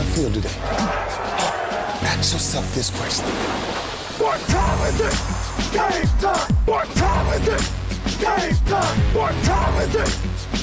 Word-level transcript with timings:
I 0.00 0.02
feel 0.02 0.32
today? 0.32 0.48
Ask 2.08 2.32
yourself 2.32 2.74
this 2.74 2.88
question. 2.88 3.26
What 4.16 4.40
time 4.48 4.80
is 4.88 4.98
it? 4.98 5.12
Game 5.76 6.08
time. 6.24 6.54
What 6.64 6.88
time 6.96 7.26
is 7.36 7.46
it? 7.48 7.60
Game 8.16 8.56
time. 8.64 8.98
What 9.12 9.34
time 9.44 9.76
is 9.84 9.94
it? 10.00 10.08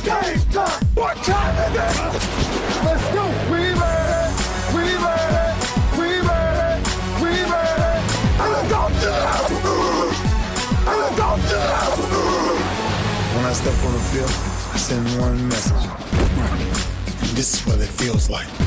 Game 0.04 0.41
time. 0.50 0.81
What 0.97 1.18
time 1.18 1.54
is 1.69 1.75
it? 1.77 1.93
Let's 2.81 3.05
go. 3.13 3.29
We 3.54 3.61
made 3.77 4.09
it. 4.18 4.33
We 4.73 4.89
made 5.05 5.38
it. 5.45 5.54
We 6.01 6.09
made 6.25 6.57
it. 6.65 6.81
We 7.21 7.29
made 7.29 7.77
it. 7.77 8.01
And 8.41 8.73
all 8.73 8.89
good. 8.89 9.21
And 10.89 11.19
all 11.21 11.38
good. 11.38 12.57
When 13.38 13.45
I 13.45 13.54
step 13.54 13.77
on 13.85 13.93
the 13.93 14.01
field, 14.09 14.33
I 14.73 14.77
send 14.77 15.05
one 15.21 15.47
message. 15.47 15.85
This 17.35 17.54
is 17.54 17.68
what 17.68 17.79
it 17.79 17.89
feels 17.89 18.32
like. 18.32 18.66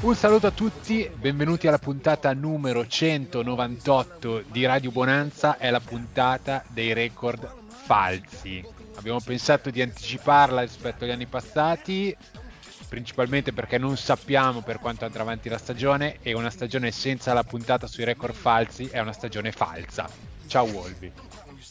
Un 0.00 0.14
saluto 0.14 0.46
a 0.46 0.52
tutti, 0.52 1.10
benvenuti 1.12 1.66
alla 1.66 1.80
puntata 1.80 2.32
numero 2.32 2.86
198 2.86 4.44
di 4.46 4.64
Radio 4.64 4.92
Bonanza, 4.92 5.58
è 5.58 5.70
la 5.70 5.80
puntata 5.80 6.62
dei 6.68 6.92
record 6.92 7.52
falsi. 7.66 8.64
Abbiamo 8.94 9.18
pensato 9.20 9.70
di 9.70 9.82
anticiparla 9.82 10.60
rispetto 10.60 11.02
agli 11.02 11.10
anni 11.10 11.26
passati, 11.26 12.16
principalmente 12.88 13.52
perché 13.52 13.76
non 13.76 13.96
sappiamo 13.96 14.62
per 14.62 14.78
quanto 14.78 15.04
andrà 15.04 15.22
avanti 15.22 15.48
la 15.48 15.58
stagione 15.58 16.18
e 16.22 16.32
una 16.32 16.50
stagione 16.50 16.92
senza 16.92 17.32
la 17.32 17.42
puntata 17.42 17.88
sui 17.88 18.04
record 18.04 18.34
falsi 18.34 18.86
è 18.86 19.00
una 19.00 19.12
stagione 19.12 19.50
falsa. 19.50 20.08
Ciao 20.46 20.64
Wolvi. 20.66 21.10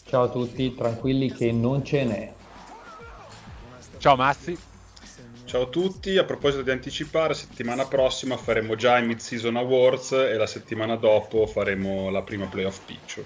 Ciao 0.06 0.24
a 0.24 0.30
tutti, 0.30 0.76
tranquilli 0.76 1.32
che 1.32 1.54
non 1.54 1.82
ce 1.86 2.04
n'è. 2.04 2.34
Ciao 4.00 4.18
Massi. 4.18 4.76
Ciao 5.48 5.62
a 5.62 5.68
tutti, 5.68 6.18
a 6.18 6.26
proposito 6.26 6.62
di 6.62 6.72
anticipare, 6.72 7.34
settimana 7.34 7.86
prossima 7.86 8.36
faremo 8.36 8.76
già 8.76 8.98
i 8.98 9.06
Mid-Season 9.06 9.56
Awards 9.56 10.12
e 10.12 10.36
la 10.36 10.46
settimana 10.46 10.98
dopo 10.98 11.48
faremo 11.48 12.10
la 12.10 12.22
prima 12.22 12.48
playoff 12.48 12.82
picture. 12.84 13.26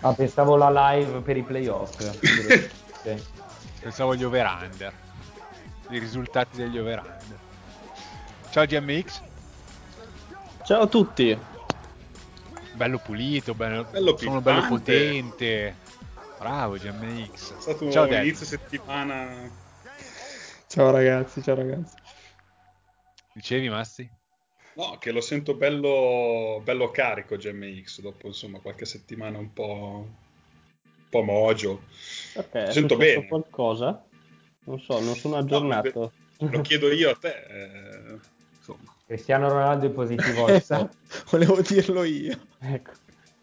Ah, 0.00 0.14
pensavo 0.14 0.56
la 0.56 0.70
live 0.94 1.20
per 1.20 1.36
i 1.36 1.42
playoff. 1.42 1.98
Ok. 3.00 3.22
Pensavo 3.80 4.12
agli 4.12 4.24
over-under, 4.24 4.92
i 5.90 5.98
risultati 5.98 6.56
degli 6.56 6.78
over-under. 6.78 7.38
Ciao 8.50 8.64
GMX, 8.64 9.20
Ciao 10.64 10.82
a 10.82 10.86
tutti. 10.86 11.38
bello 12.72 12.98
pulito, 12.98 13.54
bello, 13.54 13.84
Bello 13.90 14.16
sono 14.16 14.40
bello 14.40 14.66
potente. 14.66 15.76
Bravo 16.38 16.76
GMX. 16.76 17.56
È 17.56 17.60
stato 17.60 17.90
Ciao 17.90 18.04
un 18.04 18.08
Del. 18.10 18.24
inizio 18.24 18.46
settimana... 18.46 19.59
Ciao 20.70 20.92
ragazzi, 20.92 21.42
ciao 21.42 21.56
ragazzi. 21.56 21.96
Dicevi 23.34 23.68
Massi? 23.68 24.08
No, 24.76 24.98
che 25.00 25.10
lo 25.10 25.20
sento 25.20 25.54
bello, 25.54 26.60
bello 26.62 26.92
carico 26.92 27.34
GMX 27.36 28.00
dopo 28.02 28.28
insomma 28.28 28.60
qualche 28.60 28.84
settimana 28.84 29.36
un 29.36 29.52
po', 29.52 30.06
un 30.06 31.08
po' 31.10 31.22
mogio. 31.22 31.82
Perché 32.34 32.66
è 32.66 32.72
Sento 32.72 32.96
bene. 32.96 33.26
qualcosa? 33.26 34.00
Non 34.66 34.78
so, 34.78 35.00
non 35.00 35.16
sono 35.16 35.38
aggiornato. 35.38 36.12
Lo 36.38 36.60
chiedo 36.60 36.92
io 36.92 37.10
a 37.10 37.16
te. 37.16 37.34
eh, 37.48 38.18
insomma. 38.56 38.94
Cristiano 39.06 39.48
Ronaldo 39.48 39.86
è 39.86 39.90
positivo 39.90 40.46
Esatto, 40.54 40.96
volevo 41.32 41.60
dirlo 41.62 42.04
io. 42.04 42.46
Ecco. 42.60 42.92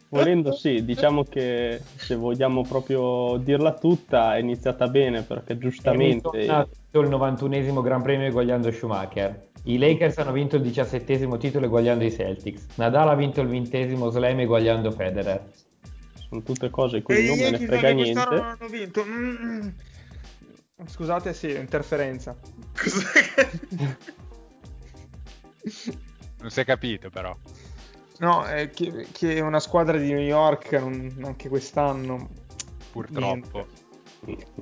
Volendo 0.09 0.53
sì, 0.53 0.85
diciamo 0.85 1.23
che 1.23 1.81
se 1.95 2.15
vogliamo 2.15 2.61
proprio 2.61 3.37
dirla 3.37 3.73
tutta 3.73 4.35
è 4.35 4.39
iniziata 4.39 4.87
bene 4.87 5.23
perché 5.23 5.57
giustamente 5.57 6.47
ha 6.47 6.65
vinto 6.65 6.99
il 6.99 7.09
91esimo 7.09 7.81
Gran 7.81 8.01
Premio 8.01 8.27
eguagliando 8.27 8.71
Schumacher. 8.71 9.49
I 9.63 9.77
Lakers 9.77 10.17
hanno 10.19 10.31
vinto 10.31 10.55
il 10.55 10.61
17esimo 10.61 11.37
titolo 11.37 11.65
eguagliando 11.65 12.05
i 12.05 12.11
Celtics. 12.11 12.67
Nadal 12.75 13.09
ha 13.09 13.15
vinto 13.15 13.41
il 13.41 13.49
20esimo 13.49 14.09
slam 14.09 14.39
eguagliando 14.39 14.91
Federer. 14.91 15.51
sono 16.29 16.41
tutte 16.41 16.69
cose 16.69 17.01
cui 17.01 17.27
non 17.27 17.37
me 17.37 17.49
ne 17.49 17.59
frega 17.59 17.89
niente. 17.89 18.23
non 18.29 18.39
hanno 18.39 18.67
vinto. 18.69 19.03
Mm. 19.05 19.67
Scusate, 20.85 21.33
sì, 21.33 21.53
interferenza. 21.53 22.33
Cos'è? 22.73 23.49
Non 26.39 26.51
si 26.51 26.59
è 26.59 26.65
capito 26.65 27.09
però. 27.09 27.35
No, 28.19 28.43
è 28.43 28.69
che, 28.69 29.07
che 29.11 29.39
una 29.39 29.59
squadra 29.59 29.97
di 29.97 30.11
New 30.11 30.21
York 30.21 30.71
non- 30.73 31.21
anche 31.23 31.49
quest'anno. 31.49 32.29
Purtroppo. 32.91 33.67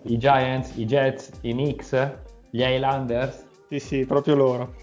I 0.03 0.17
Giants, 0.17 0.75
i 0.75 0.85
Jets, 0.85 1.31
i 1.41 1.51
Knicks, 1.53 1.95
gli 2.49 2.61
Highlanders. 2.61 3.45
Sì, 3.69 3.79
sì, 3.79 4.05
proprio 4.05 4.35
loro. 4.35 4.75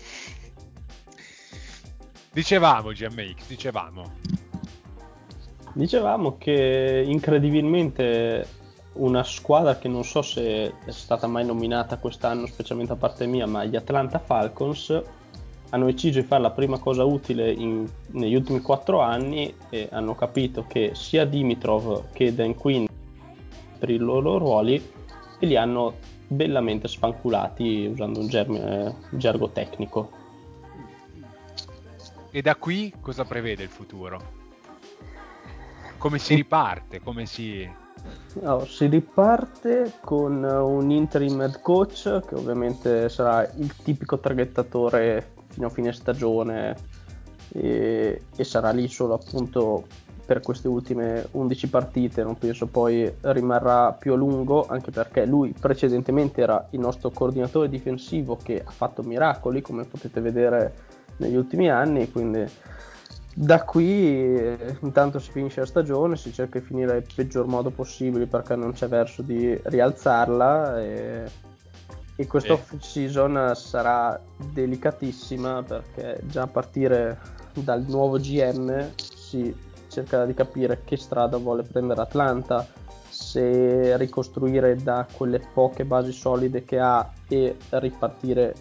Dicevamo 2.33 2.93
GMX, 2.93 3.47
dicevamo. 3.47 4.13
Dicevamo 5.75 6.39
che 6.39 7.05
incredibilmente 7.07 8.47
una 8.95 9.23
squadra 9.23 9.79
che 9.79 9.89
non 9.89 10.05
so 10.05 10.23
se 10.23 10.75
è 10.85 10.91
stata 10.91 11.27
mai 11.27 11.45
nominata 11.45 11.99
quest'anno, 11.99 12.47
specialmente 12.47 12.93
a 12.93 12.97
parte 12.97 13.27
mia, 13.27 13.47
ma 13.47 13.65
gli 13.65 13.77
Atlanta 13.77 14.19
Falcons 14.19 15.03
hanno 15.73 15.87
deciso 15.87 16.21
di 16.21 16.27
fare 16.27 16.43
la 16.43 16.51
prima 16.51 16.79
cosa 16.79 17.05
utile 17.05 17.51
in- 17.51 17.89
negli 18.09 18.35
ultimi 18.35 18.61
quattro 18.61 19.01
anni 19.01 19.55
e 19.71 19.89
hanno 19.91 20.15
capito 20.15 20.67
che 20.67 20.91
sia 20.95 21.25
Dimitrov 21.25 22.13
che 22.13 22.35
Dan 22.35 22.55
Quinn 22.55 22.87
per 23.79 23.89
i 23.89 23.97
loro 23.97 24.37
ruoli 24.37 24.91
e 25.39 25.47
li 25.47 25.57
hanno 25.57 25.95
bellamente 26.29 26.89
sfanculati 26.89 27.89
usando 27.91 28.21
un 28.21 28.29
germe- 28.29 28.95
gergo 29.11 29.49
tecnico. 29.49 30.11
E 32.31 32.43
da 32.43 32.55
qui 32.57 32.93
cosa 33.01 33.25
prevede 33.25 33.63
il 33.63 33.69
futuro? 33.69 34.41
Come 35.97 36.19
si 36.19 36.35
riparte? 36.35 37.01
Come 37.01 37.25
si... 37.27 37.69
No, 38.41 38.65
si 38.65 38.87
riparte 38.87 39.93
con 40.01 40.43
un 40.43 40.91
interim 40.91 41.41
head 41.41 41.61
coach 41.61 42.21
che 42.27 42.35
ovviamente 42.35 43.09
sarà 43.09 43.51
il 43.57 43.75
tipico 43.77 44.19
traghettatore 44.19 45.41
fino 45.53 45.67
a 45.67 45.71
fine 45.71 45.93
stagione 45.93 46.77
e, 47.53 48.23
e 48.35 48.45
sarà 48.45 48.71
lì 48.71 48.89
solo 48.89 49.15
appunto 49.15 49.87
per 50.25 50.41
queste 50.41 50.69
ultime 50.69 51.27
11 51.33 51.69
partite, 51.69 52.23
non 52.23 52.39
penso 52.39 52.67
poi 52.67 53.13
rimarrà 53.21 53.93
più 53.93 54.13
a 54.13 54.17
lungo 54.17 54.67
anche 54.67 54.91
perché 54.91 55.27
lui 55.27 55.53
precedentemente 55.59 56.41
era 56.41 56.69
il 56.71 56.81
nostro 56.81 57.11
coordinatore 57.11 57.69
difensivo 57.69 58.37
che 58.37 58.63
ha 58.65 58.71
fatto 58.71 59.03
miracoli 59.03 59.61
come 59.61 59.85
potete 59.85 60.21
vedere 60.21 60.75
negli 61.17 61.37
ultimi 61.37 61.69
anni, 61.69 62.11
quindi 62.11 62.45
da 63.35 63.63
qui 63.65 64.37
eh, 64.37 64.77
intanto 64.81 65.19
si 65.19 65.31
finisce 65.31 65.61
la 65.61 65.67
stagione, 65.67 66.17
si 66.17 66.33
cerca 66.33 66.59
di 66.59 66.65
finire 66.65 66.93
nel 66.93 67.07
peggior 67.15 67.47
modo 67.47 67.71
possibile 67.71 68.27
perché 68.27 68.57
non 68.57 68.73
c'è 68.73 68.89
verso 68.89 69.23
di 69.23 69.59
rialzarla 69.63 70.81
e, 70.81 71.31
e 72.17 72.27
questa 72.27 72.53
off 72.53 72.77
season 72.79 73.53
sarà 73.55 74.21
delicatissima 74.37 75.63
perché 75.63 76.21
già 76.25 76.43
a 76.43 76.47
partire 76.47 77.19
dal 77.55 77.85
nuovo 77.87 78.19
GM 78.19 78.91
si 78.95 79.55
cercherà 79.89 80.25
di 80.25 80.35
capire 80.35 80.83
che 80.85 80.97
strada 80.97 81.37
vuole 81.37 81.63
prendere 81.63 82.01
Atlanta, 82.01 82.67
se 83.09 83.97
ricostruire 83.99 84.77
da 84.77 85.07
quelle 85.13 85.41
poche 85.53 85.85
basi 85.85 86.13
solide 86.13 86.65
che 86.65 86.79
ha 86.79 87.11
e 87.29 87.57
ripartire 87.71 88.55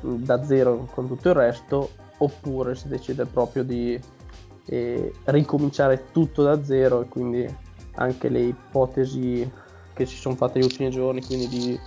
da 0.00 0.44
zero 0.44 0.88
con 0.92 1.06
tutto 1.06 1.28
il 1.28 1.34
resto 1.34 1.90
oppure 2.18 2.74
si 2.74 2.88
decide 2.88 3.24
proprio 3.24 3.62
di 3.62 3.98
eh, 4.66 5.12
ricominciare 5.24 6.06
tutto 6.12 6.42
da 6.42 6.62
zero 6.62 7.02
e 7.02 7.08
quindi 7.08 7.56
anche 7.94 8.28
le 8.28 8.40
ipotesi 8.40 9.50
che 9.94 10.06
si 10.06 10.16
sono 10.16 10.34
fatte 10.34 10.58
negli 10.58 10.68
ultimi 10.68 10.90
giorni 10.90 11.24
quindi 11.24 11.48
di, 11.48 11.80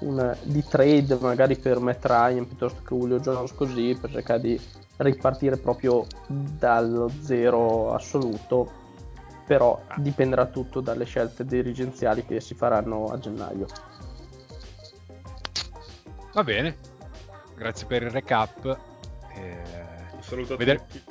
una- 0.00 0.36
di 0.42 0.62
trade 0.66 1.16
magari 1.20 1.56
per 1.56 1.78
Matt 1.78 2.04
Ryan 2.04 2.46
piuttosto 2.46 2.80
che 2.82 2.94
Julio 2.94 3.20
Jones 3.20 3.52
così 3.54 3.96
per 4.00 4.10
cercare 4.10 4.40
di 4.40 4.60
ripartire 4.98 5.56
proprio 5.56 6.06
dallo 6.28 7.10
zero 7.22 7.94
assoluto 7.94 8.82
però 9.46 9.80
dipenderà 9.96 10.46
tutto 10.46 10.80
dalle 10.80 11.04
scelte 11.04 11.44
dirigenziali 11.44 12.24
che 12.24 12.40
si 12.40 12.54
faranno 12.54 13.06
a 13.06 13.18
gennaio 13.18 13.66
Va 16.32 16.42
bene, 16.42 16.76
grazie 17.54 17.86
per 17.86 18.02
il 18.02 18.10
recap. 18.10 18.76
Eh, 19.36 19.62
Saluto 20.18 20.54
a 20.54 20.56
Vedere- 20.56 20.84
tutti. 20.88 21.04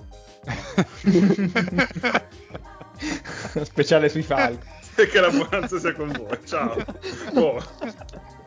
Speciale 3.63 4.09
sui 4.09 4.23
falchi. 4.23 4.67
E 4.95 5.07
che 5.07 5.19
la 5.21 5.29
buonanza 5.31 5.79
sia 5.79 5.93
con 5.93 6.11
voi. 6.11 6.39
Ciao. 6.45 6.75
Oh. 7.35 7.57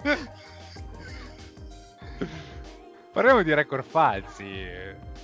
Parliamo 3.12 3.42
di 3.42 3.54
record 3.54 3.84
falsi. 3.84 4.64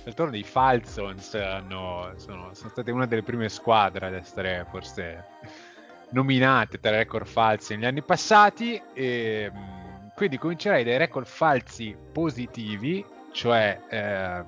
D'altronde 0.03 0.37
i 0.37 0.43
Falcons 0.43 1.33
hanno- 1.35 2.13
sono, 2.17 2.53
sono 2.53 2.69
state 2.69 2.91
una 2.91 3.05
delle 3.05 3.23
prime 3.23 3.47
squadre 3.47 4.07
ad 4.07 4.15
essere 4.15 4.65
forse 4.69 5.23
nominate 6.09 6.79
tra 6.79 6.91
record 6.91 7.25
falsi 7.25 7.75
negli 7.75 7.85
anni 7.85 8.01
passati. 8.01 8.81
E, 8.93 9.49
mh, 9.51 10.11
quindi 10.15 10.37
comincerei 10.37 10.83
dai 10.83 10.97
record 10.97 11.25
falsi 11.25 11.95
positivi, 12.11 13.03
cioè 13.31 13.79
ehm, 13.89 14.45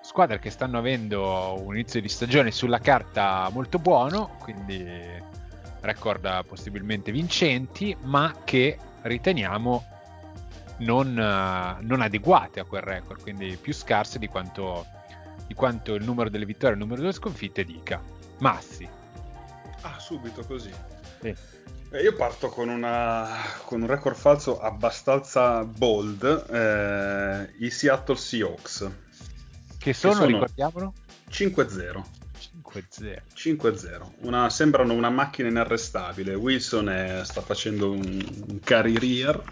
squadre 0.00 0.38
che 0.38 0.50
stanno 0.50 0.78
avendo 0.78 1.60
un 1.60 1.74
inizio 1.74 2.00
di 2.00 2.08
stagione 2.08 2.50
sulla 2.50 2.78
carta 2.78 3.48
molto 3.52 3.78
buono, 3.78 4.36
quindi 4.38 5.28
record 5.80 6.44
possibilmente 6.46 7.10
vincenti, 7.10 7.96
ma 8.02 8.34
che 8.44 8.78
riteniamo 9.02 9.84
non, 10.78 11.08
eh, 11.18 11.76
non 11.82 12.00
adeguate 12.00 12.60
a 12.60 12.64
quel 12.64 12.82
record, 12.82 13.20
quindi 13.20 13.56
più 13.60 13.72
scarse 13.72 14.18
di 14.18 14.28
quanto, 14.28 14.86
di 15.46 15.54
quanto 15.54 15.94
il 15.94 16.04
numero 16.04 16.30
delle 16.30 16.46
vittorie 16.46 16.70
e 16.70 16.72
il 16.78 16.78
numero 16.80 17.00
delle 17.00 17.12
sconfitte 17.12 17.64
dica. 17.64 18.00
Massi. 18.38 18.88
Ah, 19.82 19.98
subito 19.98 20.44
così. 20.46 20.70
Sì. 21.20 21.34
Eh, 21.92 22.02
Io 22.02 22.14
parto 22.14 22.48
con, 22.48 22.68
una- 22.68 23.28
con 23.64 23.80
un 23.82 23.86
record 23.88 24.14
falso 24.16 24.60
abbastanza 24.60 25.64
bold, 25.64 26.46
eh, 26.50 27.52
i 27.64 27.68
Seattle 27.70 28.16
Seahawks, 28.16 28.88
Che 29.76 29.92
sono, 29.92 30.14
sono- 30.14 30.26
ricordiamolo? 30.26 30.92
5-0. 31.28 32.04
5-0. 32.40 33.22
5-0. 33.34 34.12
Una- 34.20 34.48
sembrano 34.50 34.94
una 34.94 35.10
macchina 35.10 35.48
inarrestabile. 35.48 36.34
Wilson 36.34 36.88
è- 36.88 37.20
sta 37.24 37.42
facendo 37.42 37.90
un, 37.92 38.00
un 38.48 38.60
career, 38.64 39.42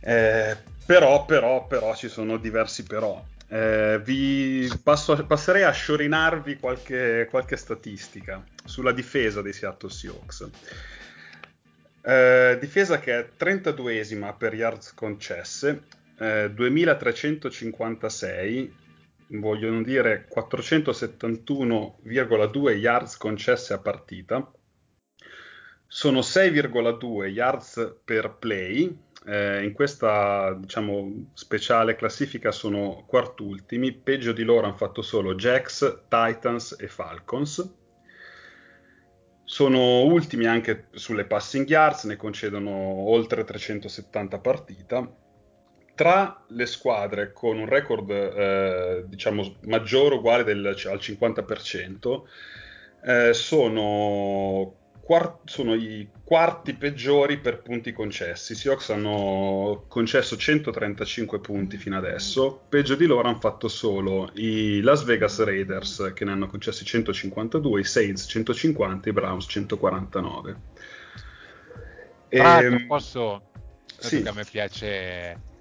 eh, 0.00 0.56
però, 0.86 1.24
però, 1.24 1.66
però 1.66 1.94
ci 1.96 2.08
sono 2.08 2.36
diversi 2.36 2.84
però. 2.84 3.22
Eh, 3.48 4.00
vi 4.02 4.70
passo- 4.82 5.24
passerei 5.26 5.62
a 5.64 5.70
sciorinarvi 5.70 6.56
qualche, 6.58 7.26
qualche 7.30 7.56
statistica 7.56 8.42
sulla 8.64 8.92
difesa 8.92 9.42
dei 9.42 9.52
Seattle 9.52 9.90
Seahawks. 9.90 10.48
Eh, 12.06 12.58
difesa 12.60 12.98
che 13.00 13.18
è 13.18 13.28
32esima 13.38 14.34
per 14.36 14.52
yards 14.54 14.92
concesse, 14.94 15.84
eh, 16.18 16.50
2356, 16.52 18.74
vogliono 19.40 19.82
dire 19.82 20.28
471,2 20.34 22.76
yards 22.76 23.16
concesse 23.16 23.72
a 23.72 23.78
partita, 23.78 24.50
sono 25.86 26.20
6,2 26.20 27.26
yards 27.26 27.96
per 28.04 28.36
play. 28.38 28.96
eh, 29.26 29.64
in 29.64 29.72
questa 29.72 30.52
diciamo 30.54 31.30
speciale 31.34 31.94
classifica 31.94 32.50
sono 32.50 33.04
quartultimi, 33.06 33.92
peggio 33.92 34.32
di 34.32 34.42
loro 34.42 34.66
hanno 34.66 34.76
fatto 34.76 35.02
solo 35.02 35.34
Jacks, 35.34 36.04
Titans 36.08 36.76
e 36.78 36.88
Falcons. 36.88 37.74
Sono 39.44 40.02
ultimi 40.02 40.46
anche 40.46 40.88
sulle 40.92 41.26
passing 41.26 41.68
yards, 41.68 42.04
ne 42.04 42.16
concedono 42.16 42.70
oltre 42.72 43.44
370 43.44 44.36
a 44.36 44.40
partita. 44.40 45.16
Tra 45.94 46.42
le 46.48 46.66
squadre 46.66 47.32
con 47.32 47.56
un 47.58 47.66
record 47.68 48.10
eh, 48.10 49.04
diciamo 49.06 49.56
maggiore 49.66 50.16
o 50.16 50.18
uguale 50.18 50.42
del- 50.42 50.66
al 50.66 50.98
50%, 50.98 52.26
eh, 53.04 53.32
sono, 53.32 54.74
quar- 55.00 55.38
sono 55.44 55.74
i 55.74 56.08
quarti 56.24 56.74
peggiori 56.74 57.38
per 57.38 57.62
punti 57.62 57.92
concessi. 57.92 58.52
I 58.52 58.56
Seahawks 58.56 58.90
hanno 58.90 59.84
concesso 59.86 60.36
135 60.36 61.38
punti 61.38 61.76
fino 61.76 61.96
adesso, 61.96 62.62
peggio 62.68 62.96
di 62.96 63.06
loro 63.06 63.28
hanno 63.28 63.38
fatto 63.38 63.68
solo 63.68 64.30
i 64.34 64.80
Las 64.80 65.04
Vegas 65.04 65.40
Raiders 65.44 66.10
che 66.12 66.24
ne 66.24 66.32
hanno 66.32 66.48
concessi 66.48 66.84
152, 66.84 67.80
i 67.80 67.84
Saints 67.84 68.26
150 68.28 69.06
e 69.06 69.10
i 69.10 69.14
Browns 69.14 69.46
149. 69.48 70.56
Tra 72.30 72.42
l'altro 72.42 72.76
Ehm, 72.78 72.86
posso... 72.88 73.42
sì. 73.96 74.22
che 74.22 74.28
a 74.28 74.32
me 74.32 74.44
piace 74.50 75.52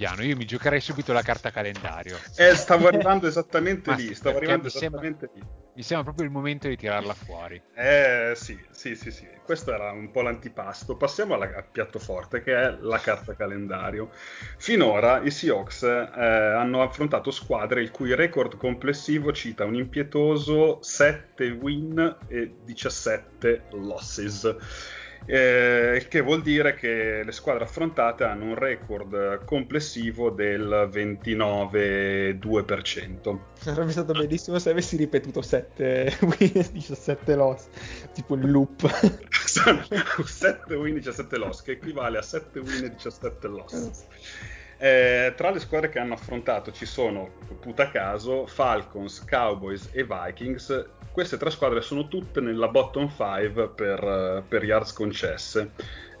piano, 0.00 0.22
io 0.22 0.34
mi 0.34 0.46
giocherei 0.46 0.80
subito 0.80 1.12
la 1.12 1.20
carta 1.20 1.50
calendario. 1.50 2.16
Eh, 2.36 2.54
stavo 2.54 2.88
arrivando 2.88 3.26
esattamente 3.26 3.94
lì, 3.94 4.14
stavo 4.14 4.38
arrivando 4.38 4.62
mi 4.64 4.70
sembra- 4.70 5.02
esattamente 5.02 5.30
lì. 5.34 5.42
Mi 5.74 5.82
sembra 5.82 6.04
proprio 6.04 6.24
il 6.24 6.32
momento 6.32 6.68
di 6.68 6.76
tirarla 6.76 7.12
fuori. 7.12 7.60
Eh 7.74 8.32
sì, 8.34 8.58
sì, 8.70 8.94
sì, 8.96 9.10
sì, 9.10 9.28
questo 9.44 9.74
era 9.74 9.92
un 9.92 10.10
po' 10.10 10.22
l'antipasto. 10.22 10.96
Passiamo 10.96 11.34
alla- 11.34 11.54
al 11.54 11.66
piatto 11.70 11.98
forte 11.98 12.42
che 12.42 12.54
è 12.54 12.76
la 12.80 12.96
carta 12.98 13.34
calendario. 13.34 14.10
Finora 14.56 15.20
i 15.20 15.30
Seahawks 15.30 15.82
eh, 15.82 16.18
hanno 16.18 16.80
affrontato 16.80 17.30
squadre 17.30 17.82
il 17.82 17.90
cui 17.90 18.14
record 18.14 18.56
complessivo 18.56 19.32
cita 19.32 19.66
un 19.66 19.74
impietoso 19.74 20.78
7 20.82 21.50
win 21.50 22.16
e 22.26 22.54
17 22.64 23.64
losses. 23.72 24.56
Eh, 25.26 26.06
che 26.08 26.20
vuol 26.20 26.40
dire 26.42 26.74
che 26.74 27.22
le 27.24 27.32
squadre 27.32 27.64
affrontate 27.64 28.24
hanno 28.24 28.44
un 28.46 28.54
record 28.54 29.44
complessivo 29.44 30.30
del 30.30 30.88
29,2%. 30.92 33.38
Sarebbe 33.54 33.92
stato 33.92 34.12
bellissimo 34.12 34.58
se 34.58 34.70
avessi 34.70 34.96
ripetuto 34.96 35.42
7 35.42 36.16
win 36.22 36.52
e 36.54 36.68
17 36.72 37.34
loss, 37.34 37.68
tipo 38.12 38.34
il 38.34 38.50
loop. 38.50 38.88
Sono 39.30 39.84
7 40.24 40.74
win 40.74 40.94
17 40.94 41.36
loss 41.36 41.62
che 41.62 41.72
equivale 41.72 42.16
a 42.18 42.22
7 42.22 42.58
win 42.58 42.84
e 42.84 42.90
17 42.90 43.48
loss 43.48 44.06
Eh, 44.82 45.34
tra 45.36 45.50
le 45.50 45.58
squadre 45.58 45.90
che 45.90 45.98
hanno 45.98 46.14
affrontato 46.14 46.72
ci 46.72 46.86
sono 46.86 47.28
puta 47.60 47.90
caso 47.90 48.46
Falcons, 48.46 49.22
Cowboys 49.28 49.90
e 49.92 50.04
Vikings 50.04 50.88
queste 51.12 51.36
tre 51.36 51.50
squadre 51.50 51.82
sono 51.82 52.08
tutte 52.08 52.40
nella 52.40 52.68
bottom 52.68 53.06
5 53.14 53.68
per, 53.74 54.02
eh, 54.02 54.42
per 54.48 54.64
yards 54.64 54.94
concesse 54.94 55.72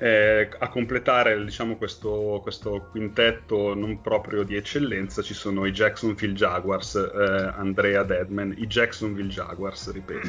Eh, 0.02 0.48
a 0.58 0.68
completare 0.68 1.42
diciamo, 1.44 1.76
questo, 1.76 2.40
questo 2.42 2.88
quintetto 2.90 3.74
non 3.74 4.00
proprio 4.02 4.42
di 4.44 4.56
eccellenza 4.56 5.20
ci 5.22 5.32
sono 5.34 5.64
i 5.64 5.72
Jacksonville 5.72 6.34
Jaguars 6.34 6.94
eh, 6.96 7.52
Andrea 7.56 8.02
Deadman 8.02 8.54
i 8.58 8.66
Jacksonville 8.66 9.28
Jaguars 9.30 9.90
ripeto 9.90 10.28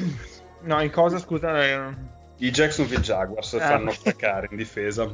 No, 0.63 0.81
in 0.81 0.91
cosa, 0.91 1.17
scusa? 1.19 1.61
eh, 1.65 1.93
i 2.37 2.49
Jacksonville 2.51 3.01
Jaguars 3.01 3.53
Ah. 3.55 3.59
fanno 3.59 3.93
cacare 4.01 4.47
in 4.51 4.57
difesa. 4.57 5.09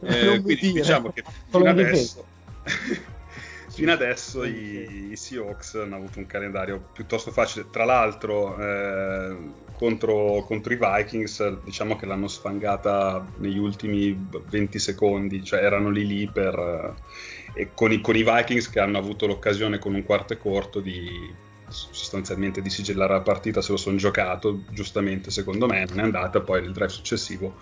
Eh, 0.00 0.40
quindi 0.42 0.56
dire. 0.56 0.80
diciamo 0.80 1.10
che 1.10 1.24
fino 1.48 1.62
in 1.62 1.68
adesso, 1.68 2.24
fino 3.68 3.92
adesso 3.92 4.44
i, 4.44 5.10
i 5.10 5.16
Seahawks 5.16 5.74
hanno 5.74 5.96
avuto 5.96 6.18
un 6.18 6.26
calendario 6.26 6.88
piuttosto 6.92 7.30
facile. 7.30 7.66
Tra 7.70 7.84
l'altro, 7.84 8.58
eh, 8.58 9.36
contro, 9.76 10.42
contro 10.46 10.72
i 10.72 10.78
Vikings, 10.80 11.62
diciamo 11.64 11.96
che 11.96 12.06
l'hanno 12.06 12.28
sfangata 12.28 13.26
negli 13.38 13.58
ultimi 13.58 14.28
20 14.48 14.78
secondi, 14.78 15.44
cioè 15.44 15.62
erano 15.62 15.90
lì 15.90 16.06
lì 16.06 16.28
per. 16.28 16.58
eh, 16.58 17.34
e 17.58 17.70
con 17.72 17.90
i, 17.90 18.02
con 18.02 18.14
i 18.14 18.22
Vikings 18.22 18.68
che 18.68 18.80
hanno 18.80 18.98
avuto 18.98 19.26
l'occasione 19.26 19.78
con 19.78 19.94
un 19.94 20.04
quarto 20.04 20.34
e 20.34 20.36
corto 20.38 20.80
di 20.80 21.44
sostanzialmente 21.68 22.60
di 22.60 22.70
sigillare 22.70 23.14
la 23.14 23.22
partita 23.22 23.62
se 23.62 23.72
lo 23.72 23.76
sono 23.78 23.96
giocato 23.96 24.64
giustamente 24.70 25.30
secondo 25.30 25.66
me 25.66 25.84
non 25.88 25.98
è 25.98 26.02
andata 26.02 26.40
poi 26.40 26.60
nel 26.60 26.72
drive 26.72 26.90
successivo 26.90 27.56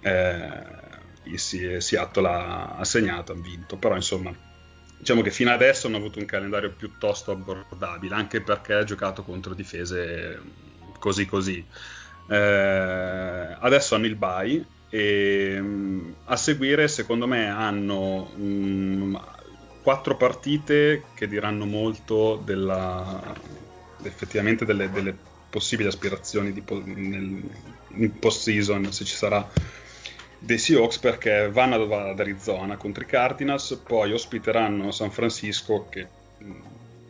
eh, 0.00 0.90
Si- 1.36 1.80
Seattle 1.80 2.28
ha, 2.28 2.76
ha 2.76 2.84
segnato 2.84 3.32
ha 3.32 3.36
vinto. 3.36 3.76
Però 3.76 3.94
insomma 3.94 4.32
diciamo 4.98 5.22
che 5.22 5.30
fino 5.30 5.50
adesso 5.50 5.86
hanno 5.88 5.96
avuto 5.96 6.18
un 6.18 6.26
calendario 6.26 6.70
piuttosto 6.72 7.32
abbordabile 7.32 8.14
anche 8.14 8.40
perché 8.40 8.74
ha 8.74 8.84
giocato 8.84 9.22
contro 9.22 9.54
difese 9.54 10.40
così 10.98 11.26
così. 11.26 11.64
Eh, 12.28 13.56
adesso 13.58 13.94
hanno 13.94 14.06
il 14.06 14.14
bye 14.16 14.64
e 14.88 15.60
mh, 15.60 16.14
a 16.26 16.36
seguire 16.36 16.86
secondo 16.88 17.26
me 17.26 17.48
hanno 17.48 18.30
mm, 18.36 19.14
quattro 19.82 20.16
partite 20.16 21.02
che 21.14 21.26
diranno 21.26 21.64
molto 21.66 22.40
della, 22.44 23.34
effettivamente 24.04 24.64
delle, 24.64 24.90
delle 24.90 25.16
possibili 25.50 25.88
aspirazioni 25.88 26.52
po- 26.62 26.82
nel, 26.84 27.42
in 27.88 28.18
post 28.18 28.42
season 28.42 28.92
se 28.92 29.04
ci 29.04 29.14
sarà 29.14 29.46
dei 30.42 30.58
Seahawks 30.58 30.98
perché 30.98 31.48
vanno 31.50 31.76
ad, 31.76 32.18
Arizona 32.18 32.76
contro 32.76 33.04
i 33.04 33.06
Cardinals 33.06 33.80
poi 33.86 34.12
ospiteranno 34.12 34.90
San 34.90 35.10
Francisco 35.10 35.86
che 35.88 36.06
mh, 36.38 36.52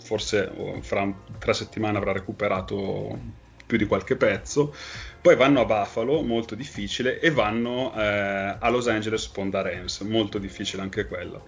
forse 0.02 0.50
oh, 0.54 0.80
fra 0.82 1.10
tre 1.38 1.54
settimane 1.54 1.96
avrà 1.96 2.12
recuperato 2.12 3.18
più 3.66 3.78
di 3.78 3.86
qualche 3.86 4.16
pezzo 4.16 4.74
poi 5.22 5.36
vanno 5.36 5.60
a 5.60 5.64
Buffalo, 5.64 6.20
molto 6.22 6.56
difficile, 6.56 7.20
e 7.20 7.30
vanno 7.30 7.94
eh, 7.94 8.56
a 8.58 8.68
Los 8.70 8.88
Angeles 8.88 9.28
Ponda 9.28 9.62
Rams, 9.62 10.00
molto 10.00 10.38
difficile 10.38 10.82
anche 10.82 11.06
quello. 11.06 11.46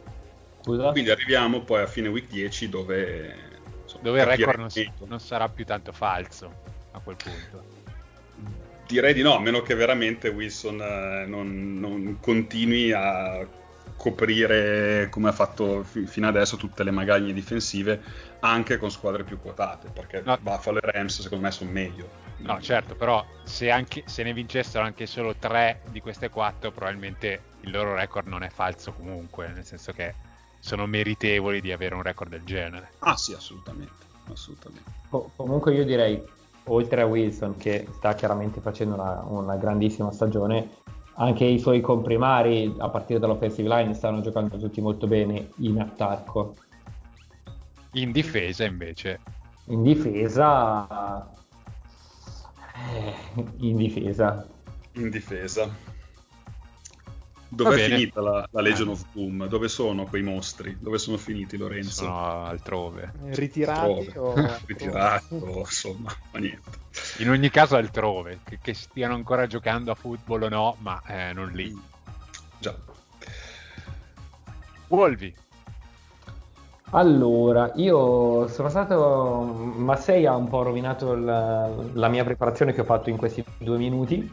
Scusa? 0.60 0.92
Quindi 0.92 1.10
arriviamo 1.10 1.62
poi 1.62 1.82
a 1.82 1.88
fine 1.88 2.06
week 2.06 2.28
10 2.28 2.68
dove... 2.68 3.34
insomma, 3.82 4.02
Dove 4.04 4.20
il 4.20 4.26
record 4.26 4.58
non, 4.58 4.68
non 5.08 5.18
sarà 5.18 5.48
più 5.48 5.64
tanto 5.64 5.90
falso 5.90 6.54
a 6.92 7.00
quel 7.00 7.16
punto. 7.16 7.73
Direi 8.94 9.12
di 9.12 9.22
no, 9.22 9.34
a 9.34 9.40
meno 9.40 9.60
che 9.60 9.74
veramente 9.74 10.28
Wilson 10.28 10.80
eh, 10.80 11.24
non, 11.26 11.80
non 11.80 12.18
continui 12.20 12.92
a 12.92 13.44
coprire 13.96 15.08
come 15.10 15.30
ha 15.30 15.32
fatto 15.32 15.82
fi- 15.82 16.06
fino 16.06 16.28
adesso 16.28 16.56
tutte 16.56 16.84
le 16.84 16.92
magagne 16.92 17.32
difensive 17.32 18.00
anche 18.38 18.76
con 18.76 18.92
squadre 18.92 19.24
più 19.24 19.40
quotate 19.40 19.88
perché 19.92 20.22
No. 20.24 20.38
Buffalo 20.40 20.80
e 20.80 20.92
Rams 20.92 21.22
secondo 21.22 21.44
me 21.44 21.50
sono 21.50 21.72
meglio 21.72 22.08
No, 22.36 22.60
certo, 22.60 22.94
però 22.94 23.24
se, 23.44 23.68
anche, 23.68 24.04
se 24.06 24.22
ne 24.22 24.32
vincessero 24.32 24.84
anche 24.84 25.06
solo 25.06 25.34
tre 25.34 25.80
di 25.90 26.00
queste 26.00 26.28
quattro, 26.28 26.70
probabilmente 26.70 27.40
il 27.62 27.72
loro 27.72 27.96
record 27.96 28.28
non 28.28 28.44
è 28.44 28.48
falso 28.48 28.92
comunque, 28.92 29.48
nel 29.48 29.64
senso 29.64 29.90
che 29.92 30.14
sono 30.60 30.86
meritevoli 30.86 31.60
di 31.60 31.72
avere 31.72 31.96
un 31.96 32.02
record 32.02 32.30
del 32.30 32.44
genere. 32.44 32.90
ah 33.00 33.16
sì 33.16 33.32
assolutamente 33.32 34.06
assolutamente 34.30 34.90
Co- 35.08 35.30
comunque 35.36 35.74
io 35.74 35.84
direi, 35.84 36.22
oltre 36.66 37.02
a 37.02 37.06
Wilson 37.06 37.56
che 37.56 37.86
sta 37.92 38.14
chiaramente 38.14 38.60
facendo 38.60 38.94
una, 38.94 39.22
una 39.26 39.56
grandissima 39.56 40.10
stagione, 40.10 40.68
anche 41.14 41.44
i 41.44 41.58
suoi 41.58 41.80
comprimari 41.80 42.74
a 42.78 42.88
partire 42.88 43.18
dall'offensive 43.18 43.68
line 43.68 43.94
stanno 43.94 44.20
giocando 44.20 44.56
tutti 44.58 44.80
molto 44.80 45.06
bene 45.06 45.50
in 45.58 45.80
attacco. 45.80 46.54
In 47.92 48.10
difesa 48.10 48.64
invece, 48.64 49.20
In 49.66 49.82
difesa... 49.82 51.28
eh, 52.92 53.44
in 53.58 53.76
difesa. 53.76 54.46
in 54.94 55.10
difesa 55.10 55.93
dove 57.54 57.74
è 57.74 57.78
bene. 57.78 57.96
finita 57.96 58.20
la, 58.20 58.48
la 58.50 58.60
Legion 58.60 58.88
Eh. 58.88 58.90
of 58.92 59.04
Doom? 59.12 59.46
Dove 59.48 59.68
sono 59.68 60.04
quei 60.04 60.22
mostri? 60.22 60.76
Dove 60.80 60.98
sono 60.98 61.16
finiti 61.16 61.56
Lorenzo? 61.56 62.04
sono 62.04 62.44
altrove. 62.46 63.12
Ritirati 63.30 63.90
Altrove. 63.90 64.18
o... 64.18 64.58
Ritirato, 64.66 65.34
insomma, 65.58 66.12
ma 66.32 66.38
niente. 66.38 66.70
In 67.18 67.30
ogni 67.30 67.50
caso 67.50 67.76
altrove, 67.76 68.40
che, 68.44 68.58
che 68.62 68.74
stiano 68.74 69.14
ancora 69.14 69.46
giocando 69.46 69.90
a 69.90 69.94
football 69.94 70.42
o 70.42 70.48
no, 70.48 70.76
ma 70.80 71.02
eh, 71.06 71.32
non 71.32 71.50
lì. 71.52 71.74
Già. 72.58 72.74
Wolvi, 74.88 75.34
Allora, 76.90 77.72
io 77.74 78.46
sono 78.48 78.68
stato. 78.68 79.42
Massei 79.76 80.26
ha 80.26 80.36
un 80.36 80.48
po' 80.48 80.62
rovinato 80.62 81.14
la, 81.16 81.68
la 81.94 82.08
mia 82.08 82.22
preparazione 82.22 82.72
che 82.72 82.82
ho 82.82 82.84
fatto 82.84 83.10
in 83.10 83.16
questi 83.16 83.44
due 83.58 83.78
minuti, 83.78 84.30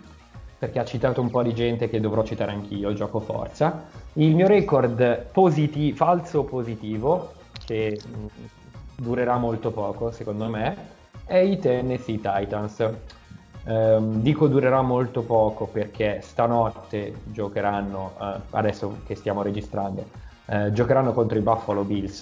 perché 0.62 0.77
ha 0.77 0.86
citato 0.86 1.22
un 1.22 1.32
po' 1.32 1.41
di 1.41 1.56
gente 1.56 1.89
che 1.89 2.00
dovrò 2.00 2.24
citare 2.24 2.51
anch'io, 2.51 2.94
gioco 2.94 3.20
forza. 3.20 3.86
Il 4.13 4.36
mio 4.36 4.46
record 4.46 5.25
positi- 5.32 5.91
falso 5.91 6.44
positivo, 6.44 7.32
che 7.65 8.00
mh, 8.00 8.25
durerà 8.96 9.38
molto 9.38 9.72
poco 9.72 10.12
secondo 10.12 10.48
me, 10.48 10.77
è 11.25 11.38
i 11.38 11.58
Tennessee 11.58 12.20
Titans. 12.22 12.88
Ehm, 13.65 14.22
dico 14.22 14.48
durerà 14.48 14.84
molto 14.84 15.24
poco 15.24 15.65
perché 15.65 16.20
stanotte 16.22 17.12
giocheranno, 17.24 18.12
eh, 18.22 18.39
adesso 18.51 18.98
che 19.08 19.15
stiamo 19.15 19.41
registrando, 19.41 20.06
eh, 20.46 20.72
giocheranno 20.72 21.12
contro 21.12 21.39
i 21.39 21.41
Buffalo 21.41 21.82
Bills 21.82 22.22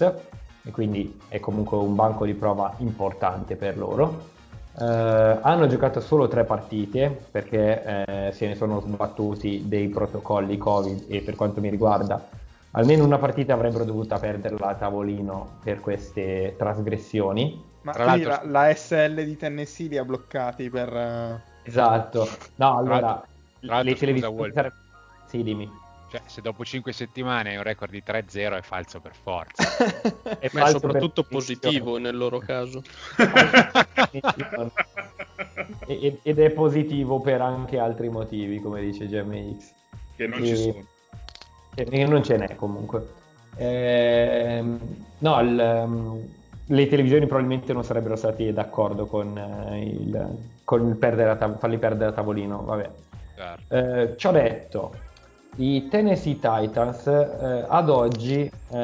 e 0.63 0.71
quindi 0.71 1.19
è 1.27 1.41
comunque 1.41 1.77
un 1.77 1.93
banco 1.93 2.23
di 2.23 2.33
prova 2.35 2.73
importante 2.77 3.57
per 3.57 3.77
loro. 3.77 4.37
Eh, 4.77 5.39
hanno 5.41 5.67
giocato 5.67 5.99
solo 5.99 6.27
tre 6.27 6.45
partite 6.45 7.25
perché 7.31 7.83
eh, 7.83 8.31
se 8.31 8.47
ne 8.47 8.55
sono 8.55 8.79
sbattuti 8.79 9.63
dei 9.67 9.87
protocolli 9.87 10.57
Covid 10.57 11.05
e 11.09 11.21
per 11.21 11.35
quanto 11.35 11.59
mi 11.59 11.69
riguarda 11.69 12.21
almeno 12.71 13.03
una 13.03 13.17
partita 13.17 13.53
avrebbero 13.53 13.83
dovuto 13.83 14.17
perderla 14.19 14.67
a 14.67 14.75
tavolino 14.75 15.57
per 15.63 15.79
queste 15.79 16.55
trasgressioni. 16.57 17.61
Ma 17.81 17.93
Tra 17.93 18.03
quindi 18.03 18.23
la, 18.23 18.29
l'altro- 18.29 18.51
la 18.51 18.73
SL 18.73 19.23
di 19.23 19.37
Tennessee 19.37 19.87
li 19.87 19.97
ha 19.97 20.05
bloccati 20.05 20.69
per... 20.69 20.95
eh, 20.95 21.41
Esatto. 21.63 22.27
No, 22.55 22.77
allora 22.77 22.99
l'altro- 22.99 23.27
tra 23.59 23.75
l'altro, 23.75 23.83
le 23.83 23.91
scusa, 23.91 23.99
televisioni 23.99 24.71
Sì, 25.25 25.43
dimmi. 25.43 25.71
Cioè, 26.09 26.21
se 26.25 26.41
dopo 26.41 26.65
5 26.65 26.91
settimane 26.91 27.49
hai 27.51 27.57
un 27.57 27.63
record 27.63 27.91
di 27.91 28.01
3-0 28.05 28.57
è 28.57 28.61
falso 28.61 28.99
per 28.99 29.13
forza. 29.21 29.63
È 30.39 30.49
Ma 30.53 30.59
è 30.61 30.63
falso 30.63 30.79
soprattutto 30.79 31.21
per 31.23 31.31
positivo 31.31 31.97
nel 31.97 32.17
loro 32.17 32.39
caso. 32.39 32.81
E- 35.85 36.19
ed- 36.23 36.39
è 36.39 36.49
positivo 36.51 37.19
per 37.19 37.41
anche 37.41 37.79
altri 37.79 38.09
motivi, 38.09 38.59
come 38.59 38.81
dice 38.81 39.07
GMX. 39.07 39.71
che 40.15 40.27
non 40.27 40.41
E- 40.41 40.45
ci 40.45 40.55
sono. 40.55 40.85
E 41.75 41.87
e 41.89 42.05
non 42.05 42.23
ce 42.23 42.37
n'è 42.37 42.55
comunque. 42.55 43.07
Ehm, 43.57 44.79
no, 45.19 45.39
il, 45.41 45.59
ehm, 45.59 46.27
le 46.67 46.87
televisioni 46.87 47.25
probabilmente 47.25 47.73
non 47.73 47.83
sarebbero 47.83 48.15
stati 48.15 48.51
d'accordo 48.53 49.05
con, 49.05 49.37
eh, 49.37 49.83
il, 49.83 50.37
con 50.63 50.87
il 50.87 50.95
perdere 50.97 51.31
a 51.31 51.35
tav- 51.35 51.59
farli 51.59 51.77
perdere 51.77 52.11
a 52.11 52.13
tavolino. 52.13 52.63
Vabbè. 52.63 52.89
Certo. 53.35 53.75
Eh, 53.75 54.17
ciò 54.17 54.31
detto, 54.31 54.93
i 55.59 55.87
Tennessee 55.89 56.39
Titans 56.39 57.05
eh, 57.07 57.65
ad 57.67 57.89
oggi 57.89 58.49
eh, 58.71 58.77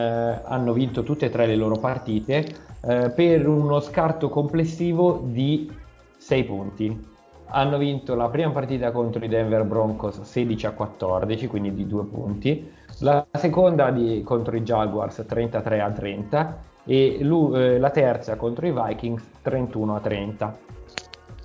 hanno 0.44 0.74
vinto 0.74 1.04
tutte 1.04 1.28
e 1.28 1.30
tre 1.30 1.46
le 1.46 1.56
loro 1.56 1.78
partite 1.78 2.46
eh, 2.82 3.10
per 3.10 3.48
uno 3.48 3.80
scarto 3.80 4.30
complessivo 4.30 5.22
di 5.24 5.72
6 6.18 6.44
punti. 6.44 7.14
Hanno 7.48 7.78
vinto 7.78 8.16
la 8.16 8.28
prima 8.28 8.50
partita 8.50 8.92
contro 8.92 9.24
i 9.24 9.30
Denver 9.30 9.64
Broncos 9.64 10.22
16 10.22 10.66
a 10.66 10.72
14, 10.72 11.48
quindi 11.48 11.74
di 11.74 11.88
2 11.88 12.04
punti, 12.06 12.70
la 13.00 13.26
seconda 13.32 13.92
di- 13.92 14.22
contro 14.24 14.58
i 14.58 14.62
Jaguars 14.62 15.24
33 15.26 15.80
a 15.80 15.92
30 15.92 16.58
e 16.84 17.20
l'u- 17.22 17.56
eh, 17.56 17.80
la 17.80 17.90
terza 17.90 18.36
contro 18.36 18.68
i 18.68 18.74
Vikings 18.74 19.24
31 19.42 19.96
a 19.96 20.00
30. 20.02 20.58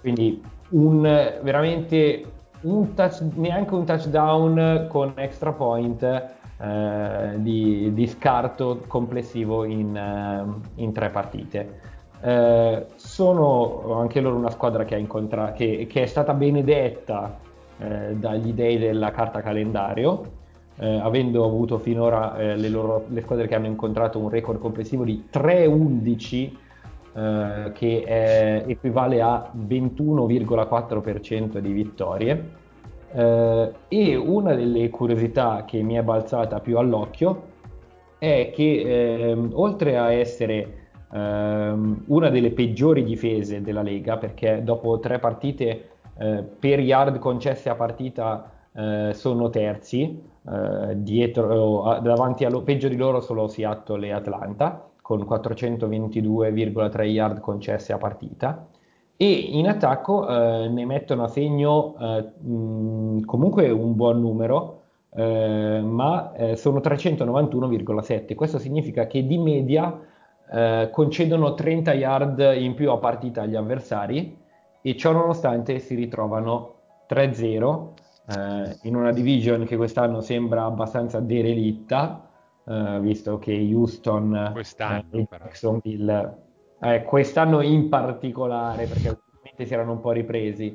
Quindi 0.00 0.42
un, 0.70 1.02
veramente 1.42 2.24
un 2.62 2.94
touch- 2.94 3.22
neanche 3.34 3.74
un 3.74 3.84
touchdown 3.84 4.86
con 4.88 5.12
extra 5.16 5.52
point 5.52 6.02
eh, 6.02 7.32
di, 7.36 7.92
di 7.94 8.06
scarto 8.06 8.82
complessivo 8.86 9.64
in, 9.64 9.96
eh, 9.96 10.82
in 10.82 10.92
tre 10.92 11.10
partite. 11.10 11.80
Eh, 12.22 12.86
sono 12.96 13.94
anche 13.98 14.20
loro 14.20 14.36
una 14.36 14.50
squadra 14.50 14.84
che, 14.84 14.96
incontra- 14.96 15.52
che, 15.52 15.86
che 15.88 16.02
è 16.02 16.06
stata 16.06 16.34
benedetta 16.34 17.38
eh, 17.78 18.14
dagli 18.14 18.52
dei 18.52 18.78
della 18.78 19.10
carta 19.10 19.40
calendario, 19.40 20.38
eh, 20.76 20.98
avendo 20.98 21.44
avuto 21.46 21.78
finora 21.78 22.36
eh, 22.36 22.56
le, 22.56 22.68
loro, 22.68 23.04
le 23.08 23.22
squadre 23.22 23.46
che 23.46 23.54
hanno 23.54 23.66
incontrato 23.66 24.18
un 24.18 24.28
record 24.28 24.58
complessivo 24.58 25.04
di 25.04 25.28
3-11 25.32 26.50
eh, 27.12 27.72
che 27.74 28.04
è- 28.04 28.64
equivale 28.66 29.20
a 29.20 29.50
21,4% 29.52 31.58
di 31.58 31.72
vittorie. 31.72 32.58
Eh, 33.12 33.72
e 33.88 34.16
una 34.16 34.54
delle 34.54 34.88
curiosità 34.90 35.64
che 35.66 35.82
mi 35.82 35.94
è 35.94 36.02
balzata 36.02 36.60
più 36.60 36.78
all'occhio 36.78 37.48
è 38.18 38.50
che 38.54 39.30
ehm, 39.30 39.50
oltre 39.54 39.96
a 39.96 40.12
essere 40.12 40.88
ehm, 41.12 42.04
una 42.06 42.28
delle 42.28 42.50
peggiori 42.52 43.02
difese 43.02 43.62
della 43.62 43.82
Lega, 43.82 44.16
perché 44.18 44.62
dopo 44.62 45.00
tre 45.00 45.18
partite 45.18 45.88
eh, 46.18 46.44
per 46.58 46.80
yard 46.80 47.18
concesse 47.18 47.70
a 47.70 47.74
partita 47.74 48.50
eh, 48.72 49.10
sono 49.14 49.50
terzi, 49.50 50.22
eh, 50.48 50.94
dietro, 50.96 51.98
davanti 52.02 52.44
allo 52.44 52.62
peggio 52.62 52.88
di 52.88 52.96
loro 52.96 53.20
solo 53.20 53.48
Seattle 53.48 54.06
e 54.06 54.12
Atlanta, 54.12 54.89
con 55.10 55.26
422,3 55.28 57.02
yard 57.02 57.40
concesse 57.40 57.92
a 57.92 57.98
partita. 57.98 58.68
E 59.16 59.28
in 59.28 59.66
attacco 59.66 60.28
eh, 60.28 60.68
ne 60.68 60.84
mettono 60.86 61.24
a 61.24 61.28
segno 61.28 61.96
eh, 61.98 62.22
mh, 62.48 63.24
comunque 63.24 63.70
un 63.70 63.96
buon 63.96 64.20
numero, 64.20 64.82
eh, 65.12 65.80
ma 65.82 66.32
eh, 66.34 66.54
sono 66.54 66.78
391,7. 66.78 68.36
Questo 68.36 68.58
significa 68.58 69.08
che 69.08 69.26
di 69.26 69.36
media 69.36 69.98
eh, 70.48 70.88
concedono 70.92 71.54
30 71.54 71.92
yard 71.94 72.54
in 72.56 72.74
più 72.74 72.92
a 72.92 72.98
partita 72.98 73.42
agli 73.42 73.56
avversari 73.56 74.38
e 74.80 74.96
ciò 74.96 75.10
nonostante 75.10 75.80
si 75.80 75.96
ritrovano 75.96 76.74
3-0 77.08 77.88
eh, 78.28 78.76
in 78.82 78.94
una 78.94 79.10
division 79.10 79.64
che 79.64 79.76
quest'anno 79.76 80.20
sembra 80.20 80.66
abbastanza 80.66 81.18
derelitta, 81.18 82.29
eh, 82.70 83.00
visto 83.00 83.38
che 83.38 83.52
Houston 83.52 84.50
Quest'anno, 84.52 85.04
eh, 85.10 85.20
e 85.20 85.26
però. 85.28 85.44
Jacksonville, 85.44 86.38
eh, 86.80 87.02
quest'anno 87.02 87.60
in 87.62 87.88
particolare, 87.88 88.86
perché 88.86 89.08
ultimamente 89.08 89.66
si 89.66 89.74
erano 89.74 89.92
un 89.92 90.00
po' 90.00 90.12
ripresi, 90.12 90.72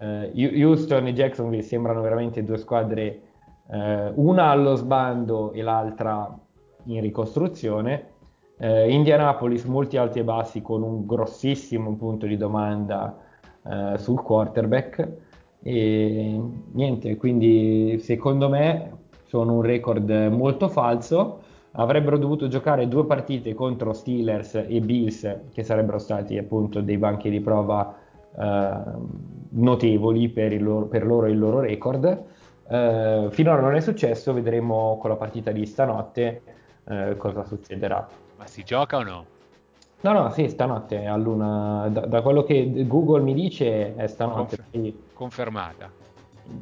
eh, 0.00 0.32
Houston 0.34 1.06
e 1.06 1.12
Jacksonville 1.12 1.62
sembrano 1.62 2.00
veramente 2.00 2.42
due 2.42 2.58
squadre, 2.58 3.20
eh, 3.70 4.12
una 4.16 4.50
allo 4.50 4.74
sbando 4.74 5.52
e 5.52 5.62
l'altra 5.62 6.36
in 6.86 7.00
ricostruzione. 7.00 8.16
Eh, 8.58 8.90
Indianapolis 8.90 9.62
molti 9.64 9.96
alti 9.96 10.18
e 10.18 10.24
bassi 10.24 10.60
con 10.60 10.82
un 10.82 11.06
grossissimo 11.06 11.94
punto 11.94 12.26
di 12.26 12.36
domanda 12.36 13.16
eh, 13.64 13.96
sul 13.98 14.20
quarterback 14.20 15.08
e 15.62 16.40
niente, 16.72 17.16
quindi 17.16 17.98
secondo 18.00 18.48
me 18.48 18.97
sono 19.28 19.52
un 19.54 19.62
record 19.62 20.10
molto 20.30 20.68
falso. 20.68 21.42
avrebbero 21.72 22.18
dovuto 22.18 22.48
giocare 22.48 22.88
due 22.88 23.04
partite 23.04 23.54
contro 23.54 23.92
Steelers 23.92 24.54
e 24.54 24.80
Bills, 24.80 25.36
che 25.52 25.62
sarebbero 25.62 25.98
stati 25.98 26.36
appunto 26.36 26.80
dei 26.80 26.96
banchi 26.96 27.30
di 27.30 27.40
prova 27.40 27.94
eh, 28.36 28.76
notevoli 29.50 30.28
per, 30.30 30.60
loro, 30.60 30.86
per 30.86 31.06
loro 31.06 31.26
e 31.26 31.30
il 31.30 31.38
loro 31.38 31.60
record. 31.60 32.24
Eh, 32.68 33.28
finora 33.30 33.60
non 33.60 33.74
è 33.74 33.80
successo, 33.80 34.32
vedremo 34.32 34.96
con 34.98 35.10
la 35.10 35.16
partita 35.16 35.52
di 35.52 35.64
stanotte 35.66 36.42
eh, 36.84 37.14
cosa 37.16 37.44
succederà. 37.44 38.08
Ma 38.38 38.46
si 38.46 38.64
gioca 38.64 38.96
o 38.96 39.02
no? 39.02 39.24
No, 40.00 40.12
no, 40.12 40.30
sì, 40.30 40.48
stanotte 40.48 41.06
a 41.06 41.16
luna. 41.16 41.88
Da, 41.90 42.06
da 42.06 42.22
quello 42.22 42.44
che 42.44 42.86
Google 42.86 43.22
mi 43.22 43.34
dice 43.34 43.94
è 43.94 44.06
stanotte. 44.06 44.56
Confer-. 44.70 44.92
Confermata. 45.12 45.90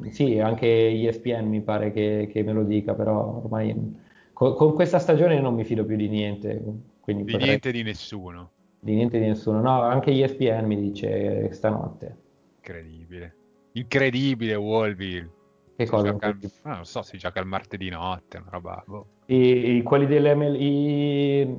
Sì, 0.09 0.39
anche 0.39 0.67
ESPN 0.67 1.47
mi 1.47 1.61
pare 1.61 1.91
che, 1.91 2.27
che 2.31 2.43
me 2.43 2.53
lo 2.53 2.63
dica, 2.63 2.93
però 2.93 3.41
ormai 3.43 3.99
con, 4.33 4.55
con 4.55 4.73
questa 4.73 4.99
stagione 4.99 5.39
non 5.39 5.53
mi 5.55 5.63
fido 5.63 5.85
più 5.85 5.95
di 5.95 6.09
niente. 6.09 6.61
Quindi 6.99 7.23
Di 7.23 7.31
potrei- 7.31 7.49
niente 7.49 7.71
di 7.71 7.83
nessuno. 7.83 8.51
di 8.79 8.95
niente 8.95 9.19
di 9.19 9.25
nessuno. 9.27 9.61
No, 9.61 9.81
anche 9.81 10.11
ESPN 10.11 10.65
mi 10.65 10.79
dice 10.79 11.51
stanotte. 11.53 12.15
Incredibile. 12.57 13.35
Incredibile, 13.73 14.55
Wolville. 14.55 15.29
Che 15.75 15.85
Si 15.85 15.91
cosa? 15.91 16.11
gioca 16.11 16.27
il- 16.27 16.51
ah, 16.63 16.75
non 16.75 16.85
so, 16.85 17.01
si 17.01 17.17
gioca 17.17 17.39
il 17.39 17.45
martedì 17.45 17.89
notte, 17.89 18.37
una 18.37 18.49
roba. 18.49 18.83
boh. 18.85 19.05
I, 19.27 19.81
quelli 19.83 20.05
dell'ML, 20.05 20.55
i- 20.59 21.57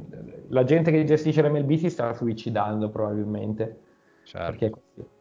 la 0.49 0.64
gente 0.64 0.90
che 0.90 1.04
gestisce 1.04 1.42
l'MLB 1.42 1.75
si 1.75 1.90
sta 1.90 2.12
suicidando 2.14 2.88
probabilmente. 2.90 3.80
Certo. 4.25 4.50
Perché 4.50 4.73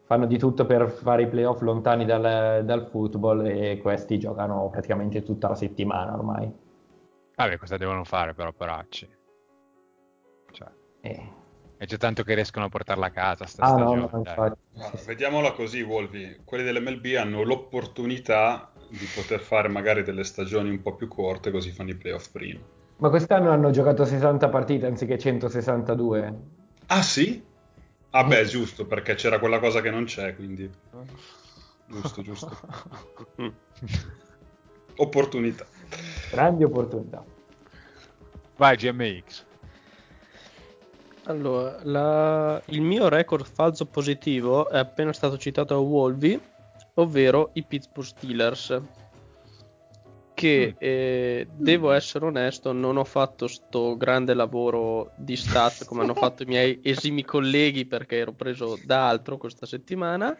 fanno 0.07 0.25
di 0.25 0.37
tutto 0.37 0.65
per 0.65 0.89
fare 0.89 1.23
i 1.23 1.27
playoff 1.27 1.61
lontani 1.61 2.05
dal, 2.05 2.63
dal 2.65 2.87
football 2.87 3.45
e 3.45 3.77
questi 3.81 4.17
giocano 4.17 4.69
praticamente 4.69 5.21
tutta 5.21 5.49
la 5.49 5.55
settimana 5.55 6.13
ormai. 6.13 6.51
Vabbè, 7.35 7.57
cosa 7.57 7.77
devono 7.77 8.03
fare 8.03 8.33
però, 8.33 8.51
poracci? 8.51 9.07
Cioè, 10.51 10.67
Eh. 11.01 11.29
è 11.77 11.85
già 11.85 11.97
tanto 11.97 12.23
che 12.23 12.33
riescono 12.33 12.65
a 12.65 12.69
portarla 12.69 13.07
a 13.07 13.11
casa 13.11 13.45
sta 13.45 13.65
Ah 13.65 13.75
no, 13.77 14.07
stagione. 14.07 14.49
no, 14.73 14.83
sì, 14.91 14.97
sì. 14.97 15.05
vediamola 15.05 15.51
così, 15.51 15.81
Wolvi. 15.81 16.41
Quelli 16.43 16.63
dell'MLB 16.63 17.05
hanno 17.19 17.43
l'opportunità 17.43 18.71
di 18.89 19.05
poter 19.13 19.41
fare 19.41 19.67
magari 19.67 20.01
delle 20.03 20.23
stagioni 20.23 20.69
un 20.69 20.81
po' 20.81 20.95
più 20.95 21.07
corte, 21.07 21.51
così 21.51 21.71
fanno 21.71 21.89
i 21.91 21.95
playoff 21.95 22.31
prima. 22.31 22.59
Ma 22.99 23.09
quest'anno 23.09 23.51
hanno 23.51 23.69
giocato 23.69 24.05
60 24.05 24.49
partite 24.49 24.87
anziché 24.87 25.17
162. 25.19 26.33
Ah 26.87 27.01
sì? 27.03 27.43
Ah 28.11 28.23
beh, 28.23 28.45
giusto, 28.45 28.85
perché 28.85 29.15
c'era 29.15 29.39
quella 29.39 29.59
cosa 29.59 29.81
che 29.81 29.89
non 29.89 30.05
c'è, 30.05 30.35
quindi... 30.35 30.69
Giusto, 31.87 32.21
giusto. 32.21 32.57
Opportunità. 34.97 35.65
Grandi 36.31 36.63
opportunità. 36.63 37.23
Vai, 38.55 38.75
GMX. 38.75 39.45
Allora, 41.25 41.79
la- 41.83 42.61
il 42.67 42.81
mio 42.81 43.09
record 43.09 43.45
falso 43.45 43.85
positivo 43.85 44.69
è 44.69 44.77
appena 44.77 45.13
stato 45.13 45.37
citato 45.37 45.75
a 45.75 45.79
Wolvi, 45.79 46.39
ovvero 46.95 47.49
i 47.53 47.63
Pittsburgh 47.63 48.07
Steelers. 48.07 48.81
Che 50.37 50.75
eh, 50.77 51.47
devo 51.49 51.91
essere 51.93 52.25
onesto, 52.25 52.71
non 52.71 52.97
ho 52.97 53.03
fatto 53.03 53.47
sto 53.47 53.97
grande 53.97 54.35
lavoro 54.35 55.09
di 55.15 55.35
stat 55.35 55.83
come 55.85 56.03
hanno 56.03 56.13
fatto 56.13 56.43
i 56.43 56.45
miei 56.53 56.79
esimi 56.83 57.23
colleghi 57.25 57.85
perché 57.85 58.17
ero 58.17 58.33
preso 58.33 58.79
da 58.79 59.07
altro 59.07 59.37
questa 59.37 59.65
settimana. 59.65 60.37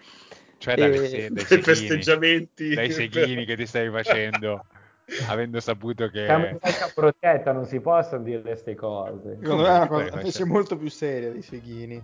Cioè 0.60 0.76
dalle 0.76 0.94
Eh, 1.04 1.08
se- 1.08 1.32
dai 1.32 1.46
seghini, 1.46 1.64
festeggiamenti. 1.64 2.74
dai 2.76 2.92
seghini 2.92 3.46
che 3.46 3.56
ti 3.56 3.66
stai 3.66 3.90
facendo, 3.90 4.66
avendo 5.30 5.60
saputo 5.60 6.10
che... 6.10 6.26
Siamo 6.26 6.46
in 6.46 6.60
protetta, 6.94 7.52
non 7.52 7.66
si 7.66 7.80
possono 7.80 8.22
dire 8.22 8.42
queste 8.42 8.76
cose. 8.76 9.38
Secondo 9.42 9.64
me 9.64 9.70
è 9.70 9.78
una 9.78 9.88
cosa 9.88 10.14
invece 10.14 10.46
molto 10.46 10.78
più 10.78 10.92
seria 10.92 11.32
dei 11.32 11.42
seghini. 11.42 12.04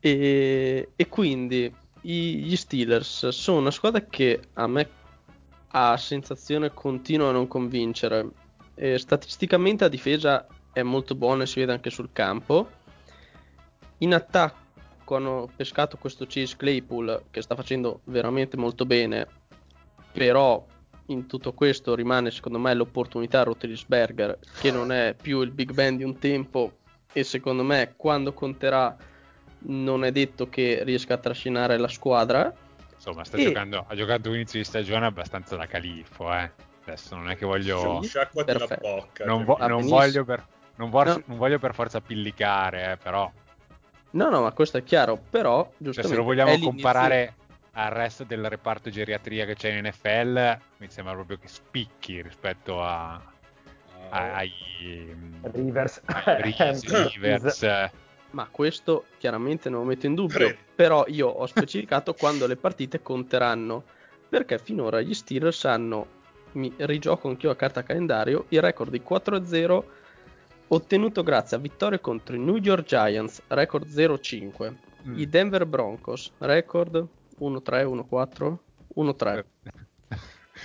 E, 0.00 0.88
e 0.96 1.08
quindi 1.08 1.72
i- 2.02 2.38
gli 2.38 2.56
Steelers 2.56 3.28
sono 3.28 3.58
una 3.58 3.70
squadra 3.70 4.00
che 4.00 4.40
a 4.54 4.66
me 4.66 4.97
a 5.68 5.96
sensazione 5.96 6.72
continua 6.72 7.28
a 7.28 7.32
non 7.32 7.48
convincere. 7.48 8.28
E 8.74 8.98
statisticamente 8.98 9.84
la 9.84 9.90
difesa 9.90 10.46
è 10.72 10.82
molto 10.82 11.14
buona 11.14 11.42
e 11.42 11.46
si 11.46 11.60
vede 11.60 11.72
anche 11.72 11.90
sul 11.90 12.10
campo. 12.12 12.70
In 13.98 14.14
attacco 14.14 15.16
hanno 15.16 15.48
pescato 15.54 15.96
questo 15.96 16.26
Chase 16.28 16.56
Claypool 16.56 17.24
che 17.30 17.42
sta 17.42 17.56
facendo 17.56 18.00
veramente 18.04 18.56
molto 18.56 18.86
bene, 18.86 19.26
però 20.12 20.64
in 21.06 21.26
tutto 21.26 21.52
questo 21.52 21.94
rimane 21.94 22.30
secondo 22.30 22.58
me 22.58 22.74
l'opportunità 22.74 23.40
a 23.40 23.44
Roethlisberger 23.44 24.38
che 24.60 24.70
non 24.70 24.92
è 24.92 25.16
più 25.20 25.40
il 25.40 25.50
Big 25.50 25.72
Ben 25.72 25.96
di 25.96 26.04
un 26.04 26.18
tempo 26.18 26.78
e 27.12 27.24
secondo 27.24 27.62
me 27.62 27.94
quando 27.96 28.32
conterà 28.34 28.94
non 29.60 30.04
è 30.04 30.12
detto 30.12 30.48
che 30.48 30.84
riesca 30.84 31.14
a 31.14 31.18
trascinare 31.18 31.78
la 31.78 31.88
squadra. 31.88 32.54
Insomma, 32.98 33.24
sta 33.24 33.36
E- 33.36 33.44
giocando, 33.44 33.84
ha 33.88 33.94
giocato 33.94 34.28
un 34.28 34.34
inizio 34.34 34.58
di 34.58 34.64
stagione 34.64 35.06
abbastanza 35.06 35.54
da 35.56 35.66
califfo, 35.66 36.32
eh. 36.34 36.50
Adesso 36.84 37.14
non 37.14 37.30
è 37.30 37.36
che 37.36 37.46
voglio... 37.46 38.02
Sciacquati 38.02 38.58
la 38.58 38.66
bocca. 38.80 39.24
Non, 39.24 39.44
cioè, 39.44 39.56
vo- 39.58 39.66
non 39.68 39.86
voglio 39.86 40.24
per, 40.24 40.44
non, 40.76 40.90
vor- 40.90 41.06
No. 41.06 41.22
non 41.26 41.36
voglio 41.38 41.58
per 41.58 41.74
forza 41.74 42.00
pillicare, 42.00 42.92
eh, 42.92 42.96
però... 42.96 43.30
No, 44.10 44.28
no, 44.30 44.40
ma 44.42 44.52
questo 44.52 44.78
è 44.78 44.82
chiaro, 44.84 45.16
però 45.30 45.62
Cioè, 45.64 45.74
giustamente 45.78 46.08
se 46.14 46.16
lo 46.16 46.24
vogliamo 46.24 46.58
comparare 46.58 47.34
al 47.72 47.90
resto 47.90 48.24
del 48.24 48.48
reparto 48.48 48.90
geriatria 48.90 49.44
che 49.44 49.54
c'è 49.54 49.70
in 49.70 49.86
NFL, 49.86 50.58
mi 50.78 50.88
sembra 50.90 51.12
proprio 51.14 51.38
che 51.38 51.46
spicchi 51.46 52.20
rispetto 52.22 52.82
a, 52.82 53.22
Ah, 54.10 54.36
ai, 54.36 54.52
Rivers. 55.42 56.00
ai 56.06 56.54
Rivers. 57.12 57.90
Ma 58.30 58.46
questo 58.50 59.06
chiaramente 59.18 59.70
non 59.70 59.80
lo 59.80 59.86
metto 59.86 60.06
in 60.06 60.14
dubbio, 60.14 60.36
Credo. 60.36 60.58
però 60.74 61.04
io 61.08 61.28
ho 61.28 61.46
specificato 61.46 62.12
quando 62.18 62.46
le 62.46 62.56
partite 62.56 63.00
conteranno, 63.02 63.84
perché 64.28 64.58
finora 64.58 65.00
gli 65.00 65.14
Steelers 65.14 65.64
hanno, 65.64 66.06
mi 66.52 66.72
rigioco 66.76 67.28
anch'io 67.28 67.50
a 67.50 67.56
carta 67.56 67.82
calendario, 67.82 68.44
il 68.48 68.60
record 68.60 68.90
di 68.90 69.02
4-0 69.06 69.82
ottenuto 70.68 71.22
grazie 71.22 71.56
a 71.56 71.60
vittorie 71.60 72.00
contro 72.00 72.36
i 72.36 72.38
New 72.38 72.56
York 72.56 72.84
Giants, 72.84 73.42
record 73.48 73.86
0-5, 73.86 74.74
Mm. 75.06 75.18
i 75.18 75.28
Denver 75.28 75.64
Broncos, 75.64 76.32
record 76.38 77.06
1-3, 77.38 78.04
1-4, 78.10 78.56
1-3, 78.96 79.44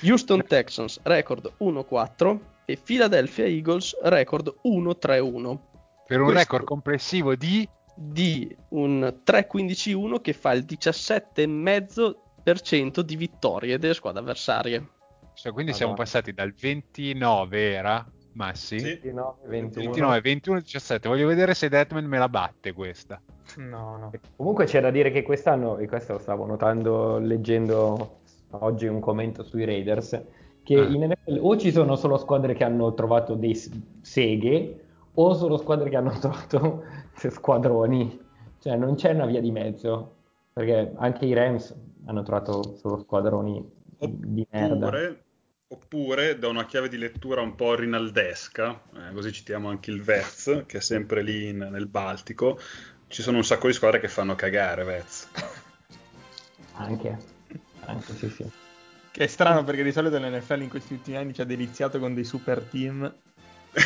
Houston 0.01 0.43
Texans, 0.45 0.99
record 1.03 1.51
1-4 1.59 2.39
e 2.65 2.77
Philadelphia 2.83 3.45
Eagles, 3.45 3.95
record 4.01 4.53
1-3-1 4.63 5.57
per 6.05 6.19
un 6.19 6.25
Questo- 6.25 6.41
record 6.43 6.65
complessivo 6.65 7.33
di 7.35 7.65
di 7.95 8.53
un 8.69 9.19
3-15-1 9.23 10.19
che 10.19 10.33
fa 10.33 10.51
il 10.53 10.65
17,5% 10.65 13.01
di 13.01 13.15
vittorie 13.15 13.77
delle 13.77 13.93
squadre 13.93 14.21
avversarie. 14.21 14.87
cioè, 15.35 15.51
quindi 15.51 15.73
siamo 15.73 15.91
Madonna. 15.91 16.09
passati 16.09 16.33
dal 16.33 16.51
29 16.53 17.71
era 17.73 18.03
Massi 18.33 18.79
Sì. 18.79 18.85
29, 18.85 19.35
21. 19.47 19.83
29 19.85 20.21
21 20.21 20.59
17 20.61 21.07
voglio 21.07 21.27
vedere 21.27 21.53
se 21.53 21.69
Deadman 21.69 22.05
me 22.05 22.17
la 22.17 22.29
batte 22.29 22.73
questa 22.73 23.21
No, 23.57 23.97
no. 23.97 24.11
Comunque 24.37 24.65
c'è 24.65 24.81
da 24.81 24.89
dire 24.89 25.11
che 25.11 25.21
quest'anno, 25.21 25.77
e 25.77 25.87
questo 25.87 26.13
lo 26.13 26.19
stavo 26.19 26.47
notando 26.47 27.19
leggendo 27.19 28.21
oggi 28.51 28.87
un 28.87 28.99
commento 28.99 29.43
sui 29.43 29.65
Raiders, 29.65 30.19
che 30.63 30.75
Ah. 30.79 30.85
in 30.87 31.03
NFL 31.03 31.37
o 31.39 31.55
ci 31.57 31.71
sono 31.71 31.95
solo 31.95 32.17
squadre 32.17 32.55
che 32.55 32.63
hanno 32.63 32.91
trovato 32.95 33.35
dei 33.35 33.53
seghe 34.01 34.82
o 35.15 35.33
solo 35.33 35.57
squadre 35.57 35.89
che 35.89 35.95
hanno 35.95 36.11
trovato 36.19 36.83
squadroni, 37.15 38.19
cioè 38.59 38.75
non 38.75 38.95
c'è 38.95 39.13
una 39.13 39.25
via 39.25 39.41
di 39.41 39.51
mezzo, 39.51 40.15
perché 40.53 40.93
anche 40.95 41.25
i 41.25 41.33
Rams 41.33 41.75
hanno 42.05 42.23
trovato 42.23 42.75
solo 42.77 42.99
squadroni 42.99 43.65
di 43.97 44.45
merda. 44.49 44.87
Oppure, 44.87 45.23
oppure 45.67 46.39
da 46.39 46.47
una 46.47 46.65
chiave 46.65 46.89
di 46.89 46.97
lettura 46.97 47.41
un 47.41 47.55
po' 47.55 47.75
rinaldesca, 47.75 48.81
eh, 48.93 49.13
così 49.13 49.31
citiamo 49.31 49.69
anche 49.69 49.91
il 49.91 50.01
Vez, 50.01 50.63
che 50.65 50.77
è 50.77 50.81
sempre 50.81 51.21
lì 51.21 51.49
in- 51.49 51.67
nel 51.71 51.87
Baltico, 51.87 52.59
ci 53.07 53.21
sono 53.21 53.37
un 53.37 53.43
sacco 53.43 53.67
di 53.67 53.73
squadre 53.73 53.99
che 53.99 54.07
fanno 54.07 54.35
cagare 54.35 54.83
Vez. 54.83 55.29
Anche, 56.75 57.17
anche 57.85 58.13
sì 58.13 58.29
sì. 58.29 58.49
Che 59.11 59.23
è 59.23 59.27
strano 59.27 59.63
perché 59.63 59.83
di 59.83 59.91
solito 59.91 60.17
l'NFL 60.17 60.61
in 60.63 60.69
questi 60.69 60.93
ultimi 60.93 61.17
anni 61.17 61.35
ci 61.35 61.41
ha 61.41 61.45
deliziato 61.45 61.99
con 61.99 62.15
dei 62.15 62.23
super 62.23 62.63
team. 62.63 63.13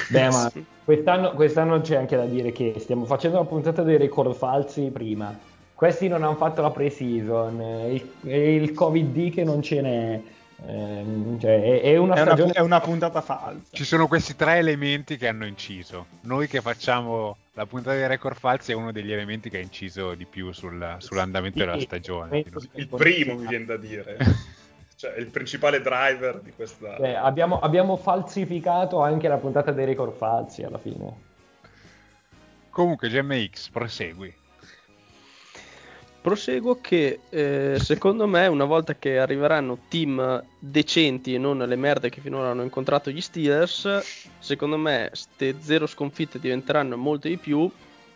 Beh, 0.10 0.30
ma 0.30 0.52
quest'anno, 0.84 1.32
quest'anno 1.32 1.82
c'è 1.82 1.96
anche 1.96 2.16
da 2.16 2.26
dire 2.26 2.52
che 2.52 2.76
stiamo 2.80 3.06
facendo 3.06 3.38
la 3.38 3.46
puntata 3.46 3.84
dei 3.84 3.98
record 3.98 4.34
falsi 4.36 4.90
prima. 4.92 5.38
Questi 5.74 6.08
non 6.08 6.24
hanno 6.24 6.36
fatto 6.36 6.62
la 6.62 6.72
pre-season, 6.72 7.62
eh, 7.62 7.94
il, 7.94 8.10
e 8.26 8.56
il 8.56 8.74
Covid-D 8.74 9.32
che 9.32 9.44
non 9.44 9.62
ce 9.62 9.82
n'è. 9.82 10.22
ehm, 10.66 11.40
cioè, 11.40 11.82
è, 11.82 11.96
una 11.98 12.16
È 12.16 12.22
una, 12.22 12.32
stagione 12.32 12.52
è 12.54 12.60
una 12.62 12.80
puntata 12.82 13.22
falsa. 13.22 13.62
ci 13.72 13.84
sono 13.84 14.08
questi 14.08 14.36
tre 14.36 14.56
elementi 14.58 15.16
che 15.16 15.28
hanno 15.28 15.46
inciso 15.46 16.08
noi 16.22 16.48
che 16.48 16.62
facciamo 16.62 17.38
la 17.54 17.68
puntata 17.68 17.96
dei 17.96 18.08
record 18.08 18.36
falsi 18.38 18.72
è 18.72 18.76
uno 18.76 18.92
degli 18.92 19.12
elementi 19.12 19.52
che 19.52 19.58
ha 19.58 19.62
inciso 19.62 20.16
di 20.16 20.26
più 20.26 20.52
sul- 20.54 20.96
sull'andamento 20.98 21.60
della 21.60 21.80
stagione 21.80 22.44
Il 22.74 22.88
primo 22.88 23.36
mi 23.36 23.46
viene 23.48 23.66
da 23.66 23.78
dire. 23.78 24.18
cioè 24.98 25.16
il 25.18 25.28
principale 25.28 25.80
driver 25.80 26.40
di 26.40 26.52
questa... 26.52 26.96
Eh, 26.96 27.14
abbiamo, 27.14 27.60
abbiamo 27.60 27.98
falsificato 27.98 29.00
anche 29.00 29.28
la 29.28 29.38
puntata 29.38 29.72
dei 29.72 29.86
record 29.86 30.16
falsi 30.16 30.64
alla 30.64 30.80
fine. 30.80 31.26
Comunque, 32.72 33.08
GMX, 33.08 33.70
prosegui. 33.70 34.34
Proseguo 36.20 36.82
che 36.82 37.20
eh, 37.30 37.78
secondo 37.80 38.26
me 38.26 38.48
una 38.48 38.66
volta 38.66 38.96
che 38.96 39.20
arriveranno 39.20 39.78
team 39.88 40.44
decenti 40.58 41.36
e 41.36 41.38
non 41.38 41.60
le 41.60 41.76
merde 41.76 42.10
che 42.10 42.20
finora 42.20 42.50
hanno 42.50 42.64
incontrato 42.64 43.12
gli 43.12 43.22
Steelers, 43.22 44.32
secondo 44.40 44.78
me 44.78 45.12
ste 45.14 45.56
zero 45.60 45.86
sconfitte 45.86 46.40
diventeranno 46.40 46.98
molte 46.98 47.30
di 47.30 47.38
più 47.38 47.70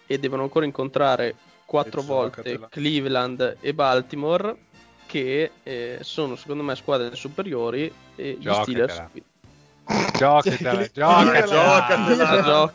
e 0.07 0.19
devono 0.19 0.41
ancora 0.41 0.65
incontrare 0.65 1.35
quattro 1.63 2.01
volte. 2.01 2.59
Cleveland 2.69 3.57
e 3.61 3.73
Baltimore 3.73 4.69
che 5.11 5.51
eh, 5.63 5.97
sono 6.01 6.37
secondo 6.37 6.63
me 6.63 6.73
squadre 6.77 7.13
superiori 7.15 7.91
e 8.15 8.37
gli 8.39 8.43
Giocatela. 8.43 8.63
Steelers 8.63 9.09
Giocatela, 10.15 10.87
giocatela. 10.93 11.45
giocatela. 11.45 12.29
Ah, 12.29 12.41
gioc- 12.41 12.73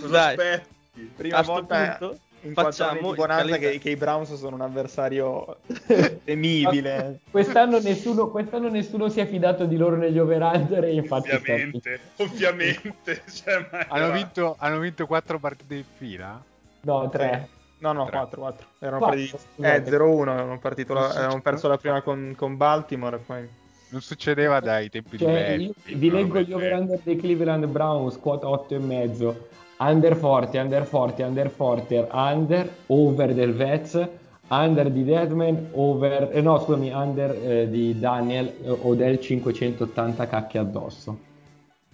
Cosa 0.00 0.12
Dai. 0.12 0.34
aspetti? 0.34 1.12
Prima 1.16 1.36
A 1.38 1.42
volta 1.42 1.96
punto 1.98 2.18
in 2.42 2.52
facciamo 2.52 3.10
di 3.10 3.16
bonanza 3.16 3.56
che, 3.56 3.78
che 3.80 3.90
i 3.90 3.96
Browns 3.96 4.34
sono 4.36 4.54
un 4.54 4.60
avversario 4.60 5.56
temibile. 6.24 7.18
Quest'anno 7.28 7.80
nessuno, 7.80 8.28
quest'anno 8.30 8.68
nessuno 8.68 9.08
si 9.08 9.18
è 9.18 9.26
fidato 9.26 9.64
di 9.64 9.76
loro 9.76 9.96
negli 9.96 10.18
over-under 10.18 10.84
infatti 10.84 11.32
Ovviamente, 11.32 12.00
ovviamente. 12.18 13.22
Cioè, 13.32 13.86
Hanno 13.88 14.12
vinto, 14.12 14.54
hanno 14.60 14.78
vinto 14.78 15.06
quattro 15.06 15.40
partite 15.40 15.74
in 15.74 15.84
fila? 15.96 16.40
No, 16.82 17.08
tre. 17.08 17.48
No, 17.84 17.92
no, 17.92 18.04
Tre. 18.06 18.16
4, 18.16 18.40
4. 18.40 18.66
Erano 18.78 18.98
Quattro, 18.98 19.14
prediti- 19.16 19.38
scusate. 19.54 19.74
Eh, 19.76 19.90
0-1, 19.90 20.32
erano, 20.32 20.58
partito 20.58 20.94
la- 20.94 21.10
avevano 21.10 21.42
perso 21.42 21.68
la 21.68 21.76
prima 21.76 22.00
con, 22.00 22.32
con 22.34 22.56
Baltimore 22.56 23.16
e 23.16 23.18
poi... 23.18 23.48
Non 23.90 24.00
succedeva 24.00 24.58
dai 24.60 24.88
tempi 24.88 25.18
di 25.18 25.24
Cioè, 25.24 25.32
Belli. 25.32 25.64
io 25.66 25.96
vi 25.98 26.10
leggo 26.10 26.40
gli 26.40 26.52
over-under 26.54 26.98
dei 27.02 27.16
Cleveland 27.16 27.66
Browns, 27.66 28.18
quota 28.18 28.48
8 28.48 28.74
e 28.74 28.78
mezzo. 28.78 29.48
Under 29.76 30.18
40, 30.18 30.60
under 30.62 30.88
40, 30.88 31.26
under 31.26 31.54
40, 31.54 32.06
under, 32.10 32.68
over 32.86 33.34
del 33.34 33.52
Vets, 33.52 34.08
under 34.48 34.90
di 34.90 35.04
Deadman, 35.04 35.68
over, 35.72 36.30
eh, 36.32 36.40
no 36.40 36.58
scusami, 36.60 36.90
under 36.90 37.30
eh, 37.32 37.68
di 37.68 37.98
Daniel 38.00 38.46
eh, 38.46 38.70
o 38.70 38.94
del 38.94 39.20
580 39.20 40.26
cacche 40.26 40.58
addosso. 40.58 41.18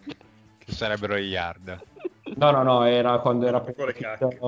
Che 0.05 0.72
sarebbero 0.72 1.16
i 1.16 1.26
yard. 1.26 1.79
No, 2.37 2.50
no, 2.53 2.62
no, 2.62 2.85
era 2.85 3.18
quando 3.18 3.46
era 3.48 3.61
Piccole 3.61 3.90
uscito 3.90 4.29
cacche. 4.29 4.38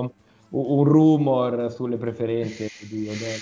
Un, 0.53 0.83
rumor 0.83 1.71
sulle 1.71 1.97
preferenze 1.97 2.69
di 2.79 3.07
Odell. 3.07 3.41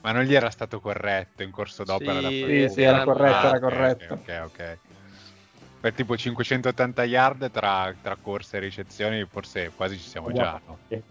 Ma 0.00 0.12
non 0.12 0.22
gli 0.22 0.34
era 0.34 0.50
stato 0.50 0.80
corretto 0.80 1.42
in 1.42 1.50
corso 1.50 1.84
d'opera 1.84 2.20
Sì, 2.20 2.40
da 2.40 2.46
Sì, 2.46 2.68
sì, 2.68 2.82
era 2.82 3.00
Ah, 3.00 3.04
corretto, 3.04 3.46
era 3.46 3.56
ok, 3.56 3.60
corretto. 3.60 4.14
Ok, 4.14 4.40
ok. 4.44 4.78
Per 5.80 5.92
tipo 5.92 6.16
580 6.16 7.04
yard 7.04 7.50
tra, 7.50 7.94
tra 8.00 8.16
corse 8.16 8.56
e 8.56 8.60
ricezioni, 8.60 9.24
forse 9.26 9.70
quasi 9.74 9.96
ci 9.96 10.08
siamo 10.08 10.32
già, 10.32 10.60
no? 10.66 10.78
Eh, 10.88 11.02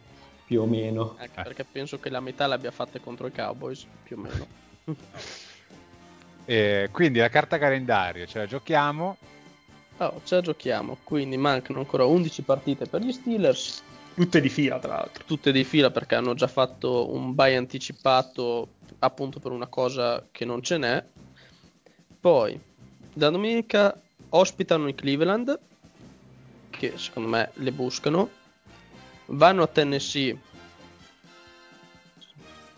Più 0.46 0.62
o 0.62 0.66
meno. 0.66 1.16
Anche 1.20 1.42
perché 1.42 1.64
penso 1.64 2.00
che 2.00 2.10
la 2.10 2.20
metà 2.20 2.48
l'abbia 2.48 2.72
fatta 2.72 3.00
contro 3.00 3.28
i 3.28 3.32
Cowboys, 3.32 3.86
più 4.04 4.18
o 4.18 4.22
meno. 4.22 4.48
E 6.50 6.88
quindi 6.94 7.20
la 7.20 7.28
carta 7.28 7.58
calendario, 7.58 8.26
ce 8.26 8.38
la 8.40 8.46
giochiamo. 8.46 9.18
Oh, 9.98 10.22
ce 10.24 10.36
la 10.36 10.42
giochiamo, 10.42 10.96
quindi 11.04 11.36
mancano 11.36 11.80
ancora 11.80 12.06
11 12.06 12.42
partite 12.44 12.86
per 12.86 13.02
gli 13.02 13.12
Steelers, 13.12 13.84
Tutte 14.18 14.42
di 14.42 14.50
fila, 14.50 14.80
tra 14.80 14.96
l'altro. 14.96 15.24
tutte 15.28 15.52
di 15.52 15.64
fila 15.64 15.92
perché 15.92 16.16
hanno 16.16 16.34
già 16.34 16.48
fatto 16.48 17.14
un 17.14 17.36
buy 17.36 17.54
anticipato 17.54 18.70
appunto 18.98 19.40
per 19.40 19.52
una 19.52 19.68
cosa 19.68 20.26
che 20.32 20.44
non 20.44 20.64
ce 20.64 20.78
n'è. 20.80 21.06
Poi, 22.20 22.60
da 23.14 23.30
domenica 23.30 23.96
ospitano 24.30 24.88
i 24.88 24.96
Cleveland, 24.96 25.60
che 26.72 26.94
secondo 26.98 27.30
me 27.30 27.52
le 27.54 27.72
buscano, 27.72 28.30
vanno 29.28 29.62
a 29.62 29.68
Tennessee, 29.68 30.36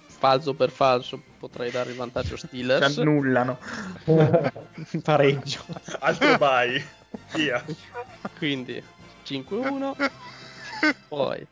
falso 0.07 0.53
per 0.53 0.71
falso 0.71 1.23
potrei 1.39 1.71
dare 1.71 1.91
il 1.91 1.95
vantaggio 1.95 2.35
Ci 2.35 2.47
Steelers. 2.47 2.97
annullano. 2.97 3.57
Pareggio. 5.01 5.63
Altro 5.99 6.37
bye. 6.37 6.85
Via. 7.33 7.63
Quindi 8.37 8.83
5-1. 9.25 10.11
Poi 11.07 11.45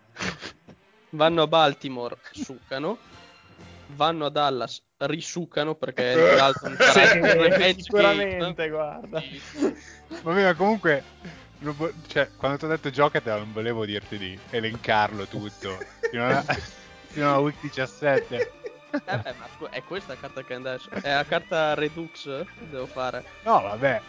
vanno 1.12 1.42
a 1.42 1.48
Baltimore, 1.48 2.18
succano. 2.32 2.98
Vanno 3.92 4.26
a 4.26 4.30
Dallas, 4.30 4.82
risuccano 4.98 5.76
perché 5.76 6.12
Andy 6.12 6.36
Dalton 6.36 6.78
Sì, 7.74 7.82
sicuramente, 7.82 8.70
guarda. 8.70 9.22
Sì. 9.22 9.42
Vabbè, 10.22 10.44
ma 10.44 10.54
comunque, 10.56 11.04
vo- 11.60 11.94
cioè, 12.08 12.30
quando 12.36 12.58
ti 12.58 12.66
ho 12.66 12.68
detto 12.68 12.90
giocatela, 12.90 13.38
non 13.38 13.54
volevo 13.54 13.86
dirti 13.86 14.18
di 14.18 14.38
elencarlo 14.50 15.26
tutto. 15.26 15.78
Fino 16.10 16.26
alla, 16.26 16.42
fino 17.08 17.30
alla 17.30 17.40
week 17.40 17.62
17. 17.62 18.52
Eh 18.92 19.18
beh, 19.18 19.34
ma 19.38 19.48
scu- 19.56 19.70
è 19.70 19.82
questa 19.84 20.14
la 20.14 20.20
carta 20.20 20.44
che 20.44 20.54
andare. 20.54 20.80
È 21.02 21.14
la 21.14 21.26
carta 21.26 21.74
Redux 21.74 22.24
che 22.24 22.70
devo 22.70 22.88
fare. 22.88 23.24
No, 23.44 23.62
vabbè, 23.62 24.02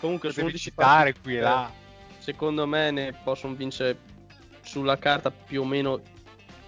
Comunque 0.00 0.28
su 0.30 0.36
devi 0.36 0.48
11 0.48 0.62
citare 0.62 1.12
partite, 1.12 1.20
qui 1.22 1.36
e 1.36 1.40
là. 1.40 1.70
Secondo 2.18 2.66
me 2.66 2.90
ne 2.90 3.12
possono 3.24 3.54
vincere 3.54 3.96
sulla 4.64 4.98
carta 4.98 5.30
più 5.30 5.62
o 5.62 5.64
meno 5.64 6.00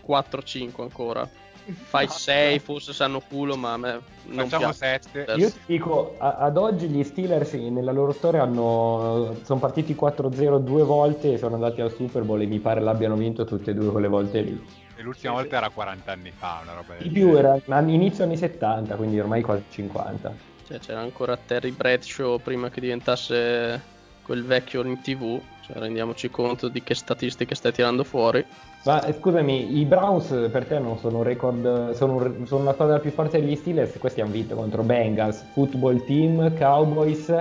4-5 0.06 0.82
ancora. 0.82 1.28
Fai 1.66 2.06
6, 2.06 2.60
forse 2.60 2.92
sanno 2.92 3.20
culo, 3.20 3.56
ma 3.56 3.72
a 3.72 3.76
me 3.76 4.00
non 4.26 4.48
Facciamo 4.48 4.72
piace. 4.72 5.00
7. 5.12 5.32
Io 5.36 5.50
ti 5.50 5.58
dico, 5.66 6.14
a- 6.18 6.36
ad 6.36 6.56
oggi 6.56 6.86
gli 6.86 7.02
Steelers 7.02 7.54
nella 7.54 7.90
loro 7.90 8.12
storia 8.12 8.42
hanno, 8.42 9.36
sono 9.42 9.58
partiti 9.58 9.96
4-0 10.00 10.58
due 10.58 10.84
volte 10.84 11.32
e 11.32 11.38
sono 11.38 11.56
andati 11.56 11.80
al 11.80 11.92
Super 11.92 12.22
Bowl 12.22 12.40
e 12.40 12.46
mi 12.46 12.60
pare 12.60 12.80
l'abbiano 12.80 13.16
vinto 13.16 13.44
tutte 13.44 13.72
e 13.72 13.74
due 13.74 13.90
quelle 13.90 14.06
volte 14.06 14.42
lì. 14.42 14.64
E 14.98 15.02
l'ultima 15.02 15.32
volta 15.34 15.56
era 15.56 15.68
40 15.68 16.12
anni 16.12 16.30
fa, 16.30 16.60
una 16.62 16.74
roba 16.74 16.94
del 16.94 17.02
Di 17.02 17.08
più 17.12 17.36
era 17.36 17.58
inizio 17.80 18.22
anni 18.22 18.36
70, 18.36 18.94
quindi 18.94 19.18
ormai 19.18 19.42
quasi 19.42 19.64
50. 19.68 20.34
Cioè, 20.68 20.78
c'era 20.78 21.00
ancora 21.00 21.36
Terry 21.36 21.72
Bradshaw 21.72 22.38
prima 22.38 22.70
che 22.70 22.80
diventasse 22.80 23.82
quel 24.26 24.44
vecchio 24.44 24.82
in 24.82 25.00
tv. 25.00 25.40
Cioè, 25.64 25.78
rendiamoci 25.78 26.30
conto 26.30 26.68
di 26.68 26.82
che 26.82 26.94
statistiche 26.94 27.54
stai 27.54 27.72
tirando 27.72 28.02
fuori. 28.04 28.44
Ma 28.84 29.02
eh, 29.04 29.14
scusami, 29.14 29.78
i 29.78 29.84
Browns 29.84 30.48
per 30.50 30.66
te 30.66 30.78
non 30.78 30.98
sono 30.98 31.18
un 31.18 31.22
record, 31.22 31.92
sono, 31.92 32.14
un- 32.16 32.46
sono 32.46 32.62
una 32.62 32.72
squadra 32.72 32.98
più 32.98 33.10
forte 33.10 33.40
degli 33.40 33.56
Steelers, 33.56 33.98
questi 33.98 34.20
hanno 34.20 34.32
vinto 34.32 34.54
contro 34.54 34.82
Bengals, 34.82 35.44
Football 35.52 36.04
Team, 36.04 36.56
Cowboys 36.56 37.32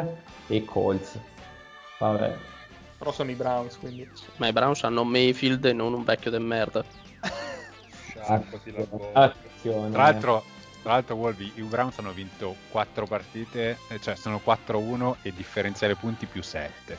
e 0.48 0.66
Colts. 0.66 1.20
Vabbè. 2.00 2.34
Però 2.98 3.12
sono 3.12 3.30
i 3.30 3.36
Browns, 3.36 3.78
quindi... 3.78 4.08
Ma 4.38 4.48
i 4.48 4.54
Browns 4.54 4.84
hanno 4.84 5.04
Mayfield 5.04 5.66
e 5.66 5.74
non 5.74 5.94
un 5.94 6.04
vecchio 6.04 6.32
de 6.32 6.40
merda. 6.40 6.84
Bocca. 8.90 9.12
Attenzione. 9.14 9.92
Tra 9.92 10.02
l'altro, 10.02 10.44
tra 10.86 10.94
l'altro 10.94 11.16
Wolvi, 11.16 11.52
i 11.56 11.62
Browns 11.64 11.98
hanno 11.98 12.12
vinto 12.12 12.56
4 12.70 13.08
partite, 13.08 13.80
eh, 13.90 14.00
cioè 14.00 14.16
sono 14.16 14.40
4-1 14.46 15.16
e 15.24 15.34
differenziale 15.34 15.96
punti 15.96 16.28
più 16.28 16.44
7. 16.44 16.96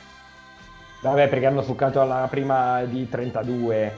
Vabbè, 1.02 1.28
perché 1.28 1.46
hanno 1.46 1.62
succato 1.62 2.00
alla 2.00 2.26
prima 2.28 2.82
di 2.82 3.08
32. 3.08 3.96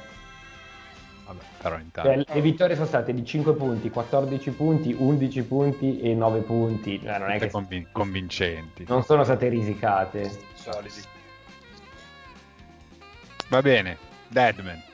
Vabbè, 1.25 1.43
però 1.63 1.79
intanto. 1.79 2.23
Cioè, 2.23 2.35
le 2.35 2.41
vittorie 2.43 2.75
sono 2.75 2.87
state 2.87 3.15
di 3.15 3.25
5 3.25 3.55
punti, 3.55 3.89
14 3.89 4.51
punti, 4.51 4.95
11 4.95 5.43
punti 5.45 6.01
e 6.01 6.13
9 6.13 6.41
punti. 6.41 7.01
Cioè, 7.03 7.19
non 7.19 7.31
è 7.31 7.39
che 7.39 7.49
convin- 7.49 7.89
convincenti. 7.91 8.85
non 8.89 9.03
sono 9.05 9.25
state 9.25 9.49
risicate. 9.49 10.31
Solidi. 10.53 11.01
Va 13.49 13.63
bene, 13.63 13.97
Deadman. 14.29 14.88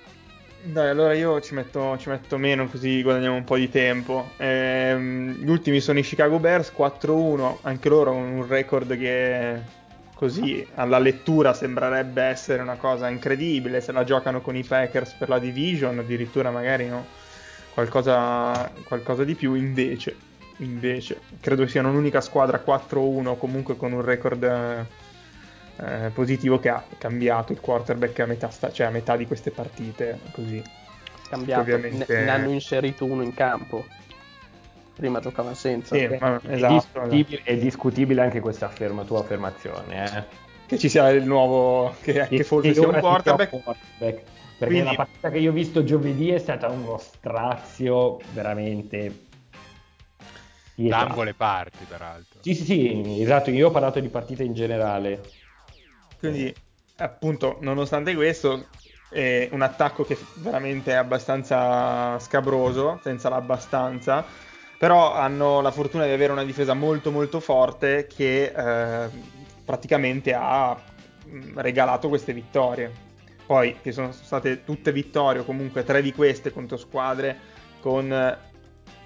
Dai, 0.66 0.88
allora 0.88 1.12
io 1.12 1.42
ci 1.42 1.52
metto, 1.52 1.98
ci 1.98 2.08
metto 2.08 2.38
meno 2.38 2.66
così 2.66 3.02
guadagniamo 3.02 3.36
un 3.36 3.44
po' 3.44 3.56
di 3.56 3.68
tempo. 3.68 4.30
Ehm, 4.38 5.32
gli 5.32 5.50
ultimi 5.50 5.78
sono 5.78 5.98
i 5.98 6.02
Chicago 6.02 6.38
Bears 6.38 6.72
4-1, 6.74 7.58
anche 7.60 7.90
loro 7.90 8.12
un 8.12 8.46
record 8.48 8.96
che 8.96 9.60
così 10.14 10.66
alla 10.76 10.98
lettura 10.98 11.52
sembrerebbe 11.52 12.22
essere 12.22 12.62
una 12.62 12.76
cosa 12.76 13.10
incredibile. 13.10 13.82
Se 13.82 13.92
la 13.92 14.04
giocano 14.04 14.40
con 14.40 14.56
i 14.56 14.64
Packers 14.64 15.12
per 15.12 15.28
la 15.28 15.38
division, 15.38 15.98
addirittura 15.98 16.50
magari 16.50 16.88
no, 16.88 17.04
qualcosa, 17.74 18.72
qualcosa 18.84 19.22
di 19.22 19.34
più. 19.34 19.52
Invece, 19.52 20.16
invece, 20.58 21.20
credo 21.40 21.66
siano 21.66 21.92
l'unica 21.92 22.22
squadra 22.22 22.62
4-1 22.64 23.36
comunque 23.36 23.76
con 23.76 23.92
un 23.92 24.00
record 24.00 24.86
eh, 25.80 26.10
positivo 26.14 26.58
che 26.58 26.68
ha 26.68 26.84
cambiato 26.98 27.52
il 27.52 27.60
quarterback 27.60 28.20
a 28.20 28.26
metà, 28.26 28.50
sta- 28.50 28.70
cioè 28.72 28.86
a 28.86 28.90
metà 28.90 29.16
di 29.16 29.26
queste 29.26 29.50
partite. 29.50 30.18
Così. 30.32 30.62
Cambiato. 31.28 31.62
Ovviamente- 31.62 32.12
Ne, 32.14 32.24
ne 32.24 32.30
hanno 32.30 32.50
inserito 32.50 33.04
uno 33.04 33.22
in 33.22 33.34
campo. 33.34 33.84
Prima 34.94 35.18
giocavano 35.20 35.54
senza. 35.56 35.96
Sì, 35.96 36.06
ma- 36.20 36.40
È, 36.40 36.52
esatto, 36.52 36.74
discutibile, 36.74 37.40
è 37.42 37.56
discutibile 37.56 38.20
anche 38.22 38.40
questa 38.40 38.66
afferma- 38.66 39.02
tua 39.04 39.20
affermazione. 39.20 40.04
Eh. 40.04 40.42
che 40.66 40.78
ci 40.78 40.88
sia 40.88 41.10
il 41.10 41.26
nuovo 41.26 41.94
che, 42.00 42.26
che 42.26 42.42
forse 42.42 42.72
sia 42.72 42.88
un 42.88 42.98
quarterback 42.98 43.52
un 43.52 43.62
quarterback. 43.62 44.22
Perché 44.56 44.74
Quindi- 44.74 44.84
la 44.84 44.94
partita 44.94 45.30
che 45.30 45.38
io 45.38 45.50
ho 45.50 45.52
visto 45.52 45.84
giovedì 45.84 46.30
è 46.30 46.38
stata 46.38 46.68
uno 46.68 46.96
strazio 46.96 48.18
veramente. 48.32 49.22
Da 50.76 50.84
esatto. 50.86 51.04
ambo 51.10 51.22
le 51.22 51.34
parti, 51.34 51.84
peraltro. 51.86 52.40
Sì, 52.42 52.54
sì, 52.54 52.64
sì, 52.64 53.20
esatto, 53.20 53.50
io 53.50 53.68
ho 53.68 53.70
parlato 53.70 54.00
di 54.00 54.08
partite 54.08 54.42
in 54.42 54.54
generale. 54.54 55.20
Quindi, 56.30 56.54
appunto, 56.96 57.58
nonostante 57.60 58.14
questo, 58.14 58.66
è 59.10 59.48
un 59.52 59.62
attacco 59.62 60.04
che 60.04 60.18
veramente 60.36 60.92
è 60.92 60.94
abbastanza 60.94 62.18
scabroso, 62.18 62.98
senza 63.02 63.28
l'abbastanza. 63.28 64.24
Però 64.78 65.14
hanno 65.14 65.60
la 65.60 65.70
fortuna 65.70 66.04
di 66.04 66.12
avere 66.12 66.32
una 66.32 66.44
difesa 66.44 66.74
molto 66.74 67.10
molto 67.10 67.40
forte 67.40 68.06
che 68.06 68.52
eh, 68.54 69.08
praticamente 69.64 70.34
ha 70.34 70.78
regalato 71.54 72.08
queste 72.08 72.32
vittorie. 72.32 72.90
Poi, 73.46 73.76
che 73.82 73.92
sono 73.92 74.10
state 74.12 74.64
tutte 74.64 74.92
vittorie, 74.92 75.42
o 75.42 75.44
comunque 75.44 75.84
tre 75.84 76.00
di 76.00 76.12
queste 76.12 76.50
contro 76.50 76.76
squadre 76.76 77.52
con 77.80 78.38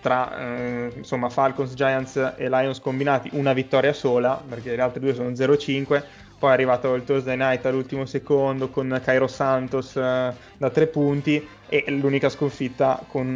tra 0.00 0.38
eh, 0.38 0.92
insomma 0.96 1.28
Falcons, 1.28 1.74
Giants 1.74 2.34
e 2.36 2.48
Lions 2.48 2.78
combinati 2.80 3.30
una 3.32 3.52
vittoria 3.52 3.92
sola, 3.92 4.40
perché 4.48 4.76
le 4.76 4.82
altre 4.82 5.00
due 5.00 5.14
sono 5.14 5.30
0-5. 5.30 6.02
Poi 6.38 6.50
è 6.50 6.52
arrivato 6.52 6.94
il 6.94 7.02
Thursday 7.02 7.36
night 7.36 7.66
all'ultimo 7.66 8.06
secondo 8.06 8.70
con 8.70 9.00
Cairo 9.02 9.26
Santos 9.26 9.96
eh, 9.96 10.36
da 10.56 10.70
tre 10.70 10.86
punti 10.86 11.44
e 11.66 11.84
l'unica 11.90 12.28
sconfitta 12.28 13.04
con 13.08 13.26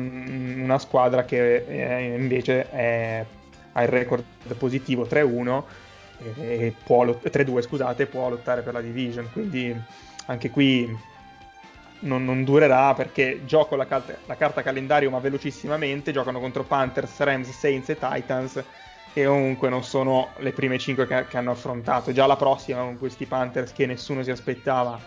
una 0.62 0.78
squadra 0.78 1.24
che 1.24 1.64
eh, 1.66 2.14
invece 2.16 2.68
è- 2.70 3.26
ha 3.72 3.82
il 3.82 3.88
record 3.88 4.24
positivo 4.56 5.04
3-1 5.06 5.66
e 6.16 6.78
può 6.84 7.02
lot- 7.02 7.28
3-2 7.28 7.62
scusate, 7.62 8.06
può 8.06 8.28
lottare 8.28 8.62
per 8.62 8.74
la 8.74 8.80
division. 8.80 9.30
Quindi 9.32 9.74
anche 10.26 10.50
qui 10.50 10.96
non, 12.00 12.24
non 12.24 12.44
durerà 12.44 12.94
perché 12.94 13.44
gioco 13.44 13.76
la, 13.76 13.86
cal- 13.86 14.18
la 14.26 14.36
carta 14.36 14.62
calendario 14.62 15.10
ma 15.10 15.18
velocissimamente, 15.20 16.12
giocano 16.12 16.40
contro 16.40 16.64
Panthers, 16.64 17.18
Rams, 17.20 17.50
Saints 17.50 17.88
e 17.90 17.98
Titans 17.98 18.64
e 19.14 19.26
comunque 19.26 19.68
non 19.68 19.84
sono 19.84 20.30
le 20.38 20.52
prime 20.52 20.78
5 20.78 21.06
che, 21.06 21.26
che 21.28 21.36
hanno 21.36 21.50
affrontato. 21.50 22.12
Già 22.12 22.26
la 22.26 22.36
prossima 22.36 22.80
con 22.80 22.98
questi 22.98 23.26
Panthers 23.26 23.72
che 23.72 23.86
nessuno 23.86 24.22
si 24.22 24.30
aspettava 24.30 24.98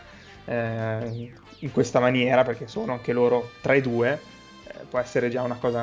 eh, 0.46 1.34
in 1.60 1.72
questa 1.72 2.00
maniera 2.00 2.44
perché 2.44 2.68
sono 2.68 2.94
anche 2.94 3.14
loro 3.14 3.52
3-2 3.64 4.04
eh, 4.06 4.20
può 4.90 5.00
essere 5.00 5.30
già 5.30 5.42
una 5.42 5.56
cosa 5.56 5.82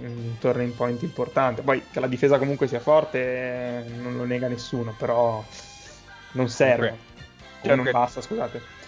un 0.00 0.38
turning 0.38 0.72
point 0.72 1.02
importante. 1.02 1.62
Poi 1.62 1.82
che 1.90 2.00
la 2.00 2.06
difesa 2.06 2.38
comunque 2.38 2.66
sia 2.66 2.80
forte 2.80 3.18
eh, 3.18 3.84
non 3.96 4.16
lo 4.16 4.24
nega 4.24 4.48
nessuno, 4.48 4.94
però 4.96 5.44
non 6.32 6.48
serve. 6.48 6.88
Comunque- 6.88 7.08
Cioè 7.60 7.68
comunque- 7.68 7.92
non 7.92 8.00
basta, 8.00 8.20
scusate. 8.20 8.78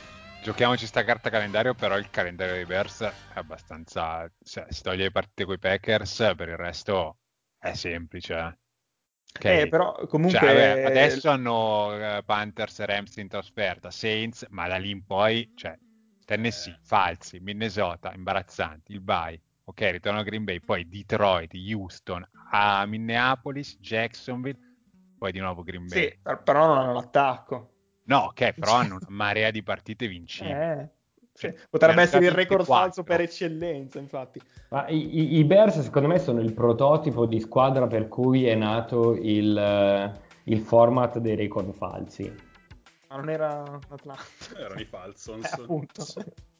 Giochiamoci 0.42 0.86
sta 0.86 1.04
carta 1.04 1.30
calendario, 1.30 1.74
però 1.74 1.96
il 1.96 2.10
calendario 2.10 2.54
dei 2.54 2.64
Bears 2.64 3.02
è 3.02 3.12
abbastanza... 3.34 4.28
Cioè, 4.42 4.66
si 4.70 4.82
toglie 4.82 5.04
le 5.04 5.10
partite 5.12 5.44
con 5.44 5.54
i 5.54 5.58
Packers, 5.58 6.32
per 6.36 6.48
il 6.48 6.56
resto 6.56 7.18
è 7.62 7.74
semplice. 7.74 8.34
eh. 8.34 8.58
Ok. 9.34 9.44
Eh, 9.44 9.68
però 9.68 9.94
comunque 10.06 10.38
Cioè, 10.38 10.54
vabbè, 10.54 10.84
adesso 10.84 11.30
hanno 11.30 12.16
eh, 12.18 12.22
Panthers 12.24 12.80
e 12.80 12.86
Rams 12.86 13.16
in 13.16 13.28
trasferta, 13.28 13.90
Saints, 13.90 14.46
ma 14.50 14.68
da 14.68 14.76
lì 14.76 14.90
in 14.90 15.04
poi, 15.04 15.50
cioè, 15.54 15.78
Tennessee, 16.24 16.78
falsi, 16.82 17.38
Minnesota, 17.40 18.12
imbarazzanti, 18.12 18.92
il 18.92 19.00
bye, 19.00 19.40
ok, 19.64 19.80
ritorno 19.90 20.18
a 20.20 20.22
Green 20.22 20.44
Bay, 20.44 20.60
poi 20.60 20.86
Detroit, 20.86 21.52
Houston, 21.54 22.28
a 22.50 22.84
Minneapolis, 22.86 23.78
Jacksonville, 23.80 24.58
poi 25.16 25.32
di 25.32 25.38
nuovo 25.38 25.62
Green 25.62 25.88
Bay. 25.88 26.08
sì, 26.08 26.18
per- 26.20 26.42
però 26.42 26.66
non 26.66 26.78
hanno 26.78 26.92
l'attacco. 26.92 27.70
No, 28.04 28.18
ok, 28.24 28.52
però 28.52 28.74
hanno 28.74 28.96
una 28.96 29.06
marea 29.08 29.50
di 29.50 29.62
partite 29.62 30.06
vincibili. 30.08 30.54
Eh. 30.54 30.88
Cioè, 31.48 31.54
Potrebbe 31.70 32.02
essere 32.02 32.24
il 32.26 32.30
record 32.30 32.58
24. 32.60 32.74
falso 32.74 33.02
per 33.02 33.20
eccellenza, 33.20 33.98
infatti. 33.98 34.40
Ma 34.68 34.86
i, 34.88 35.18
i- 35.18 35.38
i 35.38 35.44
Bears 35.44 35.80
secondo 35.80 36.06
me 36.08 36.18
sono 36.18 36.40
il 36.40 36.52
prototipo 36.52 37.26
di 37.26 37.40
squadra 37.40 37.86
per 37.88 38.06
cui 38.08 38.46
è 38.46 38.54
nato 38.54 39.14
il, 39.14 40.12
il 40.44 40.58
format 40.60 41.18
dei 41.18 41.34
record 41.34 41.72
falsi. 41.74 42.32
Ma 43.08 43.16
non 43.16 43.28
era 43.28 43.62
Atlanta. 43.88 44.22
Erano 44.56 44.80
i 44.80 44.84
Falsons. 44.84 45.44
Eh, 45.44 45.62
appunto. 45.62 46.04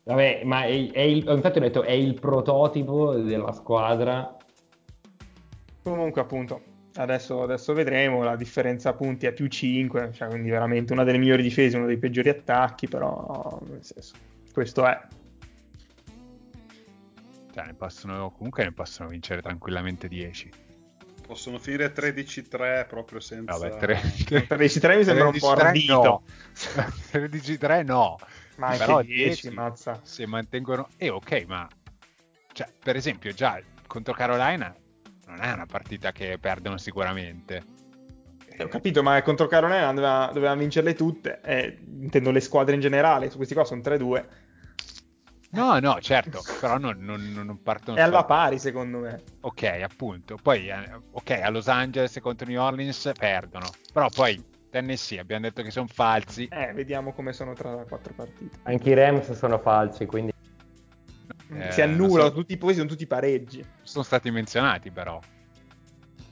Vabbè, 0.04 0.42
ma 0.44 0.64
è, 0.64 0.90
è 0.90 1.00
il, 1.00 1.24
infatti 1.28 1.58
ho 1.58 1.60
detto 1.62 1.82
è 1.82 1.92
il 1.92 2.14
prototipo 2.18 3.14
della 3.14 3.52
squadra. 3.52 4.36
Comunque, 5.82 6.20
appunto, 6.20 6.60
adesso, 6.96 7.42
adesso 7.42 7.72
vedremo. 7.72 8.22
La 8.22 8.36
differenza 8.36 8.92
punti 8.92 9.26
è 9.26 9.32
più 9.32 9.46
5, 9.46 10.10
cioè, 10.12 10.28
quindi 10.28 10.50
veramente 10.50 10.92
una 10.92 11.04
delle 11.04 11.18
migliori 11.18 11.42
difese, 11.42 11.76
uno 11.76 11.86
dei 11.86 11.98
peggiori 11.98 12.28
attacchi. 12.28 12.86
Però, 12.88 13.58
nel 13.68 13.82
senso, 13.84 14.14
questo 14.52 14.86
è. 14.86 15.00
Cioè, 17.54 17.66
ne 17.66 17.74
possono, 17.74 18.30
comunque 18.30 18.64
ne 18.64 18.72
possono 18.72 19.08
vincere 19.08 19.42
tranquillamente 19.42 20.08
10. 20.08 20.50
Possono 21.26 21.58
finire 21.58 21.92
13-3 21.92 22.86
proprio 22.86 23.20
senza... 23.20 23.56
Vabbè, 23.56 23.76
tre- 23.76 24.00
13-3 24.48 24.96
mi 24.96 25.04
sembra 25.04 25.26
un 25.26 25.38
po' 25.38 25.52
13-3 25.54 25.60
ardito. 25.60 26.02
no. 26.02 26.22
13-3 27.12 27.84
no. 27.84 28.18
Ma 28.56 28.66
anche 28.68 28.78
Però 28.78 29.02
10, 29.02 29.50
mazza. 29.50 30.00
Se 30.02 30.26
mantengono... 30.26 30.88
Eh, 30.96 31.10
ok, 31.10 31.44
ma... 31.46 31.68
Cioè, 32.52 32.68
per 32.82 32.96
esempio, 32.96 33.32
già 33.32 33.60
contro 33.86 34.12
Carolina 34.14 34.74
non 35.26 35.40
è 35.40 35.52
una 35.52 35.66
partita 35.66 36.12
che 36.12 36.38
perdono 36.38 36.76
sicuramente. 36.76 37.62
Eh, 38.48 38.64
Ho 38.64 38.68
capito, 38.68 39.02
ma 39.02 39.20
contro 39.22 39.46
Carolina 39.46 39.92
doveva, 39.92 40.30
doveva 40.32 40.54
vincerle 40.54 40.94
tutte. 40.94 41.40
Eh, 41.42 41.78
intendo 42.00 42.30
le 42.30 42.40
squadre 42.40 42.74
in 42.74 42.80
generale. 42.80 43.30
Su 43.30 43.36
questi 43.36 43.54
qua 43.54 43.64
sono 43.64 43.80
3-2. 43.80 44.24
No, 45.54 45.78
no, 45.80 46.00
certo, 46.00 46.40
però 46.60 46.78
non, 46.78 46.96
non- 47.00 47.30
non 47.34 47.62
partono 47.62 47.98
È 47.98 48.00
alla 48.00 48.12
solo- 48.16 48.24
pari, 48.26 48.58
secondo 48.58 48.98
me. 49.00 49.22
Ok, 49.42 49.62
appunto. 49.82 50.38
Poi, 50.42 50.68
eh, 50.68 50.88
ok, 51.10 51.30
a 51.42 51.50
Los 51.50 51.68
Angeles 51.68 52.16
e 52.16 52.20
contro 52.20 52.46
New 52.46 52.58
Orleans 52.60 53.12
perdono. 53.18 53.66
Però 53.92 54.08
poi 54.08 54.42
Tennessee 54.70 55.18
abbiamo 55.18 55.42
detto 55.42 55.62
che 55.62 55.70
sono 55.70 55.86
falsi. 55.92 56.46
Eh, 56.50 56.72
vediamo 56.72 57.12
come 57.12 57.34
sono 57.34 57.52
tra 57.52 57.74
le 57.74 57.84
quattro 57.86 58.14
partite. 58.14 58.60
Anche 58.62 58.90
i 58.90 58.94
Rams 58.94 59.30
sono 59.32 59.58
falsi, 59.58 60.06
quindi 60.06 60.32
Eh, 61.54 61.70
si 61.70 61.82
annullano, 61.82 62.28
so- 62.30 62.34
tutti, 62.34 62.56
poi 62.56 62.72
sono 62.74 62.86
tutti 62.88 63.06
pareggi. 63.06 63.62
Sono 63.82 64.04
stati 64.04 64.30
menzionati 64.30 64.90
però 64.90 65.20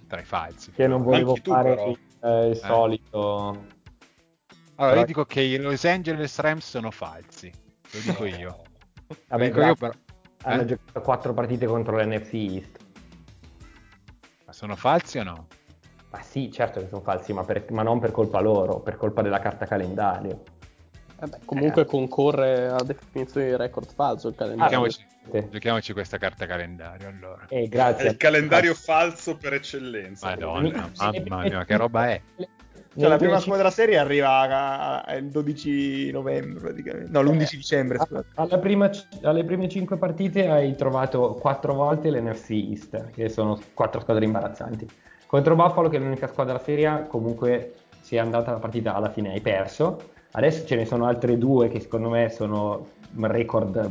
tra 0.09 0.19
i 0.21 0.25
falsi. 0.25 0.71
che 0.71 0.87
non 0.87 1.03
volevo 1.03 1.35
tu, 1.35 1.51
fare 1.53 1.75
però. 1.75 1.91
il, 1.91 1.99
eh, 2.23 2.47
il 2.49 2.57
solito. 2.57 3.29
Allora, 4.77 4.95
io 4.95 4.95
Però- 4.95 5.05
dico 5.05 5.25
che 5.27 5.43
i 5.43 5.59
Los 5.59 5.85
Angeles 5.85 6.39
Rams 6.39 6.67
sono 6.67 6.91
falsi. 6.91 7.53
Lo 7.93 8.01
dico 8.01 8.25
io. 8.25 8.63
Vabbè, 9.29 9.45
dico 9.47 9.61
io 9.63 9.75
però, 9.75 9.93
hanno 10.43 10.63
eh? 10.63 10.67
giocato 10.67 11.01
quattro 11.01 11.35
partite 11.35 11.67
contro 11.67 11.97
l'NFC 11.97 12.33
East. 12.35 12.79
Ma 14.47 14.53
sono 14.53 14.77
falsi 14.77 15.19
o 15.19 15.23
no? 15.23 15.47
Ma 16.11 16.23
sì, 16.23 16.51
certo 16.51 16.81
che 16.81 16.89
sono 16.89 17.03
falsi, 17.03 17.33
ma, 17.33 17.45
per- 17.45 17.71
ma 17.71 17.83
non 17.83 18.01
per 18.01 18.11
colpa 18.11 18.41
loro, 18.41 18.81
per 18.81 18.97
colpa 18.97 19.23
della 19.23 19.39
carta 19.39 19.67
calendario. 19.67 20.43
Vabbè, 21.21 21.41
comunque 21.45 21.85
concorre 21.85 22.69
alla 22.69 22.83
definizione 22.83 23.47
di 23.49 23.57
record 23.57 23.93
falso 23.93 24.29
il 24.29 24.35
calendario. 24.35 24.87
Giochiamoci, 24.89 25.07
sì. 25.31 25.49
giochiamoci 25.51 25.93
questa 25.93 26.19
carta 26.19 26.47
calendario 26.47 27.09
allora. 27.09 27.45
Eh, 27.49 27.65
È 27.65 27.69
grazie. 27.69 28.09
il 28.09 28.17
calendario 28.17 28.75
falso 28.75 29.37
per 29.37 29.53
eccellenza. 29.53 30.31
Madonna, 30.31 30.91
mamma 30.97 31.43
mia, 31.43 31.65
che 31.65 31.77
roba 31.77 32.09
è? 32.09 32.23
Cioè, 33.01 33.09
la 33.09 33.17
prima 33.17 33.41
squadra 33.41 33.71
serie 33.71 33.97
arriva 33.99 35.05
il 35.17 35.29
12 35.31 36.11
novembre, 36.11 36.61
praticamente. 36.61 37.11
No, 37.11 37.23
l'11 37.23 37.57
dicembre, 37.57 37.99
Ah, 37.99 38.05
scusate. 38.05 38.27
alla 38.35 38.59
prima- 38.59 38.91
alle 39.23 39.45
prime 39.45 39.69
cinque 39.69 39.97
partite 39.97 40.49
hai 40.49 40.75
trovato 40.77 41.35
quattro 41.41 41.75
volte 41.75 42.11
l'NFC 42.11 42.51
East, 42.51 43.11
che 43.11 43.29
sono 43.29 43.59
quattro 43.75 44.01
squadre 44.01 44.25
imbarazzanti. 44.25 44.87
Contro 45.27 45.55
Buffalo, 45.55 45.89
che 45.89 45.97
è 45.97 46.01
l'unica 46.01 46.27
squadra 46.27 46.55
della 46.55 46.65
serie, 46.65 47.07
comunque 47.09 47.75
si 48.01 48.17
è 48.17 48.19
andata 48.19 48.51
la 48.53 48.59
partita 48.59 48.95
alla 48.95 49.11
fine, 49.11 49.31
hai 49.33 49.41
perso. 49.41 50.11
Adesso 50.33 50.67
ce 50.67 50.77
ne 50.77 50.85
sono 50.85 51.07
altre 51.07 51.39
due 51.39 51.69
che 51.69 51.81
secondo 51.81 52.09
me 52.09 52.29
sono 52.31 52.87
record 53.21 53.91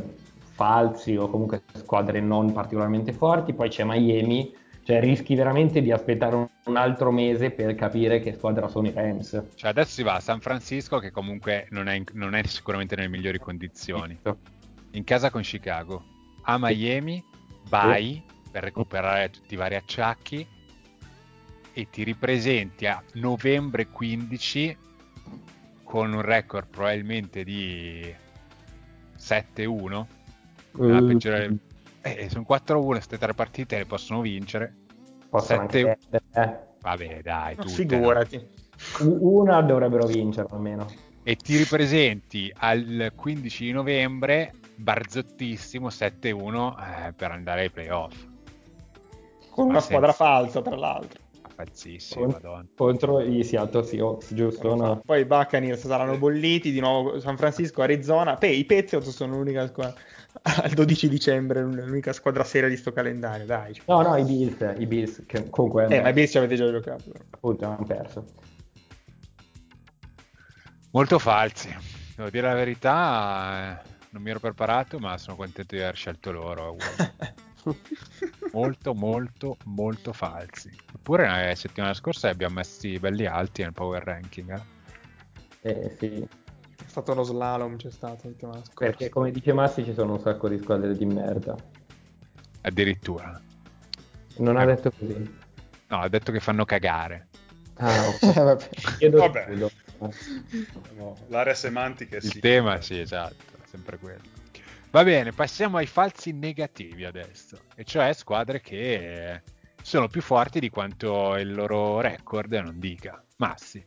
falsi 0.52 1.16
o 1.16 1.28
comunque 1.28 1.62
squadre 1.74 2.20
non 2.20 2.52
particolarmente 2.52 3.12
forti. 3.12 3.52
Poi 3.54 3.68
c'è 3.68 3.84
Miami, 3.84 4.54
cioè 4.82 5.00
rischi 5.00 5.34
veramente 5.34 5.82
di 5.82 5.92
aspettare 5.92 6.48
un, 6.64 6.76
altro 6.76 7.10
mese 7.10 7.50
per 7.50 7.74
capire 7.74 8.20
che 8.20 8.32
squadra 8.32 8.68
sono 8.68 8.88
i 8.88 8.92
Rams. 8.92 9.42
Cioè 9.54 9.70
adesso 9.70 9.90
si 9.92 10.02
va 10.02 10.14
a 10.14 10.20
San 10.20 10.40
Francisco 10.40 10.98
che 10.98 11.10
comunque 11.10 11.66
non 11.70 11.88
è, 11.88 11.94
in- 11.94 12.04
non 12.12 12.34
è 12.34 12.42
sicuramente 12.44 12.96
nelle 12.96 13.08
migliori 13.08 13.38
condizioni. 13.38 14.18
In 14.92 15.04
casa 15.04 15.30
con 15.30 15.42
Chicago. 15.42 16.02
A 16.42 16.56
Miami, 16.58 17.22
vai 17.68 18.22
per 18.50 18.64
recuperare 18.64 19.30
tutti 19.30 19.54
i 19.54 19.56
vari 19.56 19.76
acciacchi 19.76 20.44
e 21.72 21.88
ti 21.90 22.02
ripresenti 22.02 22.86
a 22.86 23.02
novembre 23.14 23.86
15 23.86 24.76
con 25.84 26.12
un 26.12 26.22
record 26.22 26.66
probabilmente 26.68 27.44
di 27.44 28.12
7-1. 29.16 30.06
La 30.72 31.00
Mm. 31.00 31.06
peggiore- 31.08 31.56
Eh, 32.02 32.28
sono 32.30 32.44
4-1, 32.48 32.84
queste 32.84 33.18
tre 33.18 33.34
partite 33.34 33.76
le 33.78 33.84
possono 33.86 34.20
vincere. 34.20 34.74
Possono 35.28 35.60
anche 35.60 35.98
Sette- 36.00 36.20
perdere, 36.32 36.50
eh. 36.52 36.58
Vabbè, 36.80 37.20
dai, 37.22 37.54
tutte, 37.56 37.68
no? 37.68 37.74
Figurati. 37.74 38.48
Una 39.00 39.60
dovrebbero 39.60 40.06
vincere 40.06 40.48
almeno. 40.50 40.86
E 41.22 41.36
ti 41.36 41.56
ripresenti 41.58 42.50
al 42.56 43.12
15 43.14 43.64
di 43.66 43.72
novembre, 43.72 44.52
barzottissimo 44.76 45.88
7-1 45.88 46.74
eh, 47.08 47.12
per 47.12 47.30
andare 47.32 47.60
ai 47.62 47.70
playoff. 47.70 48.26
Con 49.50 49.64
una 49.66 49.74
Ma 49.74 49.80
squadra 49.80 50.12
senza- 50.12 50.24
falsa, 50.24 50.62
tra 50.62 50.76
l'altro. 50.76 51.20
Pazzissimo, 51.54 52.24
Con- 52.24 52.32
madonna. 52.32 52.66
contro 52.74 53.20
i 53.20 53.44
Seattle 53.44 53.84
Seahawks, 53.84 54.32
giusto? 54.32 54.74
No? 54.74 55.02
Poi 55.04 55.20
i 55.20 55.24
Buccaneers 55.26 55.86
saranno 55.86 56.16
bolliti, 56.16 56.72
di 56.72 56.80
nuovo 56.80 57.20
San 57.20 57.36
Francisco, 57.36 57.82
Arizona. 57.82 58.36
Poi 58.36 58.58
i 58.58 58.64
Patriots 58.64 59.10
sono 59.10 59.36
l'unica 59.36 59.66
squadra. 59.66 59.94
Al 60.42 60.70
12 60.70 61.08
dicembre, 61.08 61.60
l'unica 61.62 62.12
squadra 62.12 62.44
seria 62.44 62.68
di 62.68 62.76
sto 62.76 62.92
calendario, 62.92 63.46
dai. 63.46 63.80
No, 63.86 64.02
no, 64.02 64.16
i 64.16 64.24
Bills, 64.24 64.74
i 64.78 64.86
Bills 64.86 65.22
che 65.26 65.48
comunque 65.50 65.86
Eh, 65.86 66.00
ma 66.00 66.08
i 66.08 66.12
Bills 66.12 66.30
ci 66.30 66.38
avete 66.38 66.54
già 66.56 66.70
giocato. 66.70 67.12
appunto 67.30 67.64
hanno 67.66 67.84
perso. 67.84 68.24
Molto 70.92 71.18
falsi. 71.18 71.74
Devo 72.16 72.30
dire 72.30 72.48
la 72.48 72.54
verità, 72.54 73.80
eh, 73.82 73.88
non 74.10 74.22
mi 74.22 74.30
ero 74.30 74.40
preparato, 74.40 74.98
ma 74.98 75.16
sono 75.18 75.36
contento 75.36 75.74
di 75.74 75.80
aver 75.80 75.94
scelto 75.96 76.32
loro. 76.32 76.76
molto, 78.52 78.94
molto, 78.94 79.56
molto 79.64 80.12
falsi. 80.12 80.70
Eppure 80.94 81.26
la 81.26 81.54
settimana 81.54 81.94
scorsa 81.94 82.26
li 82.28 82.32
abbiamo 82.34 82.54
messi 82.56 82.98
belli 82.98 83.26
alti 83.26 83.62
nel 83.62 83.72
power 83.72 84.02
ranking. 84.02 84.50
eh. 84.52 84.78
Eh 85.62 85.96
sì, 85.98 86.26
stato 86.90 87.14
lo 87.14 87.22
slalom, 87.22 87.76
c'è 87.76 87.90
stato 87.90 88.18
settimana 88.22 88.58
scorsa. 88.58 88.74
perché 88.74 89.08
come 89.08 89.30
dice 89.30 89.52
Massi 89.52 89.84
ci 89.84 89.94
sono 89.94 90.14
un 90.14 90.20
sacco 90.20 90.48
di 90.48 90.58
squadre 90.58 90.94
di 90.96 91.06
merda. 91.06 91.56
Addirittura. 92.62 93.40
Non 94.38 94.56
ha 94.56 94.64
detto 94.64 94.90
così. 94.90 95.38
No, 95.88 96.00
ha 96.00 96.08
detto 96.08 96.32
che 96.32 96.40
fanno 96.40 96.64
cagare. 96.64 97.28
Ah, 97.76 98.08
ok. 98.08 98.18
Eh, 99.00 99.08
vabbè. 99.08 99.56
Vabbè. 99.56 99.70
No, 100.96 101.16
l'area 101.28 101.54
semantica 101.54 102.16
è 102.16 102.20
Il 102.22 102.30
sì. 102.30 102.40
tema, 102.40 102.80
sì, 102.80 102.98
esatto, 102.98 103.44
sempre 103.66 103.98
quello. 103.98 104.38
Va 104.90 105.04
bene, 105.04 105.32
passiamo 105.32 105.76
ai 105.76 105.86
falsi 105.86 106.32
negativi 106.32 107.04
adesso, 107.04 107.58
e 107.76 107.84
cioè 107.84 108.12
squadre 108.12 108.60
che 108.60 109.42
sono 109.82 110.08
più 110.08 110.20
forti 110.20 110.58
di 110.58 110.68
quanto 110.68 111.36
il 111.36 111.54
loro 111.54 112.00
record 112.00 112.52
non 112.52 112.78
dica. 112.78 113.22
Massi. 113.36 113.86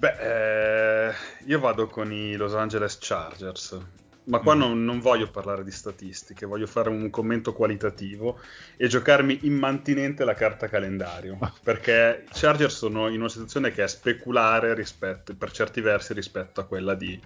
Beh, 0.00 1.08
eh, 1.08 1.12
io 1.44 1.60
vado 1.60 1.86
con 1.86 2.10
i 2.10 2.34
Los 2.34 2.54
Angeles 2.54 2.96
Chargers, 2.98 3.78
ma 4.24 4.38
qua 4.38 4.54
Mm. 4.54 4.58
non, 4.58 4.82
non 4.86 4.98
voglio 4.98 5.28
parlare 5.28 5.62
di 5.62 5.70
statistiche, 5.70 6.46
voglio 6.46 6.66
fare 6.66 6.88
un 6.88 7.10
commento 7.10 7.52
qualitativo 7.52 8.40
e 8.78 8.88
giocarmi 8.88 9.40
immantinente 9.42 10.24
la 10.24 10.32
carta 10.32 10.68
calendario, 10.68 11.38
perché 11.62 12.24
i 12.26 12.30
Chargers 12.32 12.76
sono 12.76 13.08
in 13.08 13.20
una 13.20 13.28
situazione 13.28 13.72
che 13.72 13.82
è 13.82 13.88
speculare 13.88 14.72
rispetto, 14.72 15.34
per 15.34 15.50
certi 15.50 15.82
versi 15.82 16.14
rispetto 16.14 16.62
a 16.62 16.64
quella 16.64 16.94
di 16.94 17.20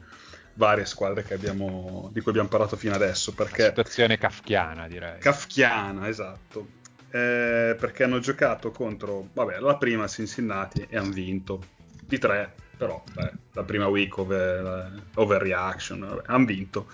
varie 0.55 0.85
squadre 0.85 1.25
abbiamo, 1.33 2.11
di 2.13 2.21
cui 2.23 2.31
abbiamo 2.33 2.49
parlato 2.49 2.77
fino 2.77 2.97
adesso, 2.97 3.35
perché 3.35 3.67
Situazione 3.67 4.19
kafkiana, 4.19 4.89
direi. 4.89 5.21
kafkiana, 5.21 6.09
esatto. 6.09 6.67
Eh, 7.11 7.77
perché 7.79 8.03
hanno 8.03 8.19
giocato 8.19 8.73
contro, 8.73 9.29
vabbè, 9.33 9.61
la 9.61 9.77
prima 9.77 10.09
Cincinnati 10.09 10.85
e 10.91 10.97
hanno 10.97 11.13
vinto 11.13 11.65
di 12.05 12.19
tre, 12.19 12.55
però 12.77 13.03
beh, 13.13 13.33
la 13.53 13.63
prima 13.65 13.87
week 13.87 14.17
over, 14.19 15.03
overreaction, 15.15 16.01
vabbè, 16.01 16.23
hanno 16.27 16.45
vinto. 16.45 16.89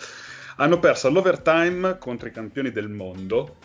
Hanno 0.56 0.78
perso 0.78 1.06
all'overtime 1.08 1.96
contro 1.98 2.28
i 2.28 2.32
campioni 2.32 2.70
del 2.70 2.88
mondo. 2.88 3.56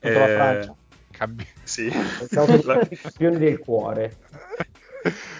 Contro 0.00 0.20
la 0.20 0.26
Eh, 0.26 0.34
Francia. 0.36 0.74
Cambi- 1.10 1.46
Sì, 1.62 1.90
Siamo 2.28 2.60
La- 2.62 2.80
i 2.88 2.96
campioni 2.96 3.38
del 3.38 3.58
cuore. 3.58 4.16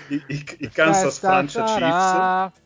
i, 0.09 0.23
i- 0.27 0.45
i 0.61 0.69
Kansas 0.69 1.19
Francia 1.19 1.65
Chiefs. 1.65 2.63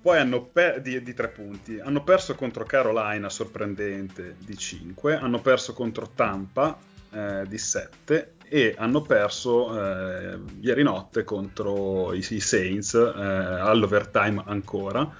Poi 0.00 0.18
hanno 0.18 0.42
per- 0.44 0.82
di, 0.82 1.02
di 1.02 1.14
tre 1.14 1.28
punti. 1.28 1.80
Hanno 1.80 2.04
perso 2.04 2.34
contro 2.34 2.64
Carolina, 2.64 3.28
sorprendente, 3.30 4.36
di 4.38 4.56
5. 4.56 5.16
Hanno 5.16 5.40
perso 5.40 5.72
contro 5.72 6.10
Tampa 6.14 6.76
eh, 7.10 7.44
di 7.48 7.56
7. 7.58 8.33
E 8.48 8.74
hanno 8.76 9.02
perso 9.02 9.76
eh, 9.76 10.38
ieri 10.60 10.82
notte 10.82 11.24
contro 11.24 12.12
i, 12.12 12.18
i 12.18 12.40
Saints 12.40 12.94
eh, 12.94 13.00
all'overtime 13.00 14.42
ancora 14.46 15.10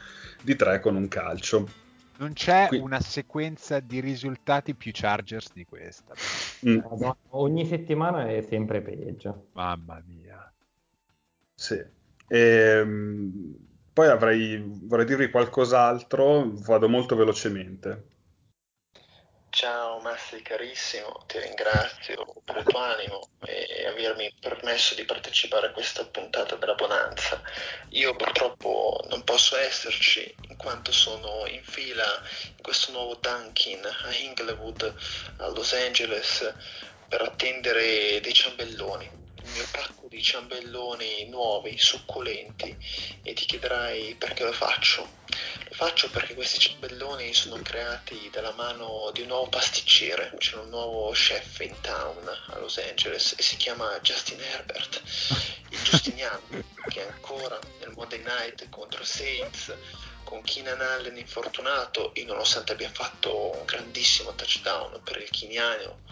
di 0.40 0.54
3 0.56 0.80
con 0.80 0.94
un 0.96 1.08
calcio. 1.08 1.68
Non 2.16 2.32
c'è 2.32 2.66
Qui- 2.68 2.78
una 2.78 3.00
sequenza 3.00 3.80
di 3.80 4.00
risultati 4.00 4.74
più 4.74 4.90
Chargers 4.94 5.52
di 5.52 5.64
questa. 5.64 6.14
Mm, 6.66 6.78
Madonna, 6.78 7.16
ogni 7.30 7.66
settimana 7.66 8.28
è 8.28 8.40
sempre 8.42 8.80
peggio. 8.82 9.48
Mamma 9.52 10.02
mia. 10.06 10.52
sì. 11.54 11.82
Ehm, 12.28 13.56
poi 13.92 14.08
avrei, 14.08 14.62
vorrei 14.84 15.04
dirvi 15.06 15.30
qualcos'altro, 15.30 16.50
vado 16.66 16.88
molto 16.88 17.16
velocemente. 17.16 18.12
Ciao 19.54 20.00
Massi 20.00 20.42
carissimo, 20.42 21.22
ti 21.28 21.38
ringrazio 21.38 22.42
per 22.44 22.56
il 22.56 22.64
tuo 22.64 22.80
animo 22.80 23.28
e 23.44 23.86
avermi 23.86 24.34
permesso 24.40 24.96
di 24.96 25.04
partecipare 25.04 25.68
a 25.68 25.70
questa 25.70 26.04
puntata 26.06 26.56
della 26.56 26.74
Bonanza. 26.74 27.40
Io 27.90 28.16
purtroppo 28.16 29.00
non 29.10 29.22
posso 29.22 29.56
esserci 29.56 30.34
in 30.48 30.56
quanto 30.56 30.90
sono 30.90 31.46
in 31.46 31.62
fila 31.62 32.04
in 32.48 32.62
questo 32.62 32.90
nuovo 32.90 33.14
Dunkin 33.14 33.84
a 33.84 34.12
Inglewood 34.16 34.92
a 35.36 35.46
Los 35.50 35.72
Angeles 35.72 36.52
per 37.08 37.22
attendere 37.22 38.18
dei 38.20 38.34
ciambelloni. 38.34 39.08
Il 39.44 39.50
mio 39.50 39.68
pacco 39.70 40.08
di 40.08 40.20
ciambelloni 40.20 41.28
nuovi, 41.28 41.78
succulenti 41.78 42.76
e 43.22 43.32
ti 43.34 43.44
chiederai 43.46 44.16
perché 44.16 44.42
lo 44.42 44.52
faccio. 44.52 45.22
Faccio 45.76 46.08
perché 46.08 46.34
questi 46.34 46.60
ciambelloni 46.60 47.34
sono 47.34 47.60
creati 47.60 48.30
dalla 48.30 48.52
mano 48.52 49.10
di 49.12 49.22
un 49.22 49.26
nuovo 49.26 49.48
pasticcere, 49.48 50.32
c'è 50.38 50.54
un 50.54 50.68
nuovo 50.68 51.10
chef 51.10 51.58
in 51.60 51.74
town 51.80 52.28
a 52.28 52.58
Los 52.58 52.78
Angeles 52.78 53.34
e 53.36 53.42
si 53.42 53.56
chiama 53.56 53.98
Justin 53.98 54.40
Herbert, 54.40 55.02
il 55.70 55.82
Giustiniano, 55.82 56.42
che 56.88 57.04
ancora 57.04 57.58
nel 57.80 57.90
Monday 57.96 58.22
Night 58.22 58.68
contro 58.68 59.02
Saints 59.02 59.76
con 60.22 60.42
Keenan 60.42 60.80
Allen 60.80 61.18
infortunato 61.18 62.14
e 62.14 62.22
nonostante 62.22 62.70
abbia 62.70 62.90
fatto 62.90 63.56
un 63.56 63.64
grandissimo 63.64 64.32
touchdown 64.32 65.02
per 65.02 65.16
il 65.20 65.30
keniano 65.30 66.02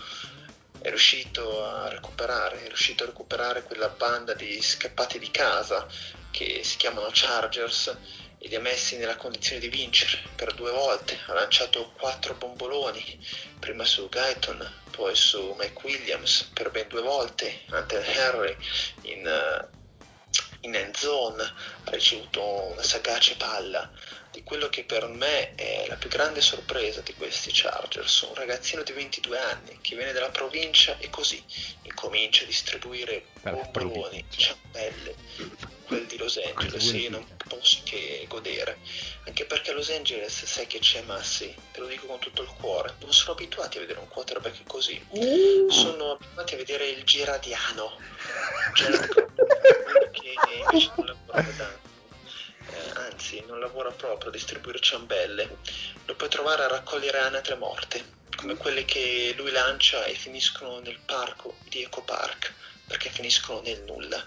è 0.83 0.89
riuscito 0.89 1.65
a 1.65 1.89
recuperare, 1.89 2.65
è 2.65 2.67
riuscito 2.67 3.05
a 3.05 3.07
recuperare 3.07 3.63
quella 3.63 3.89
banda 3.89 4.35
di 4.35 4.61
scappati 4.61 5.21
di 5.21 5.31
casa 5.31 5.87
che 6.33 6.65
si 6.65 6.77
chiamano 6.77 7.09
Chargers 7.13 7.97
e 8.43 8.49
li 8.49 8.57
ha 8.57 8.61
messi 8.61 8.97
nella 8.97 9.15
condizione 9.15 9.61
di 9.61 9.69
vincere 9.69 10.21
per 10.35 10.53
due 10.55 10.73
volte. 10.73 11.17
Ha 11.27 11.33
lanciato 11.33 11.93
quattro 11.93 12.35
bomboloni, 12.35 13.25
prima 13.61 13.85
su 13.85 14.09
Guyton, 14.09 14.69
poi 14.91 15.15
su 15.15 15.55
Mike 15.57 15.81
Williams 15.85 16.51
per 16.53 16.73
ben 16.73 16.89
due 16.89 17.03
volte. 17.03 17.61
Anton 17.71 18.03
Henry 18.03 18.57
in, 19.03 19.25
eh, 19.25 19.69
in 20.63 20.75
end 20.75 20.97
zone 20.97 21.43
ha 21.85 21.91
ricevuto 21.91 22.43
una 22.43 22.83
sagace 22.83 23.37
palla 23.37 23.89
di 24.33 24.43
quello 24.43 24.69
che 24.69 24.85
per 24.85 25.07
me 25.07 25.55
è 25.55 25.85
la 25.87 25.97
più 25.97 26.09
grande 26.09 26.41
sorpresa 26.41 27.01
di 27.03 27.15
questi 27.15 27.51
Chargers, 27.53 28.23
un 28.23 28.35
ragazzino 28.35 28.83
di 28.83 28.93
22 28.93 29.39
anni 29.39 29.79
che 29.83 29.95
viene 29.95 30.13
dalla 30.13 30.31
provincia 30.31 30.97
e 30.99 31.11
così 31.11 31.41
incomincia 31.83 32.43
a 32.43 32.47
distribuire 32.47 33.27
bomboloni, 33.43 34.25
ciambelle, 34.31 35.15
quelli 35.85 36.07
di 36.07 36.17
Los 36.17 36.39
Angeles 36.39 36.93
e 36.93 37.09
non 37.09 37.27
posso 37.49 37.81
che 37.85 38.25
godere, 38.29 38.79
anche 39.27 39.45
perché 39.45 39.71
a 39.71 39.75
Los 39.75 39.91
Angeles 39.91 40.45
sai 40.45 40.67
che 40.67 40.79
c'è 40.79 41.03
Massi, 41.03 41.55
te 41.73 41.81
lo 41.81 41.87
dico 41.87 42.07
con 42.07 42.19
tutto 42.19 42.43
il 42.43 42.49
cuore, 42.59 42.95
non 43.01 43.13
sono 43.13 43.33
abituati 43.33 43.77
a 43.77 43.81
vedere 43.81 43.99
un 43.99 44.09
quarterback 44.09 44.63
così, 44.67 45.05
sono 45.69 46.13
abituati 46.13 46.55
a 46.55 46.57
vedere 46.57 46.89
il 46.89 47.05
giradiano, 47.05 47.99
Goff, 48.75 49.31
che 50.13 50.35
invece 50.71 50.93
non 50.97 51.07
lavora 51.07 51.43
tanto. 51.57 51.91
Eh, 52.71 52.91
anzi, 52.95 53.43
non 53.47 53.61
lavora 53.61 53.91
proprio 53.91 54.29
a 54.31 54.33
distribuire 54.33 54.81
ciambelle, 54.81 55.59
lo 56.07 56.15
puoi 56.15 56.29
trovare 56.29 56.63
a 56.63 56.69
raccogliere 56.69 57.19
anatre 57.19 57.57
morte, 57.57 58.21
come 58.37 58.57
quelle 58.57 58.85
che 58.85 59.35
lui 59.37 59.51
lancia 59.51 60.05
e 60.05 60.15
finiscono 60.15 60.79
nel 60.81 60.99
parco 61.05 61.57
di 61.69 61.83
Eco 61.83 62.03
Park, 62.03 62.55
perché 62.87 63.11
finiscono 63.11 63.61
nel 63.61 63.83
nulla. 63.83 64.25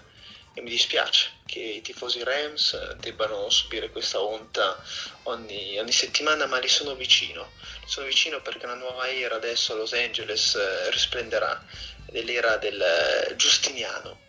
E 0.58 0.62
mi 0.62 0.70
dispiace 0.70 1.28
che 1.44 1.58
i 1.60 1.82
tifosi 1.82 2.24
Rams 2.24 2.72
eh, 2.72 2.96
debbano 2.98 3.50
subire 3.50 3.90
questa 3.90 4.22
onta 4.22 4.80
ogni, 5.24 5.78
ogni 5.78 5.92
settimana, 5.92 6.46
ma 6.46 6.58
li 6.58 6.68
sono 6.68 6.94
vicino. 6.94 7.50
Li 7.82 7.88
sono 7.88 8.06
vicino 8.06 8.40
perché 8.40 8.64
una 8.64 8.74
nuova 8.74 9.06
era 9.10 9.36
adesso 9.36 9.74
a 9.74 9.76
Los 9.76 9.92
Angeles 9.92 10.54
eh, 10.54 10.90
risplenderà, 10.90 11.62
ed 12.06 12.16
è 12.16 12.22
l'era 12.22 12.56
del 12.56 12.80
eh, 12.80 13.36
Giustiniano 13.36 14.20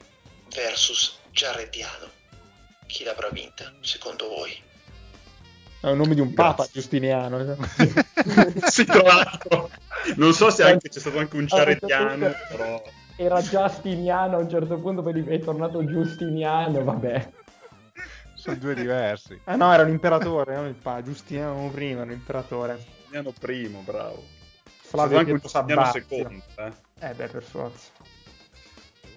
versus 0.53 1.17
Jarediano. 1.32 2.11
Chi 2.88 3.05
l'avrà 3.05 3.30
vinta, 3.30 3.73
secondo 3.80 4.28
voi? 4.28 4.61
È 5.80 5.88
un 5.88 5.95
nome 5.97 6.13
di 6.13 6.19
un 6.19 6.34
papa, 6.34 6.63
Grazie. 6.63 6.82
Giustiniano. 6.82 7.55
sì, 8.69 8.84
tra 8.84 9.01
l'altro. 9.01 9.71
Non 10.15 10.34
so 10.34 10.49
se 10.49 10.63
anche 10.63 10.89
c'è 10.89 10.99
stato 10.99 11.19
anche 11.19 11.38
un 11.38 11.43
Ah, 11.49 11.55
Giarediano, 11.55 12.25
questo- 12.32 12.47
però... 12.49 12.84
Era 13.18 13.41
Giustiniano 13.41 14.38
a 14.38 14.39
un 14.39 14.49
certo 14.49 14.78
punto, 14.78 15.01
poi 15.01 15.24
è 15.26 15.39
tornato 15.39 15.84
Giustiniano, 15.84 16.84
vabbè. 16.84 17.32
Sono 18.36 18.57
due 18.57 18.76
diversi. 18.76 19.39
Ah 19.45 19.55
no, 19.55 19.74
era 19.74 19.84
un 19.84 19.89
imperatore, 19.89 20.55
non 20.55 20.68
il 20.68 20.76
papa. 20.76 21.01
Giustiniano 21.01 21.70
prima, 21.72 22.01
era 22.01 22.11
un 22.11 22.18
imperatore. 22.18 22.78
Giustiniano 22.78 23.34
primo, 23.38 23.80
bravo. 23.82 24.24
Flavio 24.63 25.18
anche 25.18 25.32
Giustiniano 25.39 25.86
Sabbazio. 25.91 26.01
secondo, 26.07 26.43
eh. 26.57 26.72
Eh 26.99 27.13
beh, 27.13 27.28
per 27.28 27.43
forza. 27.43 27.89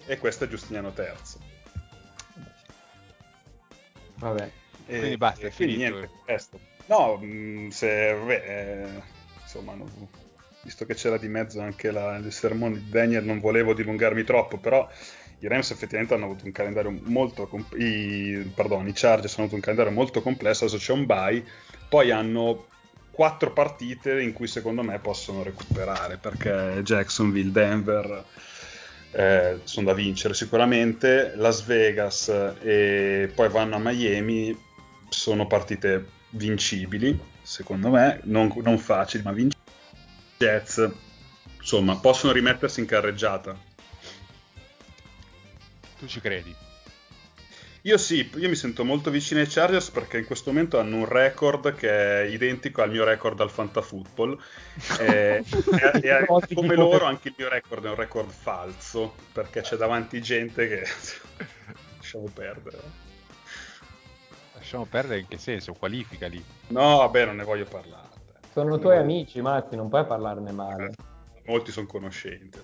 e 0.06 0.18
questo 0.18 0.44
è 0.44 0.48
Giustiniano 0.48 0.90
terzo. 0.92 1.38
Vabbè. 4.14 4.50
E- 4.86 4.98
Quindi 4.98 5.16
basta, 5.18 5.46
è 5.46 5.52
quindi 5.52 5.74
finito. 5.74 5.96
niente, 5.96 6.14
questo. 6.24 6.58
No, 6.86 7.16
mh, 7.18 7.68
se, 7.68 8.14
vabbè, 8.14 8.44
eh, 8.46 9.02
insomma, 9.42 9.74
no, 9.74 9.86
visto 10.62 10.84
che 10.84 10.94
c'era 10.94 11.16
di 11.16 11.28
mezzo 11.28 11.60
anche 11.60 11.90
la- 11.90 12.16
il 12.16 12.32
sermone 12.32 12.78
di 12.78 12.88
Daniel, 12.88 13.24
non 13.24 13.40
volevo 13.40 13.74
dilungarmi 13.74 14.24
troppo, 14.24 14.58
però 14.58 14.88
i 15.38 15.48
Rams 15.48 15.70
effettivamente 15.70 16.14
hanno 16.14 16.26
avuto 16.26 16.44
un 16.44 16.52
calendario 16.52 16.94
molto 17.04 17.46
comp- 17.46 17.74
i, 17.78 18.50
pardon, 18.54 18.86
i 18.86 18.92
Chargers 18.92 19.34
hanno 19.34 19.44
avuto 19.44 19.54
un 19.54 19.62
calendario 19.62 19.92
molto 19.92 20.20
complesso, 20.20 20.64
adesso 20.64 20.78
c'è 20.78 20.92
un 20.92 21.06
bye, 21.06 21.42
poi 21.88 22.10
hanno 22.10 22.66
quattro 23.10 23.52
partite 23.52 24.20
in 24.20 24.32
cui 24.32 24.46
secondo 24.46 24.82
me 24.82 24.98
possono 24.98 25.42
recuperare, 25.42 26.18
perché 26.18 26.80
Jacksonville, 26.82 27.50
Denver 27.50 28.24
eh, 29.12 29.58
sono 29.64 29.86
da 29.86 29.94
vincere 29.94 30.34
sicuramente, 30.34 31.32
Las 31.36 31.64
Vegas 31.64 32.28
e 32.62 33.30
poi 33.34 33.48
vanno 33.48 33.76
a 33.76 33.78
Miami, 33.78 34.56
sono 35.08 35.46
partite 35.46 36.04
vincibili, 36.30 37.18
secondo 37.42 37.90
me, 37.90 38.20
non, 38.24 38.52
non 38.62 38.78
facili, 38.78 39.22
ma 39.22 39.32
vincibili. 39.32 39.59
Jets, 40.40 40.90
insomma, 41.58 41.96
possono 41.98 42.32
rimettersi 42.32 42.80
in 42.80 42.86
carreggiata. 42.86 43.54
Tu 45.98 46.06
ci 46.06 46.18
credi? 46.18 46.56
Io 47.82 47.98
sì, 47.98 48.30
io 48.36 48.48
mi 48.48 48.54
sento 48.54 48.82
molto 48.82 49.10
vicino 49.10 49.40
ai 49.40 49.46
Chargers 49.46 49.90
perché 49.90 50.16
in 50.16 50.24
questo 50.24 50.50
momento 50.50 50.78
hanno 50.78 50.96
un 50.96 51.06
record 51.06 51.74
che 51.74 52.22
è 52.22 52.24
identico 52.24 52.80
al 52.80 52.90
mio 52.90 53.04
record 53.04 53.38
al 53.40 53.50
Fantafootball. 53.50 54.38
e, 54.98 55.44
e- 56.02 56.08
e 56.08 56.54
come 56.54 56.74
loro 56.74 57.04
anche 57.04 57.28
il 57.28 57.34
mio 57.36 57.50
record 57.50 57.84
è 57.84 57.88
un 57.90 57.96
record 57.96 58.30
falso 58.30 59.14
perché 59.32 59.60
c'è 59.60 59.76
davanti 59.76 60.22
gente 60.22 60.68
che... 60.68 60.86
Lasciamo 61.98 62.30
perdere. 62.32 62.78
Lasciamo 64.54 64.86
perdere 64.86 65.20
in 65.20 65.28
che 65.28 65.36
senso? 65.36 65.74
Qualificali. 65.74 66.42
No, 66.68 66.96
vabbè, 66.98 67.26
non 67.26 67.36
ne 67.36 67.44
voglio 67.44 67.66
parlare. 67.66 68.09
Sono 68.52 68.78
tuoi 68.78 68.96
amici, 68.96 69.40
Mazzi, 69.40 69.76
non 69.76 69.88
puoi 69.88 70.04
parlarne 70.04 70.52
male. 70.52 70.92
Molti 71.46 71.70
sono 71.72 71.86
conoscenti. 71.86 72.58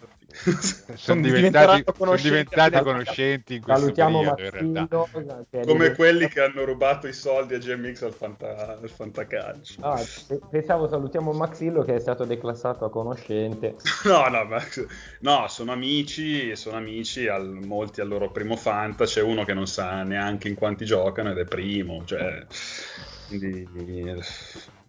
Sono 0.95 1.21
diventati, 1.21 1.83
sono 1.83 1.97
conoscenti 1.97 2.29
diventati 2.29 2.61
adesso. 2.75 2.85
conoscenti 2.85 3.55
in 3.55 3.63
questo 3.63 3.83
Salutiamo 3.83 4.35
periodo 4.35 5.09
è 5.51 5.65
Come 5.65 5.95
quelli 5.95 6.29
che 6.29 6.41
hanno 6.43 6.65
rubato 6.65 7.07
i 7.07 7.13
soldi 7.13 7.55
a 7.55 7.59
GMX 7.59 8.03
al, 8.03 8.13
fanta, 8.13 8.79
al 8.81 8.89
Fantacalcio. 8.89 9.81
No, 9.81 9.95
pe- 10.29 10.41
pensavo 10.51 10.89
salutiamo 10.89 11.33
Maxillo 11.33 11.83
che 11.83 11.95
è 11.95 11.99
stato 11.99 12.25
declassato 12.25 12.85
a 12.85 12.91
conoscente. 12.91 13.77
No, 14.05 14.29
no, 14.29 14.45
ma- 14.45 14.63
no, 15.21 15.49
sono 15.49 15.73
amici, 15.73 16.55
sono 16.55 16.77
amici, 16.77 17.27
al- 17.29 17.59
molti 17.65 18.01
al 18.01 18.09
loro 18.09 18.31
primo 18.31 18.57
Fanta, 18.57 19.05
c'è 19.05 19.23
uno 19.23 19.45
che 19.45 19.55
non 19.55 19.67
sa 19.67 20.03
neanche 20.03 20.49
in 20.49 20.55
quanti 20.55 20.85
giocano 20.85 21.31
ed 21.31 21.39
è 21.39 21.45
primo, 21.45 22.05
cioè, 22.05 22.47
quindi, 23.27 23.67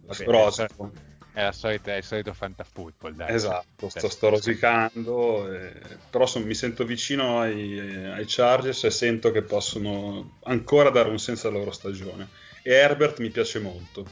Vabbè, 0.00 0.24
rosico. 0.24 0.92
È, 1.32 1.42
la 1.42 1.52
solita, 1.52 1.92
è 1.92 1.96
il 1.96 2.04
solito 2.04 2.32
fantafootball, 2.32 3.14
dai. 3.14 3.34
Esatto, 3.34 3.88
Cioè, 3.88 3.98
sto, 4.00 4.08
sto 4.08 4.28
rosicando, 4.30 5.52
eh, 5.52 5.72
però 6.10 6.26
son- 6.26 6.42
mi 6.44 6.54
sento 6.54 6.84
vicino 6.84 7.40
ai, 7.40 7.78
ai 7.78 8.24
Chargers 8.26 8.84
e 8.84 8.90
sento 8.90 9.30
che 9.30 9.42
possono 9.42 10.38
ancora 10.44 10.90
dare 10.90 11.10
un 11.10 11.18
senso 11.18 11.48
alla 11.48 11.58
loro 11.58 11.70
stagione. 11.72 12.28
E 12.62 12.72
Herbert 12.72 13.20
mi 13.20 13.30
piace 13.30 13.60
molto. 13.60 14.06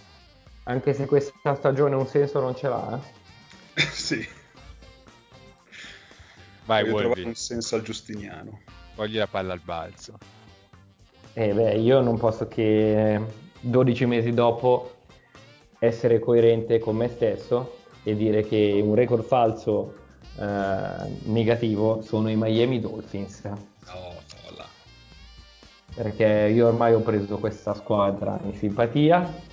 Anche 0.64 0.92
se 0.94 1.06
questa 1.06 1.54
stagione 1.54 1.94
un 1.94 2.06
senso 2.06 2.40
non 2.40 2.54
ce 2.54 2.68
l'ha. 2.68 3.00
eh. 3.00 3.14
sì, 3.92 4.26
Vai, 6.64 6.82
voglio 6.82 6.94
trovare 6.94 7.20
Wolvi, 7.20 7.28
un 7.28 7.34
senso 7.34 7.76
al 7.76 7.82
Giustiniano. 7.82 8.60
togli 8.94 9.16
la 9.16 9.28
palla 9.28 9.52
al 9.52 9.60
balzo. 9.60 10.18
Eh 11.34 11.52
beh, 11.52 11.74
io 11.76 12.00
non 12.00 12.16
posso 12.18 12.48
che 12.48 13.20
12 13.70 14.06
mesi 14.06 14.32
dopo 14.32 14.90
essere 15.78 16.18
coerente 16.18 16.78
con 16.78 16.96
me 16.96 17.08
stesso 17.08 17.76
e 18.02 18.14
dire 18.16 18.42
che 18.42 18.80
un 18.82 18.94
record 18.94 19.24
falso 19.24 19.94
eh, 20.38 21.10
negativo 21.24 22.02
sono 22.02 22.30
i 22.30 22.36
Miami 22.36 22.80
Dolphins. 22.80 23.42
No, 23.44 23.54
là. 24.56 24.66
perché 25.94 26.50
io 26.52 26.66
ormai 26.68 26.94
ho 26.94 27.00
preso 27.00 27.38
questa 27.38 27.74
squadra 27.74 28.38
in 28.44 28.54
simpatia. 28.54 29.44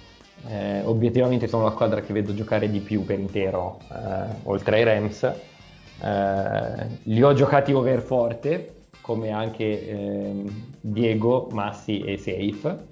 eh, 0.48 0.82
obiettivamente 0.84 1.48
sono 1.48 1.64
la 1.64 1.72
squadra 1.72 2.02
che 2.02 2.12
vedo 2.14 2.34
giocare 2.34 2.70
di 2.70 2.80
più 2.80 3.06
per 3.06 3.18
intero, 3.20 3.80
eh, 3.92 4.26
oltre 4.44 4.76
ai 4.78 4.84
Rams. 4.84 5.24
Eh, 5.24 6.88
li 7.04 7.24
ho 7.24 7.34
giocati 7.34 7.72
over 7.72 8.02
forte, 8.02 8.88
come 9.02 9.32
anche 9.32 9.88
ehm, 9.88 10.72
Diego, 10.82 11.48
Massi 11.52 12.02
e 12.02 12.18
Safe. 12.18 12.92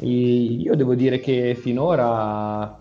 Io 0.00 0.74
devo 0.74 0.94
dire 0.94 1.20
che 1.20 1.54
finora 1.54 2.76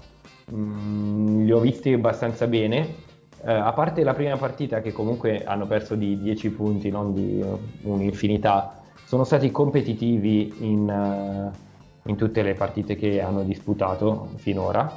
mm, 0.51 1.43
li 1.43 1.51
ho 1.51 1.59
visti 1.59 1.93
abbastanza 1.93 2.47
bene. 2.47 3.11
Eh, 3.45 3.51
a 3.51 3.71
parte 3.73 4.03
la 4.03 4.13
prima 4.13 4.37
partita 4.37 4.81
che 4.81 4.91
comunque 4.91 5.43
hanno 5.43 5.67
perso 5.67 5.95
di 5.95 6.17
10 6.17 6.49
punti, 6.51 6.89
non 6.89 7.13
di 7.13 7.43
un'infinità, 7.83 8.81
sono 9.05 9.25
stati 9.25 9.51
competitivi 9.51 10.53
in, 10.59 10.89
eh, 10.89 12.09
in 12.09 12.15
tutte 12.15 12.41
le 12.41 12.55
partite 12.55 12.95
che 12.95 13.21
hanno 13.21 13.43
disputato 13.43 14.29
finora. 14.37 14.91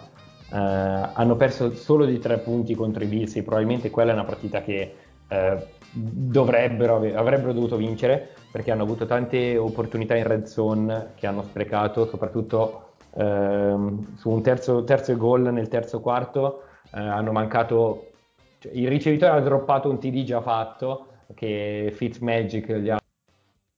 Eh, 0.51 0.57
hanno 0.57 1.37
perso 1.37 1.75
solo 1.75 2.07
di 2.07 2.19
3 2.19 2.39
punti 2.39 2.75
contro 2.75 3.03
i 3.03 3.09
Bills 3.09 3.35
probabilmente 3.43 3.91
quella 3.91 4.13
è 4.13 4.15
una 4.15 4.25
partita 4.25 4.63
che 4.63 4.95
eh, 5.29 5.67
dovrebbero 5.91 6.97
avrebbero 7.17 7.53
dovuto 7.53 7.77
vincere 7.77 8.31
perché 8.57 8.71
hanno 8.71 8.85
avuto 8.85 9.05
tante 9.05 9.59
opportunità 9.59 10.17
in 10.17 10.27
red 10.27 10.45
zone 10.45 11.13
che 11.17 11.27
hanno 11.27 11.43
sprecato, 11.43 12.07
soprattutto 12.07 12.93
ehm, 13.15 14.17
su 14.17 14.31
un 14.31 14.41
terzo, 14.41 14.83
terzo 14.83 15.15
gol 15.19 15.53
nel 15.53 15.69
terzo 15.69 16.01
quarto 16.01 16.63
eh, 16.95 16.99
hanno 16.99 17.33
mancato 17.33 18.13
cioè, 18.59 18.73
il 18.73 18.89
ricevitore 18.89 19.33
ha 19.33 19.41
droppato 19.41 19.91
un 19.91 19.99
TD 19.99 20.23
già 20.23 20.41
fatto 20.41 21.09
che 21.35 21.93
Fitzmagic 21.95 22.73
gli 22.73 22.89
ha 22.89 22.99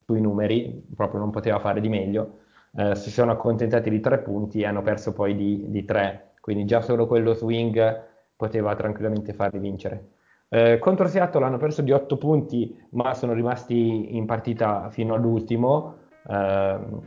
sui 0.06 0.20
numeri, 0.20 0.86
proprio 0.94 1.18
non 1.18 1.30
poteva 1.30 1.58
fare 1.58 1.80
di 1.80 1.88
meglio. 1.88 2.38
Eh, 2.76 2.94
si 2.94 3.10
sono 3.10 3.32
accontentati 3.32 3.90
di 3.90 3.98
tre 3.98 4.18
punti 4.18 4.60
e 4.60 4.66
hanno 4.66 4.82
perso 4.82 5.12
poi 5.12 5.34
di, 5.34 5.64
di 5.70 5.84
tre, 5.84 6.34
quindi 6.40 6.64
già 6.66 6.82
solo 6.82 7.08
quello 7.08 7.34
swing 7.34 8.04
poteva 8.36 8.76
tranquillamente 8.76 9.32
farli 9.32 9.58
vincere. 9.58 10.17
Eh, 10.50 10.78
contro 10.78 11.06
Seattle 11.08 11.44
hanno 11.44 11.58
perso 11.58 11.82
di 11.82 11.92
8 11.92 12.16
punti, 12.16 12.74
ma 12.90 13.12
sono 13.12 13.34
rimasti 13.34 14.16
in 14.16 14.24
partita 14.24 14.88
fino 14.90 15.14
all'ultimo, 15.14 15.96
ehm, 16.26 17.00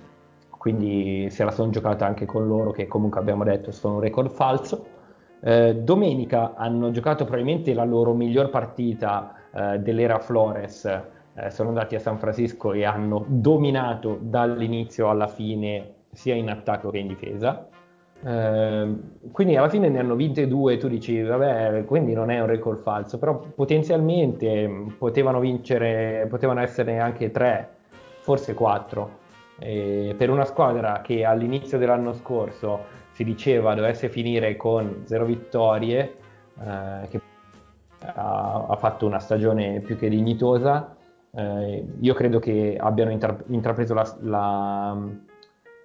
quindi 0.49 1.27
se 1.31 1.43
la 1.43 1.49
sono 1.49 1.71
giocata 1.71 2.05
anche 2.05 2.25
con 2.25 2.47
loro, 2.47 2.71
che 2.71 2.87
comunque 2.87 3.19
abbiamo 3.19 3.43
detto 3.43 3.71
sono 3.71 3.95
un 3.95 3.99
record 4.01 4.29
falso. 4.29 4.85
Eh, 5.41 5.75
domenica 5.77 6.53
hanno 6.55 6.91
giocato 6.91 7.23
probabilmente 7.23 7.73
la 7.73 7.83
loro 7.83 8.13
miglior 8.13 8.51
partita 8.51 9.33
eh, 9.51 9.79
dell'era 9.79 10.19
Flores, 10.19 10.85
eh, 11.33 11.49
sono 11.49 11.69
andati 11.69 11.95
a 11.95 11.99
San 11.99 12.19
Francisco 12.19 12.73
e 12.73 12.85
hanno 12.85 13.25
dominato 13.27 14.19
dall'inizio 14.21 15.09
alla 15.09 15.27
fine 15.27 15.95
sia 16.11 16.35
in 16.35 16.49
attacco 16.49 16.91
che 16.91 16.99
in 16.99 17.07
difesa. 17.07 17.70
Eh, 18.23 18.95
quindi 19.31 19.55
alla 19.55 19.69
fine 19.69 19.89
ne 19.89 19.99
hanno 19.99 20.15
vinte 20.15 20.47
due, 20.47 20.77
tu 20.77 20.87
dici 20.87 21.21
vabbè, 21.21 21.85
quindi 21.85 22.13
non 22.13 22.29
è 22.29 22.39
un 22.39 22.47
record 22.47 22.79
falso, 22.79 23.17
però 23.17 23.39
potenzialmente 23.55 24.69
potevano 24.97 25.39
vincere, 25.39 26.27
potevano 26.29 26.61
essere 26.61 26.99
anche 26.99 27.31
tre, 27.31 27.69
forse 28.19 28.53
quattro. 28.53 29.19
E 29.59 30.15
per 30.17 30.29
una 30.29 30.45
squadra 30.45 31.01
che 31.01 31.23
all'inizio 31.25 31.77
dell'anno 31.77 32.13
scorso 32.13 32.99
si 33.11 33.23
diceva 33.23 33.73
dovesse 33.75 34.09
finire 34.09 34.55
con 34.55 35.01
zero 35.05 35.25
vittorie, 35.25 36.15
eh, 36.59 37.07
che 37.09 37.21
ha, 38.05 38.65
ha 38.67 38.75
fatto 38.77 39.05
una 39.05 39.19
stagione 39.19 39.79
più 39.81 39.97
che 39.97 40.09
dignitosa, 40.09 40.95
eh, 41.33 41.85
io 41.99 42.13
credo 42.13 42.39
che 42.39 42.77
abbiano 42.79 43.11
intra- 43.11 43.37
intrapreso 43.47 43.93
la, 43.93 44.15
la- 44.21 44.97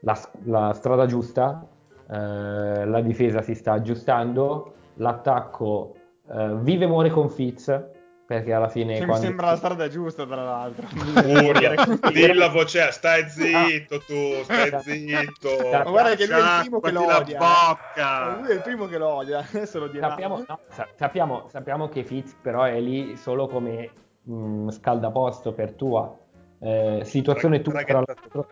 la- 0.00 0.30
la 0.44 0.72
strada 0.72 1.06
giusta, 1.06 1.66
eh, 2.08 2.84
la 2.84 3.00
difesa 3.00 3.42
si 3.42 3.54
sta 3.54 3.72
aggiustando, 3.72 4.74
l'attacco 4.94 5.94
eh, 6.30 6.56
vive 6.56 6.84
e 6.84 6.88
muore 6.88 7.10
con 7.10 7.28
Fitz, 7.28 7.94
perché 8.26 8.52
alla 8.52 8.68
fine... 8.68 8.98
Mi 8.98 9.06
quando- 9.06 9.24
sembra 9.24 9.50
la 9.50 9.56
strada 9.56 9.88
giusta, 9.88 10.26
tra 10.26 10.42
l'altro. 10.42 10.86
Urla, 10.94 11.74
dillo 12.10 12.34
la 12.34 12.48
voce, 12.48 12.90
stai 12.90 13.28
zitto 13.28 14.00
tu, 14.00 14.42
stai 14.42 14.80
zitto. 14.80 15.68
Ma 15.70 15.82
guarda 15.84 16.14
che 16.16 16.26
lui 16.26 16.34
è 16.34 16.38
il 16.38 16.60
primo 16.60 16.80
che 16.80 16.90
lo 16.90 17.16
odia, 17.16 17.38
la 17.38 17.46
eh. 17.46 17.66
bocca. 17.68 18.36
Lui 18.40 18.48
è 18.48 18.54
il 18.54 18.62
primo 18.62 18.86
che 18.86 18.98
lo 18.98 19.08
odia, 19.08 19.38
adesso 19.38 19.78
lo 19.78 19.86
dirà. 19.86 20.08
Sappiamo, 20.08 20.44
no, 20.46 20.58
sa- 20.70 20.88
sappiamo, 20.94 21.46
sappiamo 21.48 21.88
che 21.88 22.02
Fitz 22.02 22.34
però 22.42 22.64
è 22.64 22.80
lì 22.80 23.16
solo 23.16 23.46
come 23.46 23.90
mh, 24.22 24.70
scaldaposto 24.70 25.52
per 25.52 25.72
tua. 25.74 26.18
Eh, 26.58 27.02
situazione 27.04 27.60
tua 27.62 27.82
tra 27.84 28.02
l'altro. 28.04 28.48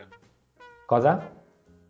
Cosa? 0.87 1.33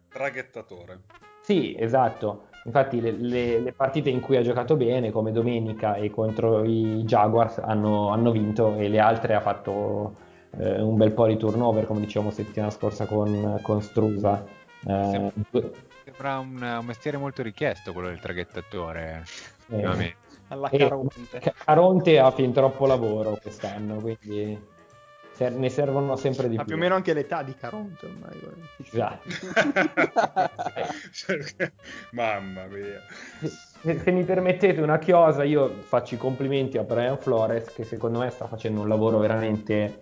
Traghettatore. 0.08 1.00
Sì, 1.44 1.76
esatto. 1.78 2.44
Infatti 2.64 3.02
le, 3.02 3.10
le- 3.10 3.58
le 3.60 3.72
partite 3.74 4.08
in 4.08 4.20
cui 4.20 4.38
ha 4.38 4.42
giocato 4.42 4.76
bene, 4.76 5.10
come 5.10 5.30
domenica 5.30 5.94
e 5.96 6.08
contro 6.10 6.64
i 6.64 7.02
Jaguars, 7.04 7.58
hanno, 7.58 8.08
hanno 8.08 8.30
vinto 8.30 8.76
e 8.76 8.88
le 8.88 8.98
altre 8.98 9.34
ha 9.34 9.40
fatto 9.40 10.16
eh, 10.58 10.80
un 10.80 10.96
bel 10.96 11.12
po' 11.12 11.26
di 11.26 11.36
turnover, 11.36 11.86
come 11.86 12.00
dicevamo 12.00 12.30
settimana 12.30 12.70
scorsa 12.70 13.04
con, 13.04 13.58
con 13.60 13.82
Strusa. 13.82 14.42
Eh, 14.86 15.30
Sembra- 16.04 16.38
un, 16.38 16.62
un 16.80 16.84
mestiere 16.86 17.18
molto 17.18 17.42
richiesto 17.42 17.92
quello 17.92 18.08
del 18.08 18.20
traghettatore. 18.20 19.24
eh. 19.68 19.82
Alla 20.48 20.70
Caronte. 20.70 21.38
Ca- 21.40 21.54
Caronte 21.62 22.18
ha 22.18 22.30
fin 22.30 22.52
troppo 22.52 22.86
lavoro 22.86 23.38
quest'anno, 23.42 23.96
quindi 23.96 24.58
ne 25.38 25.68
servono 25.68 26.16
sempre 26.16 26.48
di 26.48 26.56
Ma 26.56 26.62
più. 26.62 26.72
più 26.72 26.80
o 26.80 26.84
meno 26.84 26.94
anche 26.94 27.12
l'età 27.12 27.42
di 27.42 27.54
Caronte 27.54 28.06
ormai. 28.06 28.40
Esatto. 28.82 29.28
Mamma 32.12 32.66
mia. 32.66 33.02
Se, 33.40 33.98
se 33.98 34.10
mi 34.10 34.24
permettete 34.24 34.80
una 34.80 34.98
chiosa, 34.98 35.44
io 35.44 35.68
faccio 35.82 36.14
i 36.14 36.18
complimenti 36.18 36.78
a 36.78 36.84
Brian 36.84 37.18
Flores 37.18 37.72
che 37.72 37.84
secondo 37.84 38.20
me 38.20 38.30
sta 38.30 38.46
facendo 38.46 38.80
un 38.80 38.88
lavoro 38.88 39.18
veramente 39.18 40.00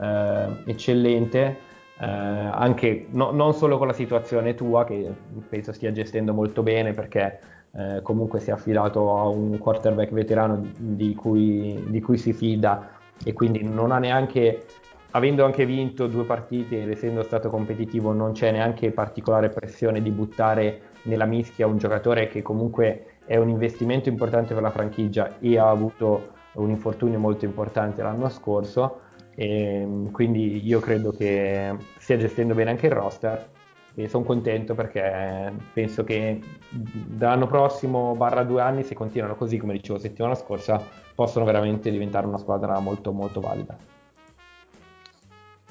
eh, 0.00 0.46
eccellente, 0.66 1.58
eh, 1.98 2.06
anche 2.06 3.06
no- 3.10 3.30
non 3.30 3.54
solo 3.54 3.78
con 3.78 3.86
la 3.86 3.92
situazione 3.92 4.54
tua 4.54 4.84
che 4.84 5.12
penso 5.48 5.72
stia 5.72 5.92
gestendo 5.92 6.32
molto 6.32 6.62
bene 6.62 6.92
perché 6.92 7.40
eh, 7.76 8.00
comunque 8.02 8.38
si 8.38 8.50
è 8.50 8.52
affidato 8.52 9.18
a 9.18 9.28
un 9.28 9.58
quarterback 9.58 10.12
veterano 10.12 10.64
di 10.76 11.14
cui, 11.14 11.82
di 11.88 12.00
cui 12.00 12.18
si 12.18 12.32
fida 12.32 12.93
e 13.22 13.32
quindi 13.32 13.62
non 13.62 13.92
ha 13.92 13.98
neanche 13.98 14.64
avendo 15.10 15.44
anche 15.44 15.64
vinto 15.64 16.08
due 16.08 16.24
partite 16.24 16.82
ed 16.82 16.90
essendo 16.90 17.22
stato 17.22 17.48
competitivo 17.48 18.12
non 18.12 18.32
c'è 18.32 18.50
neanche 18.50 18.90
particolare 18.90 19.48
pressione 19.48 20.02
di 20.02 20.10
buttare 20.10 20.80
nella 21.02 21.24
mischia 21.24 21.68
un 21.68 21.78
giocatore 21.78 22.28
che 22.28 22.42
comunque 22.42 23.18
è 23.24 23.36
un 23.36 23.48
investimento 23.48 24.08
importante 24.08 24.54
per 24.54 24.62
la 24.62 24.70
franchigia 24.70 25.38
e 25.38 25.58
ha 25.58 25.68
avuto 25.68 26.32
un 26.54 26.70
infortunio 26.70 27.18
molto 27.18 27.44
importante 27.44 28.02
l'anno 28.02 28.28
scorso. 28.28 29.00
E 29.36 29.86
quindi 30.12 30.64
io 30.64 30.78
credo 30.78 31.10
che 31.10 31.74
stia 31.98 32.16
gestendo 32.16 32.54
bene 32.54 32.70
anche 32.70 32.86
il 32.86 32.92
roster 32.92 33.48
e 33.96 34.08
sono 34.08 34.24
contento 34.24 34.74
perché 34.74 35.52
penso 35.72 36.04
che 36.04 36.40
dall'anno 36.70 37.46
prossimo 37.46 38.14
barra 38.14 38.44
due 38.44 38.60
anni 38.60 38.84
se 38.84 38.94
continuano 38.94 39.34
così 39.34 39.56
come 39.56 39.72
dicevo 39.72 39.98
settimana 39.98 40.34
scorsa 40.34 40.80
possono 41.14 41.44
veramente 41.44 41.90
diventare 41.90 42.26
una 42.26 42.38
squadra 42.38 42.78
molto 42.80 43.12
molto 43.12 43.40
valida 43.40 43.76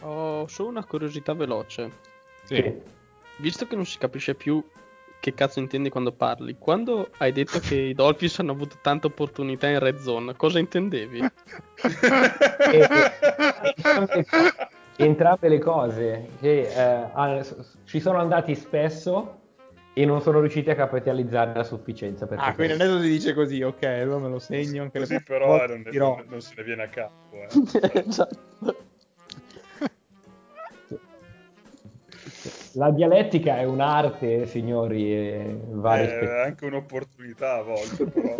Ho 0.02 0.48
solo 0.48 0.70
una 0.70 0.84
curiosità 0.84 1.34
veloce. 1.34 1.92
Sì. 2.44 2.82
Visto 3.38 3.66
che 3.68 3.76
non 3.76 3.86
si 3.86 3.98
capisce 3.98 4.36
più 4.36 4.64
che 5.20 5.34
cazzo 5.34 5.60
intendi 5.60 5.90
quando 5.90 6.12
parli, 6.12 6.58
quando 6.60 7.08
hai 7.20 7.32
detto 7.32 7.60
che 7.60 7.76
i 7.76 7.94
Dolphins 7.94 8.40
hanno 8.40 8.52
avuto 8.52 8.76
tante 8.82 9.08
opportunità 9.08 9.70
in 9.70 9.80
red 9.80 10.00
zone, 10.00 10.36
cosa 10.36 10.60
intendevi? 10.60 11.22
Entrambe, 14.98 15.48
le 15.48 15.60
cose 15.60 16.28
che 16.42 16.68
eh, 16.68 17.46
ci 17.86 18.02
sono 18.02 18.20
andati 18.20 18.54
spesso 18.54 19.43
e 19.94 20.06
non 20.06 20.22
sono 20.22 20.40
riusciti 20.40 20.70
a 20.72 20.76
capitalizzare 20.76 21.60
a 21.60 21.64
sufficienza 21.64 22.26
per 22.26 22.40
Ah, 22.40 22.54
quindi 22.56 22.74
adesso 22.74 23.00
si 23.00 23.10
dice 23.10 23.34
così, 23.34 23.62
ok, 23.62 23.84
allora 23.84 24.18
me 24.20 24.30
lo 24.30 24.40
segno 24.40 24.82
anche 24.84 25.00
le 25.00 25.06
Così 25.06 25.22
prossime 25.24 25.38
però 25.46 25.58
volte 25.58 25.98
non, 25.98 26.16
ne- 26.18 26.26
non- 26.28 26.42
se 26.42 26.54
ne 26.58 26.64
viene 26.64 26.84
a 26.84 26.88
capo. 26.88 27.14
Eh. 27.32 28.02
esatto. 28.08 28.76
La 32.76 32.90
dialettica 32.90 33.58
è 33.58 33.66
un'arte, 33.66 34.48
signori, 34.48 35.14
e 35.14 35.58
va 35.70 35.98
È 35.98 36.02
rispettata. 36.02 36.44
anche 36.44 36.66
un'opportunità 36.66 37.58
a 37.58 37.62
volte, 37.62 38.06
però. 38.06 38.36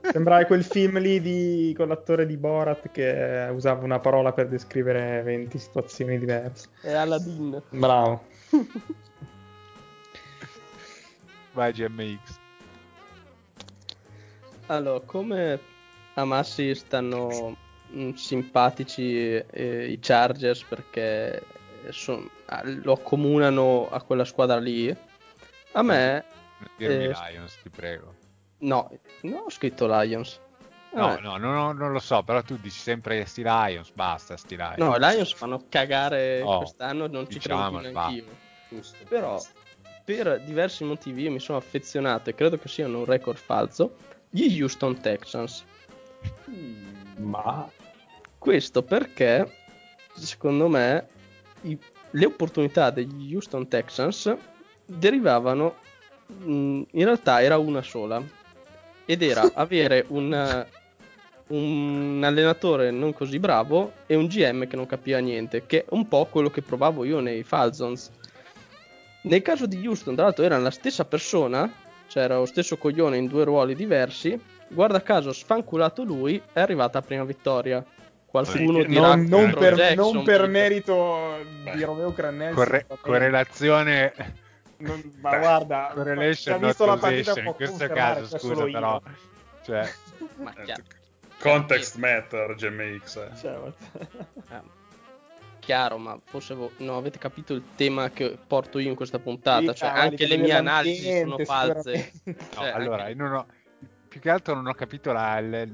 Sembrava 0.10 0.44
quel 0.46 0.64
film 0.64 0.98
lì 0.98 1.20
di, 1.20 1.74
con 1.76 1.88
l'attore 1.88 2.24
di 2.24 2.38
Borat 2.38 2.90
che 2.90 3.48
usava 3.52 3.84
una 3.84 3.98
parola 3.98 4.32
per 4.32 4.48
descrivere 4.48 5.20
20 5.22 5.58
situazioni 5.58 6.18
diverse. 6.18 6.68
È 6.80 6.92
Aladdin. 6.92 7.60
Bravo. 7.70 8.22
Vai 11.54 11.72
GMX. 11.72 12.38
Allora, 14.66 15.00
come 15.04 15.60
a 16.14 16.24
Massi 16.24 16.74
stanno 16.74 17.56
mm, 17.92 18.10
simpatici 18.12 19.34
eh, 19.34 19.88
i 19.90 19.98
Chargers 20.00 20.62
perché 20.64 21.46
son- 21.90 22.28
ah, 22.46 22.62
lo 22.64 22.92
accomunano 22.92 23.88
a 23.88 24.02
quella 24.02 24.24
squadra 24.24 24.58
lì, 24.58 24.88
a 25.72 25.82
me 25.82 26.24
Non 26.58 26.68
dirmi 26.76 27.04
Eh, 27.04 27.08
Lions, 27.08 27.58
ti 27.62 27.70
prego. 27.70 28.14
no, 28.58 28.90
non 29.22 29.42
ho 29.46 29.50
scritto 29.50 29.86
Lions. 29.86 30.40
No, 30.92 31.14
me- 31.14 31.20
no, 31.20 31.36
no, 31.36 31.52
no, 31.52 31.72
non 31.72 31.92
lo 31.92 31.98
so, 31.98 32.22
però 32.22 32.42
tu 32.42 32.56
dici 32.56 32.78
sempre 32.78 33.24
sti 33.24 33.42
Lions, 33.42 33.90
basta 33.92 34.36
sti 34.36 34.56
Lions. 34.56 34.76
No, 34.78 34.96
i 34.96 34.98
Lions 34.98 35.32
fanno 35.32 35.64
cagare 35.68 36.42
Oh, 36.44 36.58
quest'anno, 36.58 37.06
non 37.06 37.26
ci 37.26 37.34
diciamo, 37.38 37.78
credo 37.78 37.80
più 37.82 37.90
neanch'io. 37.92 38.24
Giusto. 38.68 39.04
Però, 39.08 39.40
per 40.08 40.40
diversi 40.40 40.84
motivi, 40.84 41.24
io 41.24 41.30
mi 41.30 41.38
sono 41.38 41.58
affezionato 41.58 42.30
e 42.30 42.34
credo 42.34 42.56
che 42.56 42.66
siano 42.66 43.00
un 43.00 43.04
record 43.04 43.36
falso. 43.36 43.94
Gli 44.30 44.58
Houston 44.58 44.98
Texans. 45.02 45.62
Ma 47.16 47.70
Questo 48.38 48.82
perché, 48.82 49.46
secondo 50.14 50.66
me, 50.68 51.08
i- 51.62 51.76
le 52.12 52.24
opportunità 52.24 52.88
degli 52.88 53.34
Houston 53.34 53.68
Texans 53.68 54.34
derivavano, 54.86 55.74
mh, 56.26 56.82
in 56.92 57.04
realtà 57.04 57.42
era 57.42 57.58
una 57.58 57.82
sola, 57.82 58.22
ed 59.04 59.20
era 59.22 59.50
avere 59.52 60.06
un, 60.08 60.66
un 61.48 62.22
allenatore 62.24 62.90
non 62.90 63.12
così 63.12 63.38
bravo 63.38 63.92
e 64.06 64.14
un 64.14 64.26
GM 64.26 64.66
che 64.66 64.76
non 64.76 64.86
capiva 64.86 65.18
niente, 65.18 65.66
che 65.66 65.80
è 65.84 65.86
un 65.90 66.08
po' 66.08 66.24
quello 66.30 66.48
che 66.48 66.62
provavo 66.62 67.04
io 67.04 67.20
nei 67.20 67.42
Falcons. 67.42 68.10
Nel 69.22 69.42
caso 69.42 69.66
di 69.66 69.86
Houston, 69.86 70.14
tra 70.14 70.24
l'altro, 70.24 70.44
era 70.44 70.58
la 70.58 70.70
stessa 70.70 71.04
persona, 71.04 71.70
cioè 72.06 72.22
era 72.22 72.36
lo 72.36 72.46
stesso 72.46 72.76
coglione 72.76 73.16
in 73.16 73.26
due 73.26 73.44
ruoli 73.44 73.74
diversi. 73.74 74.40
Guarda 74.68 75.02
caso, 75.02 75.32
sfanculato 75.32 76.02
lui, 76.04 76.40
è 76.52 76.60
arrivata 76.60 76.98
la 77.00 77.04
prima 77.04 77.24
vittoria. 77.24 77.84
Qualcuno 78.26 78.82
Sì, 78.82 78.86
dirà 78.88 79.14
non, 79.14 79.24
non 79.24 79.54
per, 79.54 79.74
Jackson, 79.74 80.14
non 80.14 80.24
per 80.24 80.46
merito 80.46 81.38
di 81.42 81.62
Beh. 81.78 81.84
Romeo 81.84 82.12
Crannelli. 82.12 82.54
Corre- 82.54 82.86
correlazione 83.00 84.12
Non- 84.76 85.12
ma 85.20 85.38
guarda, 85.38 85.90
correlation 85.94 86.58
chi 86.58 86.64
ha 86.64 86.66
visto 86.66 86.84
la 86.84 86.92
not 86.92 87.00
partita 87.00 87.40
in 87.40 87.52
questo 87.54 87.86
caso 87.88 88.20
che 88.36 88.38
scusa 88.38 88.64
però 88.64 89.02
cioè 89.62 89.90
Ma 90.36 90.52
chiaro, 90.52 90.82
Context 91.38 91.96
matter, 91.96 92.54
GMX. 92.54 93.16
eh. 93.16 93.36
Cioè, 93.40 93.56
ma- 93.56 93.72
eh, 94.56 94.62
chiaro, 95.68 95.98
ma 95.98 96.18
forse 96.24 96.54
vo- 96.54 96.72
non 96.78 96.96
avete 96.96 97.18
capito 97.18 97.52
il 97.52 97.62
tema 97.74 98.08
che 98.08 98.38
porto 98.46 98.78
io 98.78 98.88
in 98.88 98.94
questa 98.96 99.18
puntata. 99.18 99.72
Sì, 99.72 99.78
cioè, 99.78 99.88
cavoli, 99.90 100.08
anche 100.08 100.26
le 100.26 100.36
mie 100.38 100.54
analisi 100.54 101.10
sono 101.20 101.36
false. 101.44 102.12
no, 102.24 102.34
Cioè, 102.54 102.70
allora 102.70 103.02
anche- 103.02 103.14
non 103.14 103.32
ho 103.34 103.46
più 104.08 104.18
che 104.18 104.30
altro 104.30 104.54
non 104.54 104.66
ho 104.66 104.72
capito 104.72 105.12
la, 105.12 105.38
la- 105.40 105.66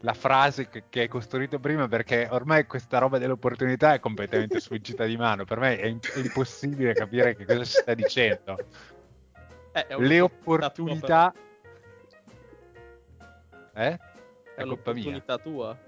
la 0.00 0.12
frase 0.12 0.68
che, 0.68 0.84
che 0.90 1.00
hai 1.00 1.08
costruito 1.08 1.58
prima 1.58 1.88
perché 1.88 2.28
ormai 2.30 2.66
questa 2.66 2.98
roba 2.98 3.16
dell'opportunità 3.16 3.94
è 3.94 3.98
completamente 3.98 4.60
sfuggita 4.60 5.06
di 5.06 5.16
mano 5.16 5.46
per 5.46 5.58
me 5.58 5.78
è, 5.78 5.84
è 5.84 6.18
impossibile 6.18 6.92
capire 6.92 7.34
che 7.34 7.46
cosa 7.46 7.64
si 7.64 7.78
sta 7.80 7.94
dicendo 7.94 8.58
Eh, 9.72 9.86
le 9.96 10.20
opportunità 10.20 10.70
tua, 10.70 11.32
opportunità 11.32 11.34
eh? 13.74 13.98
È 14.54 14.60
è 14.60 14.64
colpa 14.64 14.92
mia 14.92 15.22
tua. 15.42 15.85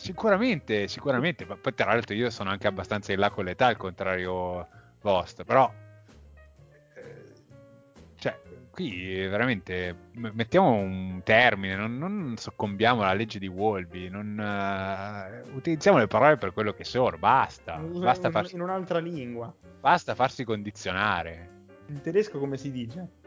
Sicuramente, 0.00 0.88
sicuramente, 0.88 1.44
ma 1.44 1.56
poi 1.56 1.74
tra 1.74 1.92
l'altro 1.92 2.14
io 2.14 2.30
sono 2.30 2.48
anche 2.48 2.66
abbastanza 2.66 3.12
in 3.12 3.18
là 3.18 3.28
con 3.28 3.44
l'età, 3.44 3.66
al 3.66 3.76
contrario 3.76 4.66
vostro, 5.02 5.44
però 5.44 5.70
eh, 6.94 7.32
cioè, 8.16 8.40
qui 8.70 9.26
veramente 9.28 9.94
m- 10.12 10.30
mettiamo 10.32 10.72
un 10.72 11.20
termine, 11.22 11.76
non, 11.76 11.98
non 11.98 12.34
soccombiamo 12.38 13.02
alla 13.02 13.12
legge 13.12 13.38
di 13.38 13.46
Wolby, 13.46 14.08
non, 14.08 14.40
eh, 14.40 15.42
utilizziamo 15.52 15.98
le 15.98 16.06
parole 16.06 16.38
per 16.38 16.54
quello 16.54 16.72
che 16.72 16.84
sono, 16.84 17.18
basta, 17.18 17.76
basta 17.76 18.28
in, 18.28 18.32
farsi, 18.32 18.54
in 18.54 18.62
un'altra 18.62 19.00
lingua. 19.00 19.54
basta 19.80 20.14
farsi 20.14 20.44
condizionare. 20.44 21.58
In 21.88 22.00
tedesco 22.00 22.38
come 22.38 22.56
si 22.56 22.70
dice? 22.72 23.19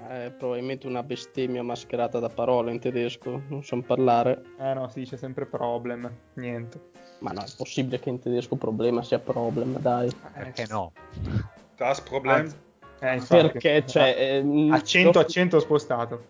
Ma 0.00 0.24
È 0.24 0.30
probabilmente 0.30 0.86
una 0.86 1.02
bestemmia 1.02 1.62
mascherata 1.62 2.18
da 2.18 2.28
parole 2.28 2.72
in 2.72 2.78
tedesco. 2.80 3.42
Non 3.48 3.62
so 3.62 3.80
parlare. 3.82 4.42
Eh 4.58 4.74
no, 4.74 4.88
si 4.88 5.00
dice 5.00 5.16
sempre 5.16 5.46
problem. 5.46 6.10
Niente. 6.34 6.90
Ma 7.18 7.30
no, 7.32 7.42
è 7.42 7.52
possibile 7.56 8.00
che 8.00 8.08
in 8.08 8.18
tedesco 8.18 8.56
problema 8.56 9.02
sia 9.02 9.18
problem, 9.18 9.78
dai. 9.78 10.10
Perché 10.34 10.66
no? 10.68 10.92
Das 11.76 12.00
Problem? 12.00 12.34
Anzi, 12.36 12.56
eh, 13.00 13.14
infatti. 13.14 13.48
Perché, 13.50 13.86
cioè... 13.86 14.14
ehm, 14.18 14.72
accento 14.72 15.18
lo- 15.20 15.24
accento 15.24 15.60
spostato. 15.60 16.26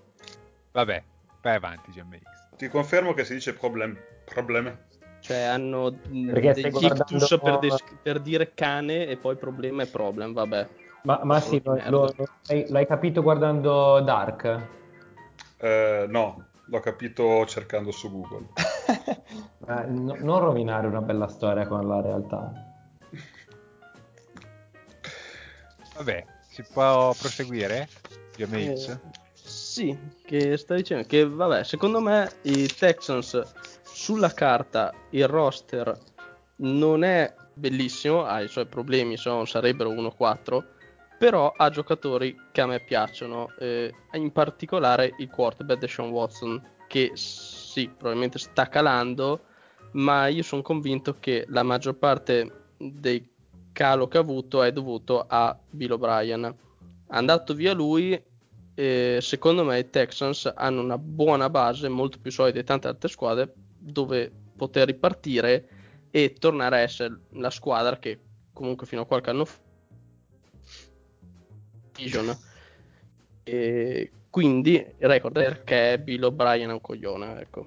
Vabbè, 0.73 1.03
vai 1.43 1.55
avanti, 1.55 1.91
GMX. 1.91 2.21
Ti 2.57 2.69
confermo 2.69 3.15
che 3.15 3.25
si 3.25 3.35
dice 3.35 3.55
problem. 3.55 3.97
Problem. 4.25 4.79
Cioè, 5.21 5.39
hanno 5.43 5.93
mh, 5.93 6.27
Perché 6.33 6.53
degli 6.53 6.59
stai 6.59 6.71
guardando- 6.71 7.05
ictus 7.15 7.39
per, 7.41 7.59
des- 7.59 7.85
per 8.03 8.21
dire 8.21 8.53
cane 8.55 9.07
e 9.07 9.17
poi 9.17 9.37
problema 9.37 9.83
è 9.83 9.87
problem, 9.87 10.33
vabbè. 10.33 10.69
Ma, 11.05 11.21
ma 11.25 11.41
sì, 11.41 11.61
lo- 11.65 11.75
lo- 11.89 12.15
lo- 12.17 12.29
l'hai, 12.47 12.67
l'hai 12.69 12.87
capito 12.87 13.23
guardando 13.23 14.01
Dark? 14.01 14.69
Eh, 15.59 16.07
no, 16.09 16.47
l'ho 16.67 16.81
capito 16.81 17.45
cercando 17.47 17.91
su 17.91 18.11
Google. 18.11 18.49
Eh, 19.65 19.85
no- 19.87 20.17
non 20.19 20.41
rovinare 20.41 20.89
una 20.89 21.01
bella 21.01 21.29
storia 21.29 21.69
con 21.69 21.87
la 21.87 22.01
realtà. 22.01 22.53
Vabbè, 25.95 26.25
si 26.49 26.65
può 26.73 27.15
proseguire? 27.17 27.89
Eh, 28.37 28.99
sì, 29.35 29.97
che 30.25 30.57
sta 30.57 30.75
dicendo 30.75 31.07
che 31.07 31.29
vabbè, 31.29 31.63
secondo 31.63 32.01
me 32.01 32.29
i 32.43 32.67
Texans 32.67 33.41
sulla 33.85 34.33
carta 34.33 34.93
il 35.11 35.29
roster 35.29 35.97
non 36.57 37.05
è 37.05 37.33
bellissimo, 37.55 38.25
ha 38.25 38.41
i 38.41 38.49
suoi 38.49 38.67
problemi, 38.67 39.17
sono- 39.17 39.45
sarebbero 39.45 39.91
1-4, 39.91 40.65
però 41.23 41.53
ha 41.57 41.71
giocatori 41.71 42.37
che 42.51 42.63
a 42.63 42.67
me 42.67 42.81
piacciono, 42.81 43.55
eh, 43.61 43.95
in 44.15 44.33
particolare 44.33 45.15
il 45.19 45.31
quarterback 45.31 45.79
Deshaun 45.79 46.11
Watson 46.11 46.61
che 46.89 47.13
sì, 47.15 47.87
probabilmente 47.87 48.41
sta 48.41 48.69
calando, 48.69 49.45
ma 49.93 50.27
io 50.27 50.43
sono 50.43 50.63
convinto 50.63 51.21
che 51.21 51.45
la 51.47 51.63
maggior 51.63 51.95
parte 51.95 52.73
dei 52.77 53.25
calo 53.71 54.09
che 54.09 54.17
ha 54.17 54.21
avuto 54.21 54.65
è 54.65 54.73
dovuto 54.73 55.25
a 55.29 55.57
Bill 55.71 55.93
O'Brien. 55.93 56.53
Andato 57.11 57.55
via 57.55 57.73
lui, 57.73 58.21
eh, 58.75 59.19
secondo 59.21 59.63
me 59.63 59.79
i 59.79 59.91
Texans 59.91 60.53
hanno 60.53 60.81
una 60.81 60.99
buona 60.99 61.49
base, 61.49 61.89
molto 61.89 62.19
più 62.19 62.33
solida 62.33 62.59
di 62.59 62.67
tante 62.67 62.89
altre 62.89 63.09
squadre, 63.09 63.53
dove 63.79 64.29
poter 64.57 64.89
ripartire 64.89 65.69
e 66.11 66.33
tornare 66.33 66.79
a 66.79 66.81
essere 66.81 67.17
la 67.35 67.51
squadra 67.51 68.01
che 68.01 68.19
comunque 68.53 68.89
fino 68.89 69.03
a 69.03 69.07
qualche 69.07 69.31
anno 69.31 69.45
fa 69.45 69.71
Division. 72.03 72.39
E 73.45 74.13
quindi 74.31 74.75
il 74.75 75.09
record 75.09 75.39
è 75.39 75.45
perché 75.45 76.01
Bill 76.01 76.23
O'Brien 76.25 76.71
è 76.71 76.73
un 76.73 76.81
coglione, 76.81 77.41
ecco. 77.41 77.67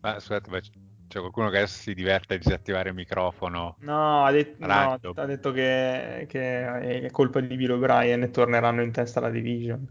Ma 0.00 0.18
scusate, 0.18 0.50
ma 0.50 0.60
c'è 0.60 1.20
qualcuno 1.20 1.50
che 1.50 1.58
adesso 1.58 1.80
si 1.80 1.94
diverte 1.94 2.34
a 2.34 2.38
disattivare 2.38 2.88
il 2.88 2.94
microfono? 2.94 3.76
No, 3.80 4.24
ha, 4.24 4.30
det- 4.32 4.56
no, 4.58 4.98
ha 5.14 5.24
detto 5.26 5.52
che, 5.52 6.26
che 6.28 7.00
è 7.04 7.10
colpa 7.10 7.40
di 7.40 7.54
Bill 7.56 7.70
O'Brien 7.72 8.22
e 8.22 8.30
torneranno 8.30 8.82
in 8.82 8.92
testa 8.92 9.18
alla 9.20 9.30
division. 9.30 9.86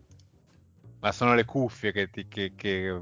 Ma 0.99 1.12
sono 1.12 1.34
le 1.34 1.45
cuffie 1.45 1.91
che, 1.91 2.10
ti- 2.10 2.28
che- 2.28 2.54
che 2.56 3.02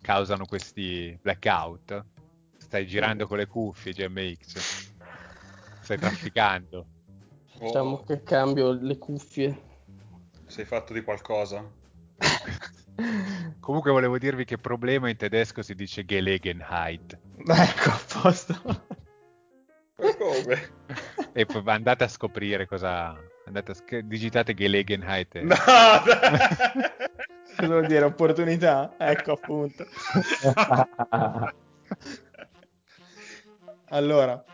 causano 0.00 0.44
questi 0.44 1.16
blackout? 1.20 2.04
Stai 2.58 2.86
girando 2.86 3.26
con 3.26 3.38
le 3.38 3.46
cuffie, 3.46 3.92
GMX? 3.92 4.96
Stai 5.80 5.98
trafficando? 5.98 6.86
Oh, 7.60 7.64
Diciamo 7.64 8.02
che 8.04 8.22
cambio 8.22 8.72
le 8.72 8.98
cuffie. 8.98 9.67
Sei 10.58 10.66
fatto 10.66 10.92
di 10.92 11.02
qualcosa? 11.02 11.64
Comunque 13.60 13.92
volevo 13.92 14.18
dirvi 14.18 14.44
che 14.44 14.58
problema 14.58 15.08
in 15.08 15.16
tedesco 15.16 15.62
si 15.62 15.76
dice 15.76 16.04
Gelegenheit. 16.04 17.16
Ecco, 17.46 17.90
a 17.90 18.00
posto. 18.20 18.60
Come? 19.94 20.70
E 21.32 21.46
poi 21.46 21.62
andate 21.66 22.02
a 22.02 22.08
scoprire 22.08 22.66
cosa... 22.66 23.16
Andate 23.44 23.70
a 23.70 23.74
sc- 23.74 23.98
digitate 24.00 24.52
Gelegenheit. 24.54 25.36
e- 25.36 25.42
No! 25.42 25.54
Cosa 27.56 27.72
vuol 27.72 27.86
dire? 27.86 28.04
Opportunità? 28.04 28.94
Ecco, 28.98 29.32
appunto. 29.32 29.86
Allora, 33.90 34.44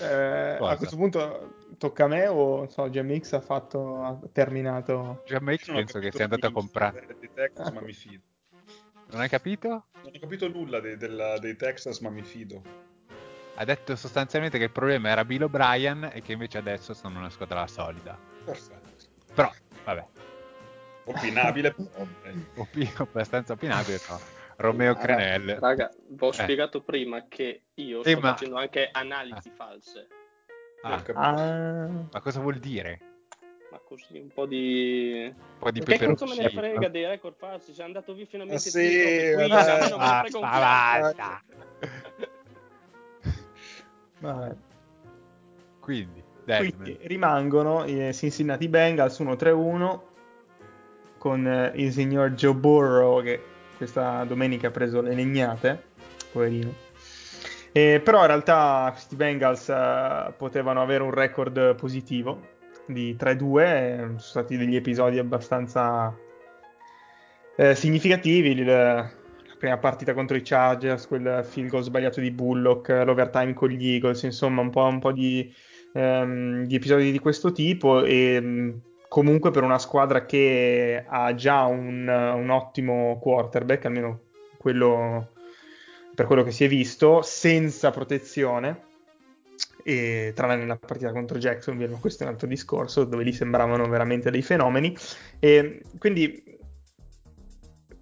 eh, 0.00 0.58
a 0.60 0.76
questo 0.76 0.96
punto 0.96 1.54
tocca 1.76 2.04
a 2.04 2.08
me 2.08 2.26
o 2.26 2.66
so, 2.68 2.88
GMX 2.88 3.32
ha 3.34 3.40
fatto, 3.40 4.02
ha 4.02 4.18
terminato? 4.32 5.22
GMX 5.26 5.66
Non 5.68 5.76
penso 5.76 5.98
che 5.98 6.10
sia 6.12 6.24
andato 6.24 6.46
a 6.46 6.52
comprare. 6.52 7.06
Dei 7.18 7.30
Texas, 7.32 7.70
ma 7.70 7.80
mi 7.80 7.92
fido. 7.92 8.22
Non 9.10 9.20
hai 9.20 9.28
capito? 9.28 9.68
Non 10.02 10.12
ho 10.14 10.18
capito 10.18 10.48
nulla 10.48 10.80
dei, 10.80 10.96
della- 10.96 11.38
dei 11.38 11.56
Texas, 11.56 11.98
ma 12.00 12.10
mi 12.10 12.22
fido. 12.22 12.62
Ha 13.56 13.64
detto 13.64 13.94
sostanzialmente 13.94 14.58
che 14.58 14.64
il 14.64 14.70
problema 14.70 15.10
era 15.10 15.24
Bill 15.24 15.42
O'Brien 15.42 16.10
e 16.12 16.20
che 16.22 16.32
invece 16.32 16.58
adesso 16.58 16.92
sono 16.94 17.18
una 17.18 17.30
squadra 17.30 17.66
solida. 17.66 18.18
Perfetto. 18.44 18.82
Però, 19.34 19.50
vabbè, 19.84 20.04
Opinabile, 21.06 21.74
opi- 22.56 22.90
abbastanza 22.96 23.52
opinabile, 23.52 24.00
no? 24.08 24.18
Romeo 24.56 24.94
Crenel. 24.94 25.56
Raga, 25.60 25.90
vi 26.08 26.16
ho 26.24 26.28
Eh. 26.30 26.32
spiegato 26.32 26.80
prima 26.82 27.26
che 27.28 27.64
io 27.74 28.02
Eh, 28.02 28.10
sto 28.12 28.20
ma- 28.20 28.30
facendo 28.30 28.56
anche 28.56 28.88
analisi 28.90 29.50
false. 29.50 30.08
Ah, 30.86 31.02
capito. 31.02 31.18
Ah, 31.18 31.88
ma 32.12 32.20
cosa 32.20 32.40
vuol 32.40 32.58
dire? 32.58 33.00
Ma 33.70 33.78
così 33.82 34.18
un 34.18 34.28
po' 34.28 34.44
di. 34.44 35.22
Un 35.24 35.34
po' 35.58 35.70
di 35.70 35.80
Che 35.80 35.96
cazzo 35.96 36.26
me 36.26 36.36
ne 36.36 36.48
peperoncino. 36.48 36.60
frega 36.60 36.88
dei 36.88 37.06
record 37.06 37.34
falsi? 37.36 37.72
Sei 37.72 37.84
andato 37.84 38.12
via 38.12 38.26
finalmente 38.26 38.62
Ma 38.62 38.70
sì, 38.70 38.70
tu, 38.70 39.02
qui, 39.02 39.34
me 39.34 39.36
non 39.36 39.48
basta, 40.40 41.14
cazzo. 41.14 41.54
vabbè. 44.20 44.54
Quindi, 45.80 46.22
Quindi 46.44 46.98
rimangono 47.02 47.84
i 47.84 48.12
Cincinnati 48.12 48.68
Bengals 48.68 49.18
1-3-1 49.20 50.00
con 51.16 51.46
eh, 51.46 51.72
il 51.76 51.92
signor 51.92 52.32
Joe 52.32 52.54
Burrow 52.54 53.22
che 53.22 53.42
questa 53.78 54.22
domenica 54.24 54.68
ha 54.68 54.70
preso 54.70 55.00
le 55.00 55.14
legnate, 55.14 55.82
poverino. 56.30 56.83
Eh, 57.76 58.00
però 58.04 58.20
in 58.20 58.28
realtà 58.28 58.88
questi 58.92 59.16
Bengals 59.16 59.68
eh, 59.68 60.32
potevano 60.36 60.80
avere 60.80 61.02
un 61.02 61.10
record 61.10 61.74
positivo 61.74 62.40
di 62.86 63.16
3-2, 63.16 63.64
eh, 63.64 63.96
sono 63.96 64.18
stati 64.18 64.56
degli 64.56 64.76
episodi 64.76 65.18
abbastanza 65.18 66.16
eh, 67.56 67.74
significativi. 67.74 68.50
Il- 68.50 68.64
la 68.64 69.10
prima 69.58 69.78
partita 69.78 70.14
contro 70.14 70.36
i 70.36 70.42
Chargers, 70.42 71.08
quel 71.08 71.44
field 71.44 71.70
goal 71.70 71.82
sbagliato 71.82 72.20
di 72.20 72.30
Bullock, 72.30 72.90
l'overtime 73.04 73.54
con 73.54 73.68
gli 73.70 73.94
Eagles, 73.94 74.22
insomma 74.22 74.60
un 74.60 74.70
po', 74.70 74.84
un 74.84 75.00
po' 75.00 75.10
di, 75.12 75.52
ehm, 75.94 76.64
di 76.66 76.76
episodi 76.76 77.10
di 77.10 77.18
questo 77.18 77.50
tipo 77.50 78.04
e 78.04 78.74
comunque 79.08 79.50
per 79.50 79.62
una 79.64 79.78
squadra 79.78 80.26
che 80.26 81.04
ha 81.06 81.34
già 81.34 81.64
un, 81.64 82.06
un 82.08 82.50
ottimo 82.50 83.18
quarterback, 83.20 83.84
almeno 83.86 84.20
quello, 84.58 85.30
per 86.14 86.26
quello 86.26 86.42
che 86.42 86.52
si 86.52 86.64
è 86.64 86.68
visto, 86.68 87.22
senza 87.22 87.90
protezione. 87.90 88.92
E 89.82 90.32
tranne 90.34 90.56
nella 90.56 90.76
partita 90.76 91.12
contro 91.12 91.38
Jacksonville, 91.38 91.92
ma 91.92 91.98
questo 91.98 92.22
è 92.22 92.26
un 92.26 92.32
altro 92.32 92.46
discorso, 92.46 93.04
dove 93.04 93.22
lì 93.22 93.32
sembravano 93.32 93.86
veramente 93.88 94.30
dei 94.30 94.42
fenomeni. 94.42 94.96
E 95.38 95.82
quindi 95.98 96.42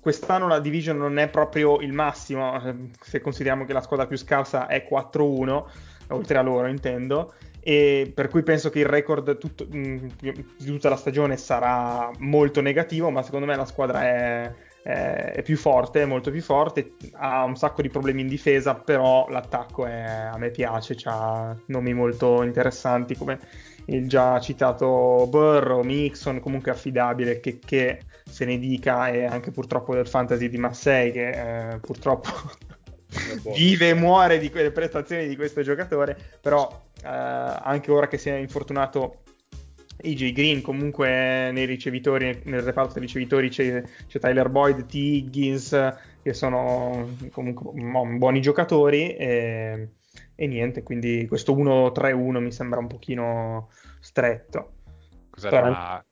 quest'anno 0.03 0.49
la 0.49 0.59
division 0.59 0.97
non 0.97 1.19
è 1.19 1.29
proprio 1.29 1.81
il 1.81 1.93
massimo, 1.93 2.61
se 3.01 3.21
consideriamo 3.21 3.65
che 3.65 3.73
la 3.73 3.81
squadra 3.81 4.07
più 4.07 4.17
scarsa 4.17 4.67
è 4.67 4.87
4-1, 4.89 5.65
oltre 6.09 6.39
a 6.39 6.43
loro 6.43 6.67
intendo, 6.67 7.35
e 7.61 8.11
per 8.13 8.27
cui 8.27 8.43
penso 8.43 8.71
che 8.71 8.81
il 8.81 8.87
record 8.87 9.39
tutto- 9.39 9.65
mh, 9.71 10.17
di 10.19 10.65
tutta 10.67 10.89
la 10.89 10.97
stagione 10.97 11.37
sarà 11.37 12.11
molto 12.19 12.61
negativo, 12.61 13.11
ma 13.11 13.23
secondo 13.23 13.47
me 13.47 13.55
la 13.55 13.65
squadra 13.65 14.03
è, 14.03 14.53
è- 14.83 15.33
è 15.37 15.43
più 15.43 15.57
forte, 15.57 16.03
è 16.03 16.05
molto 16.05 16.31
più 16.31 16.43
forte, 16.43 16.95
ha 17.13 17.45
un 17.45 17.57
sacco 17.57 17.83
di 17.83 17.89
problemi 17.89 18.23
in 18.23 18.29
difesa, 18.29 18.75
però 18.75 19.29
l'attacco 19.29 19.87
è- 19.87 20.03
a 20.33 20.37
me 20.39 20.51
piace, 20.51 20.97
ha 21.05 21.57
nomi 21.67 21.95
molto 21.95 22.43
interessanti 22.43 23.17
come 23.17 23.39
il 23.87 24.09
già 24.09 24.39
citato 24.41 25.27
Burrow, 25.29 25.83
Mixon, 25.83 26.41
comunque 26.41 26.71
affidabile, 26.71 27.41
che, 27.41 27.59
che 27.59 28.01
se 28.25 28.45
ne 28.45 28.59
dica, 28.59 29.09
e 29.09 29.25
anche 29.25 29.51
purtroppo 29.51 29.95
del 29.95 30.07
fantasy 30.07 30.49
di 30.49 30.57
Massey, 30.59 31.11
che 31.13 31.73
eh, 31.73 31.79
purtroppo 31.79 32.31
vive 33.55 33.89
e 33.91 33.95
muore 33.95 34.39
di 34.39 34.51
quelle 34.51 34.71
prestazioni 34.71 35.27
di 35.29 35.37
questo 35.37 35.63
giocatore, 35.63 36.17
però 36.41 36.69
eh, 37.03 37.09
anche 37.09 37.91
ora 37.91 38.09
che 38.09 38.19
si 38.19 38.29
è 38.31 38.37
infortunato 38.37 39.23
AJ 40.05 40.33
Green, 40.33 40.61
comunque 40.61 41.51
nei 41.53 41.65
ricevitori, 41.65 42.41
nel 42.45 42.63
reparto 42.63 42.95
dei 42.95 43.03
ricevitori 43.03 43.49
c'è, 43.49 43.83
c'è 44.07 44.19
Tyler 44.19 44.49
Boyd, 44.49 44.87
T. 44.87 44.95
Higgins, 44.95 45.95
che 46.23 46.33
sono 46.35 47.17
comunque 47.31 47.73
buoni 48.19 48.41
giocatori. 48.41 49.15
E, 49.15 49.89
e 50.35 50.47
niente, 50.47 50.83
quindi 50.83 51.27
questo 51.27 51.55
1-3-1 51.57 52.41
mi 52.41 52.53
sembra 52.53 52.81
un 52.81 52.87
pochino 52.87 53.71
stretto. 54.01 54.73
Scusate, 55.31 55.55
Però-. 55.57 56.05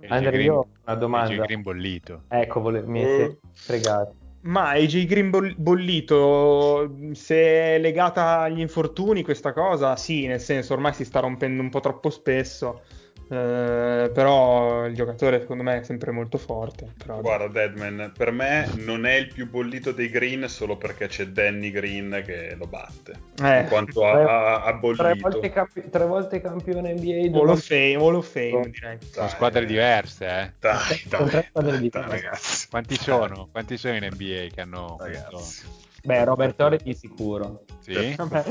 AJ 0.00 0.10
Andrea, 0.10 0.30
Green- 0.30 0.44
io 0.44 0.54
ho 0.54 0.66
una 0.84 0.94
domanda. 0.94 1.32
AJ 1.34 1.40
Green 1.40 1.62
bollito. 1.62 2.22
Ecco, 2.28 2.60
vole- 2.60 2.82
mi 2.82 3.02
Eh. 3.02 3.06
siete 3.06 3.38
fregato. 3.52 4.14
Ma 4.42 4.68
AJ 4.70 5.06
Green 5.06 5.30
boll- 5.30 5.56
bollito, 5.56 6.94
se 7.12 7.74
è 7.74 7.78
legata 7.80 8.38
agli 8.42 8.60
infortuni 8.60 9.24
questa 9.24 9.52
cosa, 9.52 9.96
sì, 9.96 10.28
nel 10.28 10.40
senso 10.40 10.74
ormai 10.74 10.92
si 10.94 11.04
sta 11.04 11.18
rompendo 11.18 11.60
un 11.60 11.70
po' 11.70 11.80
troppo 11.80 12.08
spesso, 12.08 12.82
Eh, 13.30 14.10
però 14.12 14.86
il 14.86 14.94
giocatore 14.94 15.40
secondo 15.40 15.62
me 15.62 15.80
è 15.80 15.82
sempre 15.84 16.10
molto 16.12 16.38
forte. 16.38 16.94
Però... 16.96 17.20
Guarda, 17.20 17.48
Deadman, 17.48 18.12
per 18.16 18.32
me 18.32 18.70
non 18.76 19.04
è 19.04 19.14
il 19.14 19.32
più 19.32 19.48
bollito 19.48 19.92
dei 19.92 20.08
Green 20.08 20.48
solo 20.48 20.76
perché 20.76 21.08
c'è 21.08 21.26
Danny 21.26 21.70
Green 21.70 22.22
che 22.24 22.54
lo 22.56 22.66
batte. 22.66 23.20
Eh. 23.42 23.60
In 23.60 23.68
quanto 23.68 24.06
a, 24.06 24.62
a, 24.62 24.64
a 24.64 24.72
bollito. 24.72 25.02
Tre 25.02 25.14
volte, 25.20 25.50
campi- 25.50 25.88
tre 25.90 26.06
volte 26.06 26.40
campione 26.40 26.94
NBA. 26.94 27.36
Hall 27.38 27.48
of 27.50 27.62
Fame, 27.62 27.96
Hall 27.96 28.14
of 28.14 28.30
Fame 28.30 28.70
direi. 28.70 28.98
Sono 29.00 29.26
Dai, 29.26 29.28
squadre 29.28 29.66
diverse, 29.66 30.26
eh. 30.26 30.52
Dai, 30.58 30.96
Sono 31.08 31.22
dai, 31.24 31.30
tre 31.30 31.46
squadre 31.48 31.70
dai, 31.72 31.80
diverse. 31.80 32.08
ragazzi. 32.08 32.68
Quanti 32.68 32.94
sono? 32.96 33.48
Quanti 33.50 33.76
sono 33.76 33.96
in 33.96 34.08
NBA 34.10 34.46
che 34.54 34.60
hanno 34.62 34.96
Ragazzi. 34.98 35.66
Beh, 36.02 36.24
Robert 36.24 36.58
Horry 36.60 36.78
di 36.82 36.94
sicuro. 36.94 37.64
Sì? 37.80 38.14
Vabbè. 38.16 38.42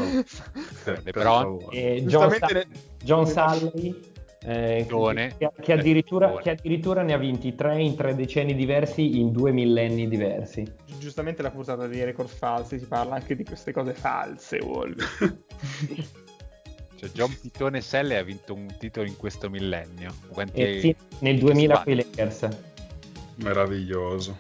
Per- 0.84 1.02
per. 1.02 1.58
E 1.72 2.04
John, 2.06 2.32
Sa- 2.32 2.66
John 3.02 3.26
Salley, 3.26 4.16
eh, 4.48 4.86
che, 4.88 5.52
che 5.62 5.74
addirittura, 5.74 6.28
Giovane. 6.28 6.44
che 6.44 6.50
addirittura 6.52 7.02
ne 7.02 7.12
ha 7.14 7.18
vinti 7.18 7.54
tre 7.54 7.82
in 7.82 7.96
tre 7.98 8.16
decenni 8.16 8.56
diversi 8.56 9.20
in 9.20 9.32
due 9.34 9.52
millenni 9.52 10.08
diversi. 10.08 10.66
Giustamente 10.98 11.42
la 11.42 11.52
puntata 11.52 11.86
dei 11.88 12.04
record 12.06 12.30
falsi 12.30 12.80
si 12.80 12.86
parla 12.86 13.16
anche 13.16 13.36
di 13.36 13.44
queste 13.44 13.74
cose 13.74 13.94
false, 13.94 14.58
Wall. 14.60 14.96
Cioè, 16.96 17.10
John 17.10 17.36
Pitone 17.40 17.82
Selle 17.82 18.18
ha 18.18 18.24
vinto 18.24 18.54
un 18.54 18.74
titolo 18.80 19.06
in 19.06 19.18
questo 19.18 19.50
millennio. 19.50 20.14
Quanti... 20.30 20.62
E 20.62 20.80
sì, 20.80 20.96
nel 21.20 21.38
2000 21.40 21.76
sbagli. 21.76 21.84
con 21.84 21.94
i 21.94 21.96
Lakers. 21.96 22.48
Meraviglioso. 23.36 24.38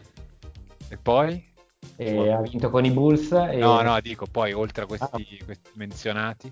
E 0.87 0.97
poi? 0.97 1.45
E 1.97 2.31
ha 2.31 2.41
vinto 2.41 2.69
con 2.69 2.83
i 2.85 2.91
Bulls. 2.91 3.31
E, 3.31 3.57
No, 3.57 3.81
no, 3.81 3.99
dico 4.01 4.25
poi, 4.25 4.53
oltre 4.53 4.83
a 4.83 4.85
questi, 4.87 5.05
Ah. 5.39 5.43
questi 5.45 5.69
menzionati, 5.73 6.51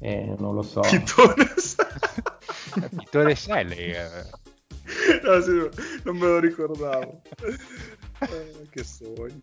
e 0.00 0.34
non 0.38 0.54
lo 0.54 0.62
so. 0.62 0.80
Pitone. 0.80 1.34
Pitone 1.34 1.83
Selle... 3.34 3.76
eh, 3.76 4.42
No, 5.22 5.40
sì, 5.40 5.50
non 6.04 6.16
me 6.16 6.26
lo 6.26 6.38
ricordavo. 6.40 7.22
Eh, 8.20 8.68
che 8.70 8.84
sogno. 8.84 9.38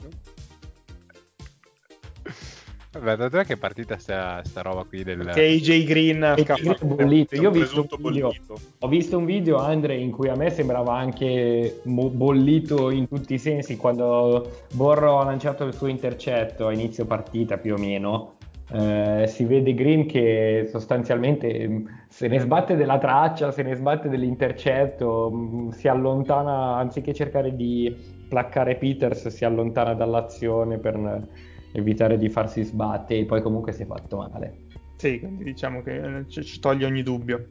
Vabbè, 2.93 3.15
da 3.15 3.29
dove 3.29 3.45
che 3.45 3.53
è 3.53 3.57
partita 3.57 3.97
sta, 3.97 4.41
sta 4.43 4.61
roba 4.61 4.84
qui 4.84 5.03
del... 5.03 5.32
Che 5.34 5.41
AJ 5.41 5.86
Green 5.86 6.21
è 6.23 6.43
bollito. 6.84 7.36
Io 7.36 7.47
ho 7.47 7.51
visto, 7.51 7.88
video, 7.97 8.34
ho 8.79 8.88
visto 8.89 9.17
un 9.17 9.23
video, 9.25 9.57
Andre, 9.59 9.95
in 9.95 10.11
cui 10.11 10.27
a 10.27 10.36
me 10.36 10.49
sembrava 10.49 10.97
anche 10.97 11.79
mo- 11.86 12.09
bollito 12.09 12.89
in 12.89 13.07
tutti 13.07 13.34
i 13.36 13.39
sensi 13.39 13.77
quando 13.77 14.65
Borro 14.73 15.19
ha 15.19 15.23
lanciato 15.23 15.63
il 15.63 15.73
suo 15.73 15.88
intercetto 15.88 16.67
a 16.67 16.73
inizio 16.73 17.05
partita 17.05 17.57
più 17.57 17.75
o 17.75 17.77
meno. 17.77 18.36
eh, 18.73 19.25
si 19.27 19.45
vede 19.45 19.73
Green 19.73 20.05
che 20.05 20.67
sostanzialmente 20.69 21.67
mh, 21.67 22.00
se 22.22 22.28
ne 22.28 22.38
sbatte 22.38 22.76
della 22.76 22.99
traccia, 22.99 23.51
se 23.51 23.63
ne 23.63 23.74
sbatte 23.74 24.07
dell'intercetto, 24.07 25.32
mh, 25.32 25.69
si 25.72 25.88
allontana 25.88 26.76
anziché 26.76 27.15
cercare 27.15 27.55
di 27.55 27.97
placcare 28.30 28.76
Peters, 28.76 29.30
si 29.30 29.43
allontana 29.43 29.95
dall'azione 29.95 30.78
per 30.78 30.97
eh, 30.97 31.80
evitare 31.80 32.19
di 32.19 32.30
farsi 32.30 32.61
sbattere 32.61 33.22
e 33.22 33.26
poi 33.26 33.41
comunque 33.41 33.72
si 33.72 33.82
è 33.82 33.86
fatto 33.88 34.17
male. 34.17 34.65
Sì, 34.97 35.17
quindi 35.17 35.45
diciamo 35.45 35.82
che 35.82 35.95
eh, 35.95 36.28
ci, 36.28 36.43
ci 36.43 36.59
toglie 36.59 36.86
ogni 36.86 37.01
dubbio. 37.01 37.47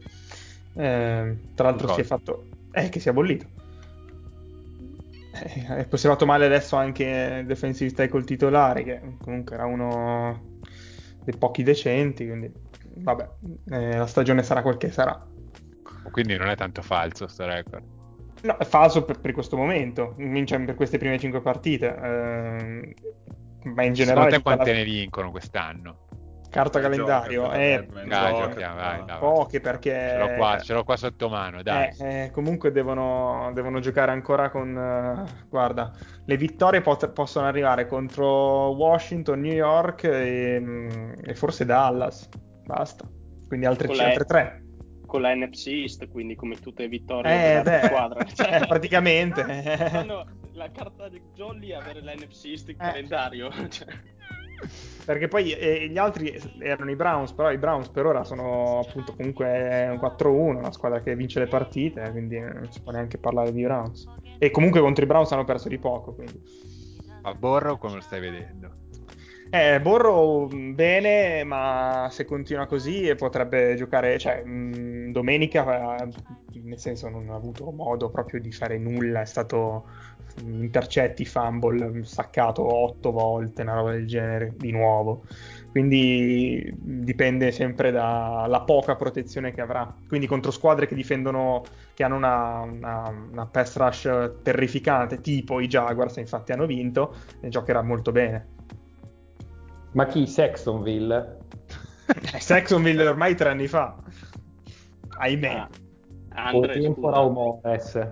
Eh, 0.75 1.37
tra 1.57 1.69
l'altro 1.69 1.93
si 1.93 2.03
è 2.03 2.05
fatto... 2.05 2.45
Eh, 2.71 2.91
che 2.91 3.01
si 3.01 3.09
è 3.09 3.13
bollito. 3.13 3.47
Eh, 5.35 5.79
è 5.79 5.89
conservato 5.89 6.27
male 6.27 6.47
adesso 6.47 6.77
anche 6.77 7.39
il 7.41 7.47
defensive 7.47 7.91
tackle 7.91 8.23
titolare, 8.23 8.85
che 8.85 9.01
comunque 9.21 9.57
era 9.57 9.67
uno 9.67 10.59
dei 11.25 11.37
pochi 11.37 11.65
decenti, 11.65 12.25
quindi 12.25 12.69
vabbè, 13.03 13.29
eh, 13.71 13.97
la 13.97 14.07
stagione 14.07 14.43
sarà 14.43 14.63
quel 14.63 14.77
che 14.77 14.91
sarà. 14.91 15.27
Quindi 16.11 16.37
non 16.37 16.49
è 16.49 16.57
tanto 16.57 16.83
falso 16.83 17.27
sto 17.29 17.47
record. 17.47 17.85
No, 18.43 18.57
è 18.57 18.65
falso 18.65 19.05
per, 19.05 19.21
per 19.21 19.33
questo 19.33 19.57
momento, 19.57 20.17
cioè 20.45 20.65
per 20.65 20.75
queste 20.75 20.99
prime 20.99 21.19
cinque 21.19 21.41
partite, 21.41 21.95
ehm, 21.95 22.93
ma 23.75 23.83
in 23.85 23.93
generale... 23.93 24.31
Secondo 24.31 24.31
te 24.31 24.37
tutta 24.37 24.51
la- 24.51 24.57
quante 24.57 24.73
ne 24.73 24.85
vincono 24.85 25.31
quest'anno? 25.31 25.99
Carta 26.49 26.79
Eh, 26.79 26.83
calendario, 26.83 27.43
gioca, 27.45 27.55
eh, 27.55 27.79
Batman, 27.85 28.09
Dai, 28.09 28.33
gioca. 28.33 28.49
giochiamo, 28.49 28.75
vai, 28.75 29.05
vai. 29.05 29.19
poche 29.19 29.61
perché... 29.61 29.91
Ce 29.91 30.19
l'ho 30.19 30.35
qua, 30.35 30.59
ce 30.59 30.73
l'ho 30.73 30.85
qua 30.85 30.97
sotto 30.97 31.29
mano, 31.29 31.63
dai. 31.63 31.91
Eh, 31.99 32.23
eh, 32.25 32.31
comunque 32.33 32.73
devono, 32.73 33.53
devono 33.55 33.79
giocare 33.79 34.11
ancora 34.11 34.51
con... 34.51 34.77
eh, 34.77 35.47
guarda, 35.49 35.93
le 36.25 36.37
vittorie 36.37 36.81
pot- 36.81 37.11
possono 37.11 37.47
arrivare 37.47 37.87
contro 37.87 38.71
Washington, 38.75 39.39
New 39.39 39.53
York 39.53 40.03
e, 40.05 40.59
mm, 40.61 41.13
e 41.25 41.35
forse 41.35 41.65
Dallas. 41.65 42.29
Basta. 42.65 43.09
Quindi 43.47 43.67
altre, 43.67 43.87
Con 43.89 43.97
c- 43.97 43.99
la- 44.01 44.07
altre 44.07 44.25
tre. 44.25 44.65
Con 45.07 45.23
la 45.23 45.35
NFC 45.35 45.67
East, 45.69 46.09
quindi 46.09 46.37
come 46.37 46.57
tutte 46.57 46.83
le 46.83 46.89
vittorie 46.89 47.33
Eh, 47.35 47.63
della 47.63 47.63
beh, 47.81 47.87
squadra. 47.87 48.25
eh, 48.63 48.67
praticamente. 48.67 49.43
La 50.53 50.71
carta 50.73 51.09
di 51.09 51.23
Jolly 51.35 51.69
è 51.69 51.75
avere 51.75 52.03
la 52.03 52.13
NFC 52.13 52.47
East 52.47 52.69
in 52.69 52.77
calendario. 52.77 53.49
Cioè, 53.71 53.87
Perché 55.07 55.27
poi 55.27 55.53
eh, 55.53 55.89
gli 55.89 55.97
altri 55.97 56.39
erano 56.59 56.91
i 56.91 56.97
Browns, 56.97 57.33
però 57.33 57.51
i 57.51 57.57
Browns 57.57 57.89
per 57.89 58.05
ora 58.05 58.25
sono 58.25 58.81
appunto 58.81 59.15
comunque 59.15 59.89
un 59.89 59.97
4-1, 59.99 60.59
una 60.59 60.71
squadra 60.73 61.01
che 61.01 61.17
vince 61.17 61.39
le 61.39 61.47
partite, 61.47 62.11
quindi 62.11 62.37
eh, 62.37 62.41
non 62.53 62.71
si 62.71 62.83
può 62.83 62.93
neanche 62.93 63.17
parlare 63.17 63.53
di 63.53 63.63
Browns. 63.63 64.05
E 64.39 64.51
comunque 64.51 64.81
contro 64.81 65.03
i 65.03 65.07
Browns 65.07 65.33
hanno 65.33 65.45
perso 65.45 65.69
di 65.69 65.79
poco, 65.79 66.15
quindi... 66.15 66.43
A 67.23 67.33
Borro 67.35 67.79
come 67.79 67.95
lo 67.95 68.01
stai 68.03 68.21
vedendo? 68.21 68.71
Eh, 69.53 69.81
Borro 69.81 70.47
mh, 70.49 70.75
bene, 70.77 71.43
ma 71.43 72.07
se 72.13 72.25
continua 72.25 72.67
così 72.67 73.13
potrebbe 73.17 73.75
giocare, 73.75 74.17
cioè 74.17 74.45
mh, 74.45 75.11
domenica, 75.11 75.97
eh, 75.97 76.09
nel 76.63 76.79
senso 76.79 77.09
non 77.09 77.29
ha 77.31 77.35
avuto 77.35 77.69
modo 77.73 78.11
proprio 78.11 78.41
di 78.41 78.53
fare 78.53 78.79
nulla, 78.79 79.23
è 79.23 79.25
stato 79.25 79.89
mh, 80.45 80.63
intercetti, 80.63 81.25
fumble, 81.25 82.05
staccato 82.05 82.63
otto 82.63 83.11
volte, 83.11 83.63
una 83.63 83.75
roba 83.75 83.91
del 83.91 84.07
genere, 84.07 84.55
di 84.57 84.71
nuovo. 84.71 85.25
Quindi 85.73 86.73
dipende 86.77 87.51
sempre 87.51 87.91
dalla 87.91 88.61
poca 88.63 88.95
protezione 88.95 89.53
che 89.53 89.61
avrà. 89.63 89.93
Quindi 90.07 90.27
contro 90.29 90.53
squadre 90.53 90.87
che 90.87 90.95
difendono, 90.95 91.63
che 91.93 92.05
hanno 92.05 92.17
una, 92.17 92.61
una, 92.61 93.09
una 93.09 93.47
pass 93.47 93.77
rush 93.77 94.43
terrificante, 94.43 95.21
tipo 95.21 95.59
i 95.61 95.67
Jaguars, 95.67 96.17
infatti 96.19 96.53
hanno 96.53 96.67
vinto, 96.67 97.17
giocherà 97.41 97.83
molto 97.83 98.13
bene. 98.13 98.60
Ma 99.93 100.07
chi? 100.07 100.27
Saxonville? 100.27 101.39
Saxonville 102.39 103.07
ormai 103.07 103.35
tre 103.35 103.51
anni 103.51 103.67
fa. 103.67 103.97
Ahimè. 105.19 105.67
ah, 106.31 106.55
O 106.55 106.61
tempora 106.67 107.21
o 107.21 107.31
mores? 107.31 108.09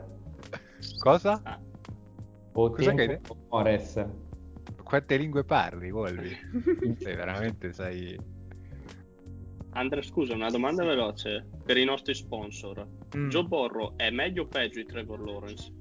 Cosa? 0.99 1.41
Ah, 1.45 1.61
O 2.53 2.71
Cosa 2.71 2.93
che 2.95 3.21
o 3.29 3.37
mores? 3.49 4.05
Quante 4.83 5.17
lingue 5.17 5.45
parli, 5.45 5.91
Volvi? 5.91 6.35
sei 6.99 7.15
veramente, 7.15 7.73
sei... 7.73 8.19
Andre, 9.71 10.03
scusa, 10.03 10.35
una 10.35 10.49
domanda 10.51 10.83
veloce 10.83 11.47
per 11.65 11.77
i 11.77 11.85
nostri 11.85 12.15
sponsor. 12.15 12.87
Mm. 13.17 13.29
Joe 13.29 13.45
Borro 13.45 13.93
è 13.97 14.11
meglio 14.11 14.43
o 14.43 14.47
peggio 14.47 14.81
di 14.81 14.87
Trevor 14.87 15.21
Lawrence? 15.21 15.73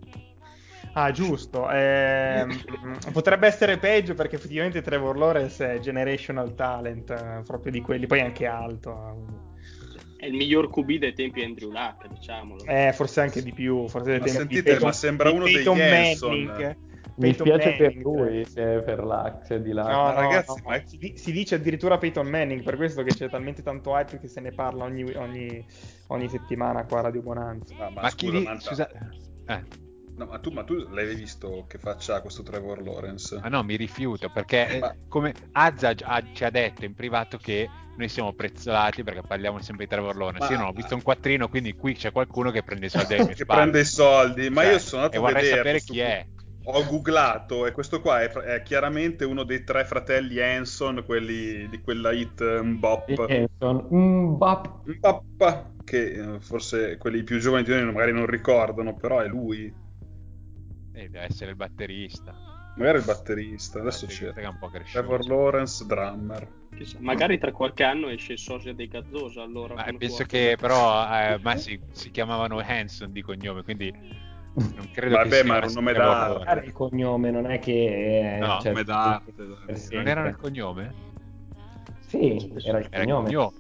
Ah, 1.00 1.12
giusto. 1.12 1.70
Ehm, 1.70 2.60
potrebbe 3.12 3.46
essere 3.46 3.78
peggio 3.78 4.16
perché 4.16 4.38
effettivamente 4.38 4.82
Trevor 4.82 5.16
Lawrence 5.16 5.74
è 5.74 5.80
generational 5.80 6.56
talent, 6.56 7.12
eh, 7.12 7.44
proprio 7.46 7.72
di 7.72 7.82
quelli, 7.82 8.08
poi 8.08 8.22
anche 8.22 8.48
alto. 8.48 9.46
È 10.18 10.26
il 10.26 10.34
miglior 10.34 10.72
QB 10.72 10.98
dei 10.98 11.14
tempi 11.14 11.44
Andrew 11.44 11.70
Luck, 11.70 12.08
diciamolo. 12.08 12.66
Eh, 12.66 12.92
forse 12.94 13.22
anche 13.22 13.44
di 13.44 13.54
più. 13.54 13.88
Forse 13.88 14.10
dei 14.10 14.20
Ma 14.20 14.26
tempi 14.26 14.40
sentite, 14.40 14.62
di 14.62 14.68
Peyton- 14.70 14.88
ma 14.88 14.92
sembra 14.94 15.30
uno 15.30 15.44
dei. 15.44 15.64
Manning. 15.64 16.78
Mi 17.18 17.34
spiace 17.34 17.76
per 17.78 17.96
lui 17.96 18.46
se 18.46 18.82
per 18.84 19.04
l'axe 19.04 19.62
di 19.62 19.72
là. 19.74 19.84
No, 19.84 20.04
no, 20.04 20.14
ragazzi, 20.14 20.62
no, 20.64 20.70
ma- 20.70 20.82
si, 20.84 21.14
si 21.16 21.32
dice 21.32 21.56
addirittura 21.56 22.00
Peyton 22.00 22.28
Manning, 22.28 22.64
per 22.64 22.76
questo 22.76 23.04
che 23.04 23.14
c'è 23.14 23.30
talmente 23.30 23.62
tanto 23.62 23.96
hype 23.96 24.20
che 24.20 24.28
se 24.28 24.40
ne 24.40 24.52
parla 24.52 24.84
ogni, 24.84 25.04
ogni- 25.14 25.64
ogni 26.08 26.28
settimana 26.30 26.86
qua 26.86 27.00
a 27.00 27.02
Radio 27.04 27.22
Bonanza. 27.22 27.76
No, 27.76 27.90
ma, 27.92 28.02
Ma, 28.02 28.10
scusa, 28.10 28.38
chi 28.38 28.60
Scusa... 28.60 28.90
Eh, 29.48 29.86
no, 30.18 30.26
ma, 30.26 30.40
tu, 30.40 30.52
ma 30.52 30.64
tu 30.64 30.76
l'hai 30.90 31.16
visto 31.16 31.66
che 31.68 31.78
faccia 31.78 32.22
questo 32.22 32.44
Trevor 32.44 32.82
Lawrence? 32.82 33.42
ma 33.42 33.50
no, 33.50 33.64
mi 33.64 33.76
rifiuto 33.76 34.30
perché 34.30 34.70
eh, 34.70 34.80
Ma- 34.80 34.96
come 35.08 35.34
Azza 35.52 35.94
ci 35.94 36.44
ha 36.44 36.50
detto 36.50 36.86
in 36.86 36.94
privato 36.94 37.38
che 37.38 37.70
noi 37.96 38.10
siamo 38.10 38.34
prezzolati 38.34 39.04
perché 39.04 39.22
parliamo 39.22 39.60
sempre 39.62 39.86
di 39.86 39.92
Trevor 39.92 40.16
Lawrence. 40.16 40.46
Ma- 40.46 40.52
Io 40.52 40.58
non 40.58 40.68
ho 40.68 40.72
visto 40.74 40.96
un 40.96 41.02
quattrino, 41.02 41.48
quindi 41.48 41.74
qui 41.74 41.94
c'è 41.96 42.12
qualcuno 42.12 42.52
che 42.52 42.64
prende 42.64 42.88
i 42.88 42.90
soldi 42.90 43.14
miei 43.24 43.36
che 43.36 43.46
spalle. 43.46 43.52
prende 43.52 43.80
i 43.82 43.86
soldi, 43.86 44.50
ma 44.50 44.64
Cioè, 44.64 44.72
io 44.72 44.80
sono 44.80 45.02
andato 45.04 45.20
a 45.20 45.22
vorrei 45.22 45.44
vedere 45.44 45.58
sapere 45.60 45.82
chi 45.82 46.00
è. 46.00 46.26
Ho 46.70 46.84
googlato 46.86 47.66
e 47.66 47.72
questo 47.72 48.02
qua 48.02 48.22
è, 48.22 48.30
è 48.30 48.62
chiaramente 48.62 49.24
uno 49.24 49.44
dei 49.44 49.64
tre 49.64 49.86
fratelli 49.86 50.42
Hanson, 50.42 51.04
quelli 51.06 51.70
di 51.70 51.80
quella 51.80 52.12
hit 52.12 52.42
Mbop. 52.62 53.28
Jenson, 53.28 53.88
mm, 53.94 54.38
bap. 54.38 54.84
Mbop, 54.86 55.74
che 55.84 56.36
eh, 56.36 56.40
forse 56.42 56.98
quelli 56.98 57.24
più 57.24 57.40
giovani 57.40 57.64
di 57.64 57.72
noi 57.72 57.86
magari 57.86 58.12
non 58.12 58.26
ricordano, 58.26 58.96
però 58.96 59.20
è 59.20 59.28
lui. 59.28 59.74
Eh, 60.98 61.10
deve 61.10 61.26
essere 61.26 61.52
il 61.52 61.56
batterista. 61.56 62.34
Magari 62.76 62.98
il 63.00 63.06
batterista, 63.06 63.80
adesso 63.80 64.06
c'è. 64.08 64.34
Che 64.34 64.42
è 64.42 64.48
un 64.48 64.58
po' 64.58 64.70
cresciuto. 64.70 65.00
Trevor 65.00 65.26
Lawrence, 65.28 65.86
drummer. 65.86 66.48
Chissà, 66.76 66.98
magari 67.02 67.38
tra 67.38 67.52
qualche 67.52 67.84
anno 67.84 68.08
esce 68.08 68.34
il 68.34 68.40
sosia 68.40 68.74
dei 68.74 68.88
Gazzosa 68.88 69.42
allora. 69.44 69.76
Ma 69.76 69.84
penso 69.84 70.08
fuori. 70.16 70.26
che 70.28 70.58
però 70.60 71.04
eh, 71.12 71.38
ma 71.42 71.56
si, 71.56 71.80
si 71.92 72.10
chiamavano 72.12 72.60
Hanson 72.60 73.12
di 73.12 73.22
cognome, 73.22 73.64
quindi 73.64 73.92
non 73.92 74.90
credo 74.92 75.16
Vabbè, 75.16 75.30
che 75.30 75.36
sia 75.36 75.44
ma 75.46 75.58
era 75.58 75.66
un 75.68 75.74
nome 75.74 75.94
d'arte. 75.94 76.66
Il 76.66 76.72
cognome 76.72 77.32
non 77.32 77.46
è 77.50 77.60
che... 77.60 78.36
eh, 78.36 78.40
No, 78.40 78.60
cioè, 78.60 78.72
come 78.72 78.84
d'arte, 78.84 79.34
Non 79.92 80.08
era 80.08 80.28
il 80.28 80.36
cognome? 80.36 80.94
Sì, 82.08 82.52
era 82.64 82.80
il 82.80 82.88
Era 82.90 83.04
il 83.04 83.08
cognome. 83.08 83.26
cognome. 83.26 83.52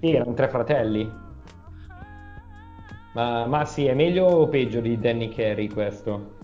Sì, 0.00 0.12
erano 0.12 0.34
tre 0.34 0.48
fratelli. 0.48 1.24
Ma, 3.16 3.46
ma 3.46 3.64
sì, 3.64 3.86
è 3.86 3.94
meglio 3.94 4.26
o 4.26 4.46
peggio 4.46 4.80
di 4.80 4.98
Danny 5.00 5.30
Carey 5.30 5.68
questo? 5.68 6.34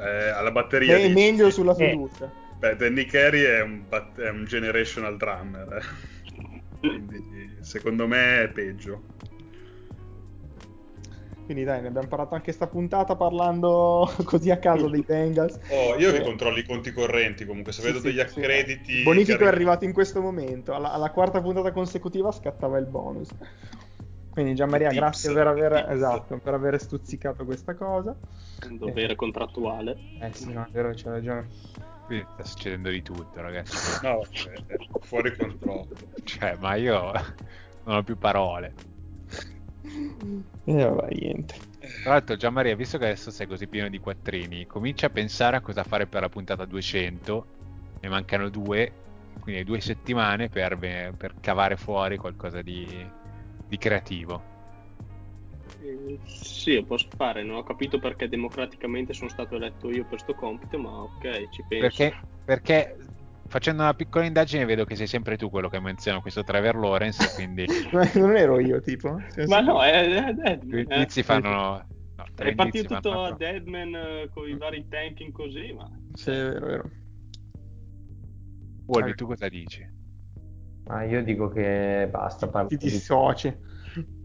Eh, 0.00 0.28
alla 0.30 0.50
batteria 0.50 0.96
È 0.96 1.02
dici? 1.02 1.12
meglio 1.12 1.48
sulla 1.48 1.76
Eh. 1.76 1.90
fiducia. 1.90 2.28
Beh, 2.58 2.74
Danny 2.74 3.04
Carey 3.04 3.42
è 3.42 3.60
un, 3.62 3.84
bat- 3.88 4.18
è 4.18 4.30
un 4.30 4.46
generational 4.46 5.16
drummer. 5.16 5.74
eh. 5.74 6.76
Quindi 6.80 7.58
secondo 7.60 8.08
me 8.08 8.42
è 8.42 8.48
peggio. 8.48 9.00
Quindi 11.44 11.62
dai, 11.62 11.82
ne 11.82 11.88
abbiamo 11.88 12.08
parlato 12.08 12.34
anche 12.34 12.50
sta 12.50 12.66
puntata 12.66 13.14
parlando 13.14 14.10
così 14.26 14.50
a 14.50 14.58
caso 14.58 14.88
dei 14.88 15.02
Bengals. 15.02 15.56
Oh, 15.70 15.94
io 15.96 16.10
che 16.10 16.18
Eh. 16.18 16.22
controllo 16.24 16.58
i 16.58 16.64
conti 16.64 16.92
correnti 16.92 17.46
comunque, 17.46 17.70
se 17.70 17.80
Sì, 17.80 17.86
vedo 17.86 18.00
sì, 18.00 18.06
degli 18.08 18.18
sì. 18.18 18.40
accrediti... 18.40 19.02
Bonifico 19.04 19.38
che 19.38 19.44
è 19.44 19.46
arri- 19.46 19.56
arrivato 19.56 19.84
in 19.84 19.92
questo 19.92 20.20
momento. 20.20 20.74
Alla, 20.74 20.90
alla 20.90 21.10
quarta 21.12 21.40
puntata 21.40 21.70
consecutiva 21.70 22.32
scattava 22.32 22.76
il 22.78 22.86
bonus. 22.86 23.32
Quindi 24.38 24.54
Gianmaria, 24.54 24.86
I 24.86 24.90
tips, 24.90 25.00
grazie 25.00 25.32
per 25.32 25.46
aver, 25.48 25.86
esatto, 25.90 26.38
per 26.38 26.54
aver 26.54 26.80
stuzzicato 26.80 27.44
questa 27.44 27.74
cosa. 27.74 28.14
Un 28.68 28.78
dovere 28.78 29.16
contrattuale. 29.16 29.98
Eh 30.20 30.32
sì, 30.32 30.52
no, 30.52 30.62
è 30.62 30.68
vero, 30.70 30.92
c'è 30.92 31.08
ragione. 31.08 31.48
Qui 32.06 32.24
sta 32.34 32.44
succedendo 32.44 32.88
di 32.88 33.02
tutto, 33.02 33.40
ragazzi. 33.40 33.98
No, 34.06 34.20
è 34.20 34.76
fuori 35.00 35.36
controllo. 35.36 35.88
Cioè, 36.22 36.56
ma 36.60 36.76
io 36.76 37.10
non 37.82 37.96
ho 37.96 38.02
più 38.04 38.16
parole. 38.16 38.74
E 39.82 40.72
Eh, 40.72 40.84
vabbè, 40.84 41.14
niente. 41.14 41.56
Tra 42.04 42.12
l'altro, 42.12 42.36
Gianmaria, 42.36 42.76
visto 42.76 42.96
che 42.96 43.06
adesso 43.06 43.32
sei 43.32 43.48
così 43.48 43.66
pieno 43.66 43.88
di 43.88 43.98
quattrini, 43.98 44.66
comincia 44.66 45.06
a 45.06 45.10
pensare 45.10 45.56
a 45.56 45.60
cosa 45.60 45.82
fare 45.82 46.06
per 46.06 46.20
la 46.20 46.28
puntata 46.28 46.64
200. 46.64 47.46
Ne 48.00 48.08
mancano 48.08 48.48
due, 48.50 48.92
quindi 49.40 49.62
hai 49.62 49.66
due 49.66 49.80
settimane 49.80 50.48
per, 50.48 50.78
per 50.78 51.34
cavare 51.40 51.76
fuori 51.76 52.16
qualcosa 52.16 52.62
di, 52.62 52.86
di 53.68 53.78
creativo. 53.78 54.42
Eh, 55.82 56.18
sì, 56.24 56.74
lo 56.74 56.84
posso 56.84 57.08
fare. 57.16 57.42
Non 57.42 57.56
ho 57.56 57.62
capito 57.62 57.98
perché 57.98 58.28
democraticamente 58.28 59.12
sono 59.12 59.30
stato 59.30 59.56
eletto 59.56 59.90
io 59.90 60.04
per 60.04 60.18
sto 60.20 60.34
compito, 60.34 60.78
ma 60.78 61.02
ok, 61.02 61.48
ci 61.50 61.64
penso. 61.68 61.96
Perché, 61.96 62.16
perché 62.44 62.96
facendo 63.48 63.82
una 63.82 63.94
piccola 63.94 64.24
indagine 64.24 64.64
vedo 64.64 64.84
che 64.84 64.96
sei 64.96 65.06
sempre 65.06 65.36
tu 65.36 65.50
quello 65.50 65.68
che 65.68 65.80
menziona 65.80 66.20
questo 66.20 66.42
Trevor 66.42 66.76
Lawrence, 66.76 67.30
quindi 67.34 67.66
Ma 67.92 68.10
non 68.14 68.36
ero 68.36 68.58
io, 68.58 68.80
tipo. 68.80 69.20
Cioè, 69.32 69.46
Ma 69.46 69.58
sì. 69.58 69.64
no, 69.64 69.82
è, 69.82 69.90
è, 69.92 70.34
è, 70.34 70.58
i 70.62 70.86
indizi 70.88 71.22
fanno... 71.22 71.86
No, 72.16 72.24
tre 72.34 72.50
è 72.50 72.54
partito 72.54 72.94
tutto 72.96 73.10
fanno- 73.10 73.24
a 73.24 73.32
Deadman 73.32 73.94
eh, 73.94 74.28
con 74.32 74.48
i 74.48 74.56
vari 74.56 74.86
tanking 74.88 75.30
così, 75.30 75.72
ma 75.72 75.88
Sì, 76.14 76.30
è 76.30 76.34
vero, 76.34 76.66
è 76.66 76.68
vero. 76.68 76.90
Wolvi, 78.86 79.14
tu 79.14 79.26
cosa 79.26 79.48
dici? 79.48 79.86
Ma 80.88 81.04
io 81.04 81.22
dico 81.22 81.48
che 81.48 82.08
basta 82.10 82.48
parlare 82.48 82.76
Ti 82.76 82.86
di... 82.86 82.90
dissoci. 82.90 83.56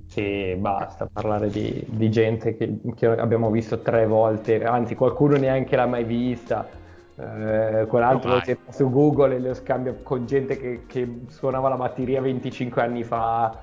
Sì, 0.06 0.56
basta 0.58 1.08
parlare 1.12 1.50
di, 1.50 1.84
di 1.88 2.12
gente 2.12 2.56
che, 2.56 2.78
che 2.96 3.08
abbiamo 3.08 3.50
visto 3.50 3.82
tre 3.82 4.06
volte, 4.06 4.64
anzi 4.64 4.96
qualcuno 4.96 5.38
neanche 5.38 5.76
l'ha 5.76 5.88
mai 5.88 6.04
vista. 6.04 6.68
Eh, 7.16 7.86
quell'altro 7.88 8.30
No, 8.30 8.36
lo 8.36 8.42
cerca 8.42 8.72
su 8.72 8.90
Google 8.90 9.36
e 9.36 9.40
lo 9.40 9.54
scambia 9.54 9.94
con 9.94 10.26
gente 10.26 10.58
che, 10.58 10.84
che 10.88 11.22
suonava 11.28 11.70
la 11.70 11.76
batteria 11.78 12.22
25 12.22 12.82
anni 12.82 13.04
fa. 13.04 13.60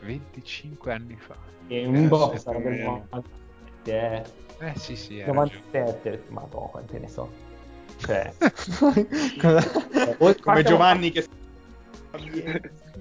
25 0.00 0.92
anni 0.92 1.16
fa. 1.16 1.36
E 1.66 1.82
Eh, 1.82 1.86
un 1.86 2.08
boh, 2.08 2.30
sì, 2.32 2.38
sarebbe 2.38 2.62
più 2.62 2.70
o 2.70 2.70
il 2.70 2.78
meno. 2.78 3.06
97, 3.10 4.30
eh. 4.58 4.68
Eh 4.68 4.72
sì, 4.76 4.96
sì, 4.96 5.18
ragione. 5.18 5.50
97, 5.50 6.24
ma 6.28 6.46
no, 6.52 6.68
quante 6.70 6.98
ne 6.98 7.08
so. 7.08 7.28
Cioè, 7.96 8.32
Come 10.40 10.62
Giovanni 10.62 11.10
che... 11.10 11.26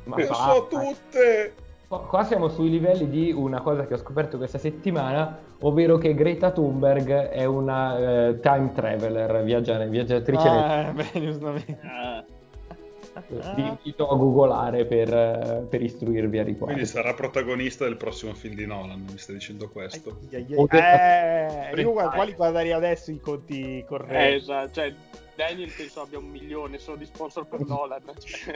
ma 0.05 0.15
Le 0.17 0.25
so 0.25 0.67
tutte! 0.69 1.53
Qua 1.87 2.23
siamo 2.23 2.47
sui 2.47 2.69
livelli 2.69 3.09
di 3.09 3.33
una 3.33 3.59
cosa 3.59 3.85
che 3.85 3.95
ho 3.95 3.97
scoperto 3.97 4.37
questa 4.37 4.57
settimana, 4.57 5.37
ovvero 5.59 5.97
che 5.97 6.13
Greta 6.15 6.51
Thunberg 6.51 7.09
è 7.09 7.43
una 7.43 8.29
eh, 8.29 8.39
time 8.39 8.71
traveler, 8.73 9.43
viaggia- 9.43 9.83
viaggiatrice 9.83 10.49
nel 10.49 10.63
Ah, 10.63 10.91
beh, 10.93 11.11
giustamente. 11.19 11.79
ah, 11.83 12.23
Vi 13.55 13.61
invito 13.67 14.07
a 14.09 14.15
googolare 14.15 14.85
per, 14.85 15.13
eh, 15.13 15.65
per 15.69 15.81
istruirvi 15.81 16.39
a 16.39 16.43
riguardo. 16.43 16.67
Quindi 16.73 16.85
sarà 16.85 17.13
protagonista 17.13 17.83
del 17.83 17.97
prossimo 17.97 18.33
film 18.35 18.55
di 18.55 18.65
Nolan, 18.65 19.05
mi 19.11 19.17
stai 19.17 19.35
dicendo 19.35 19.67
questo? 19.67 20.17
Ai, 20.31 20.45
ai, 20.47 20.67
ai. 20.69 21.73
Eh, 21.75 21.81
io 21.81 21.91
guarda, 21.91 22.11
quali 22.11 22.31
guarderei 22.33 22.71
adesso 22.71 23.11
i 23.11 23.19
conti 23.19 23.79
eh, 23.79 23.85
correnti? 23.85 24.35
esatto, 24.37 24.71
cioè 24.75 24.93
Daniel 25.35 25.73
penso 25.75 25.99
abbia 25.99 26.19
un 26.19 26.29
milione 26.29 26.77
solo 26.77 26.95
di 26.95 27.05
sponsor 27.05 27.45
per 27.47 27.59
Nolan. 27.67 27.99
cioè. 28.17 28.55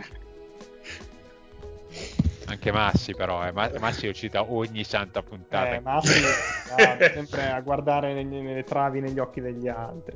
Anche 2.47 2.71
Massi 2.71 3.13
però, 3.13 3.45
eh. 3.45 3.51
Ma- 3.51 3.71
Massi 3.79 4.05
lo 4.07 4.13
cita 4.13 4.43
ogni 4.51 4.83
santa 4.83 5.21
puntata. 5.23 5.75
Eh, 5.75 5.79
ma 5.79 5.99
sì, 6.01 6.23
ah, 6.71 6.97
sempre 6.99 7.49
a 7.51 7.59
guardare 7.61 8.13
negli- 8.13 8.41
nelle 8.41 8.63
travi 8.63 8.99
negli 8.99 9.19
occhi 9.19 9.41
degli 9.41 9.67
altri. 9.67 10.15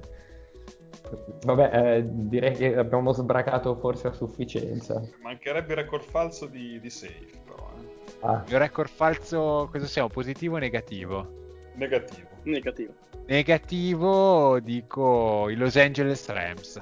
Vabbè, 1.43 1.95
eh, 1.97 2.03
direi 2.05 2.53
che 2.55 2.75
abbiamo 2.77 3.13
sbracato 3.13 3.75
forse 3.75 4.07
a 4.09 4.13
sufficienza. 4.13 5.01
Mancherebbe 5.21 5.73
il 5.73 5.80
record 5.80 6.03
falso 6.03 6.45
di, 6.45 6.80
di 6.80 6.89
Safe, 6.89 7.25
però. 7.45 7.71
eh. 7.77 8.07
Ah, 8.21 8.43
Il 8.47 8.59
record 8.59 8.89
falso, 8.89 9.67
cosa 9.71 9.86
siamo? 9.88 10.09
Positivo 10.09 10.55
o 10.55 10.59
negativo? 10.59 11.27
Negativo. 11.75 12.27
Negativo. 12.43 12.93
Negativo 13.25 14.59
dico 14.59 15.49
i 15.49 15.55
Los 15.55 15.75
Angeles 15.77 16.27
Rams. 16.27 16.80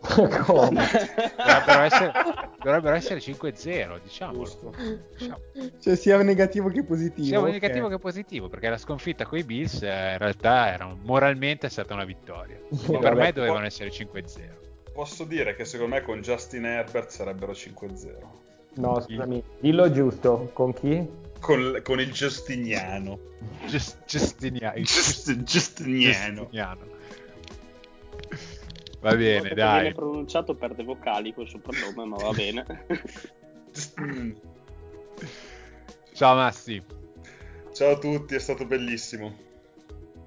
come? 0.44 0.86
Dovrebbero 1.36 1.82
essere, 1.82 2.12
dovrebbero 2.62 2.94
essere 2.94 3.20
5-0, 3.20 4.00
diciamolo. 4.02 4.72
Diciamo. 5.16 5.38
Cioè, 5.80 5.96
sia 5.96 6.22
negativo 6.22 6.68
che 6.68 6.84
positivo. 6.84 7.26
Sia 7.26 7.40
ok. 7.40 7.50
negativo 7.50 7.88
che 7.88 7.98
positivo, 7.98 8.48
perché 8.48 8.68
la 8.68 8.78
sconfitta 8.78 9.26
con 9.26 9.38
i 9.38 9.44
Bills 9.44 9.82
eh, 9.82 10.12
in 10.12 10.18
realtà 10.18 10.72
era 10.72 10.94
moralmente 11.02 11.66
è 11.66 11.70
stata 11.70 11.94
una 11.94 12.04
vittoria. 12.04 12.58
Quindi 12.68 12.98
per 12.98 13.14
Vabbè, 13.14 13.24
me 13.26 13.32
dovevano 13.32 13.66
essere 13.66 13.90
5-0. 13.90 14.66
Posso 14.92 15.24
dire 15.24 15.54
che 15.54 15.64
secondo 15.64 15.96
me 15.96 16.02
con 16.02 16.20
Justin 16.20 16.64
Herbert 16.64 17.10
sarebbero 17.10 17.52
5-0. 17.52 18.16
No, 18.74 19.00
scusami, 19.00 19.42
dillo 19.58 19.90
giusto, 19.90 20.50
con 20.52 20.72
chi? 20.72 21.26
Con, 21.40 21.80
con 21.82 22.00
il 22.00 22.12
Giustiniano. 22.12 23.18
Just- 23.66 24.04
Giustiniano. 24.06 24.78
Just- 24.78 25.42
Giustiniano. 25.42 26.42
Giustiniano. 26.42 26.86
Va 29.00 29.14
bene, 29.14 29.54
dai. 29.54 29.80
viene 29.80 29.94
pronunciato 29.94 30.54
perde 30.54 30.82
vocali 30.82 31.32
quel 31.32 31.48
soprannome, 31.48 32.04
ma 32.04 32.16
va 32.16 32.32
bene. 32.32 32.86
Ciao 36.12 36.34
Massi. 36.34 36.82
Ciao 37.72 37.92
a 37.92 37.98
tutti, 37.98 38.34
è 38.34 38.38
stato 38.40 38.66
bellissimo. 38.66 39.32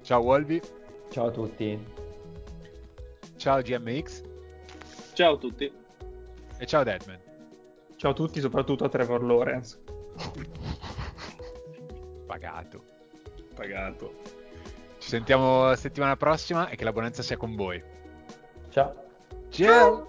Ciao 0.00 0.22
Wolvi. 0.22 0.60
Ciao 1.10 1.26
a 1.26 1.30
tutti. 1.30 1.78
Ciao 3.36 3.60
GMX. 3.60 4.22
Ciao 5.12 5.34
a 5.34 5.38
tutti. 5.38 5.70
E 6.58 6.66
ciao 6.66 6.82
Deadman. 6.82 7.20
Ciao 7.96 8.12
a 8.12 8.14
tutti, 8.14 8.40
soprattutto 8.40 8.84
a 8.84 8.88
Trevor 8.88 9.22
Lawrence. 9.22 9.78
Pagato. 12.26 12.84
Pagato. 13.54 14.14
Ci 14.96 15.08
sentiamo 15.08 15.74
settimana 15.74 16.16
prossima 16.16 16.70
e 16.70 16.76
che 16.76 16.84
la 16.84 16.92
buonanza 16.92 17.22
sia 17.22 17.36
con 17.36 17.54
voi. 17.54 17.91
Ciao. 18.72 18.94
Ciao. 19.50 20.08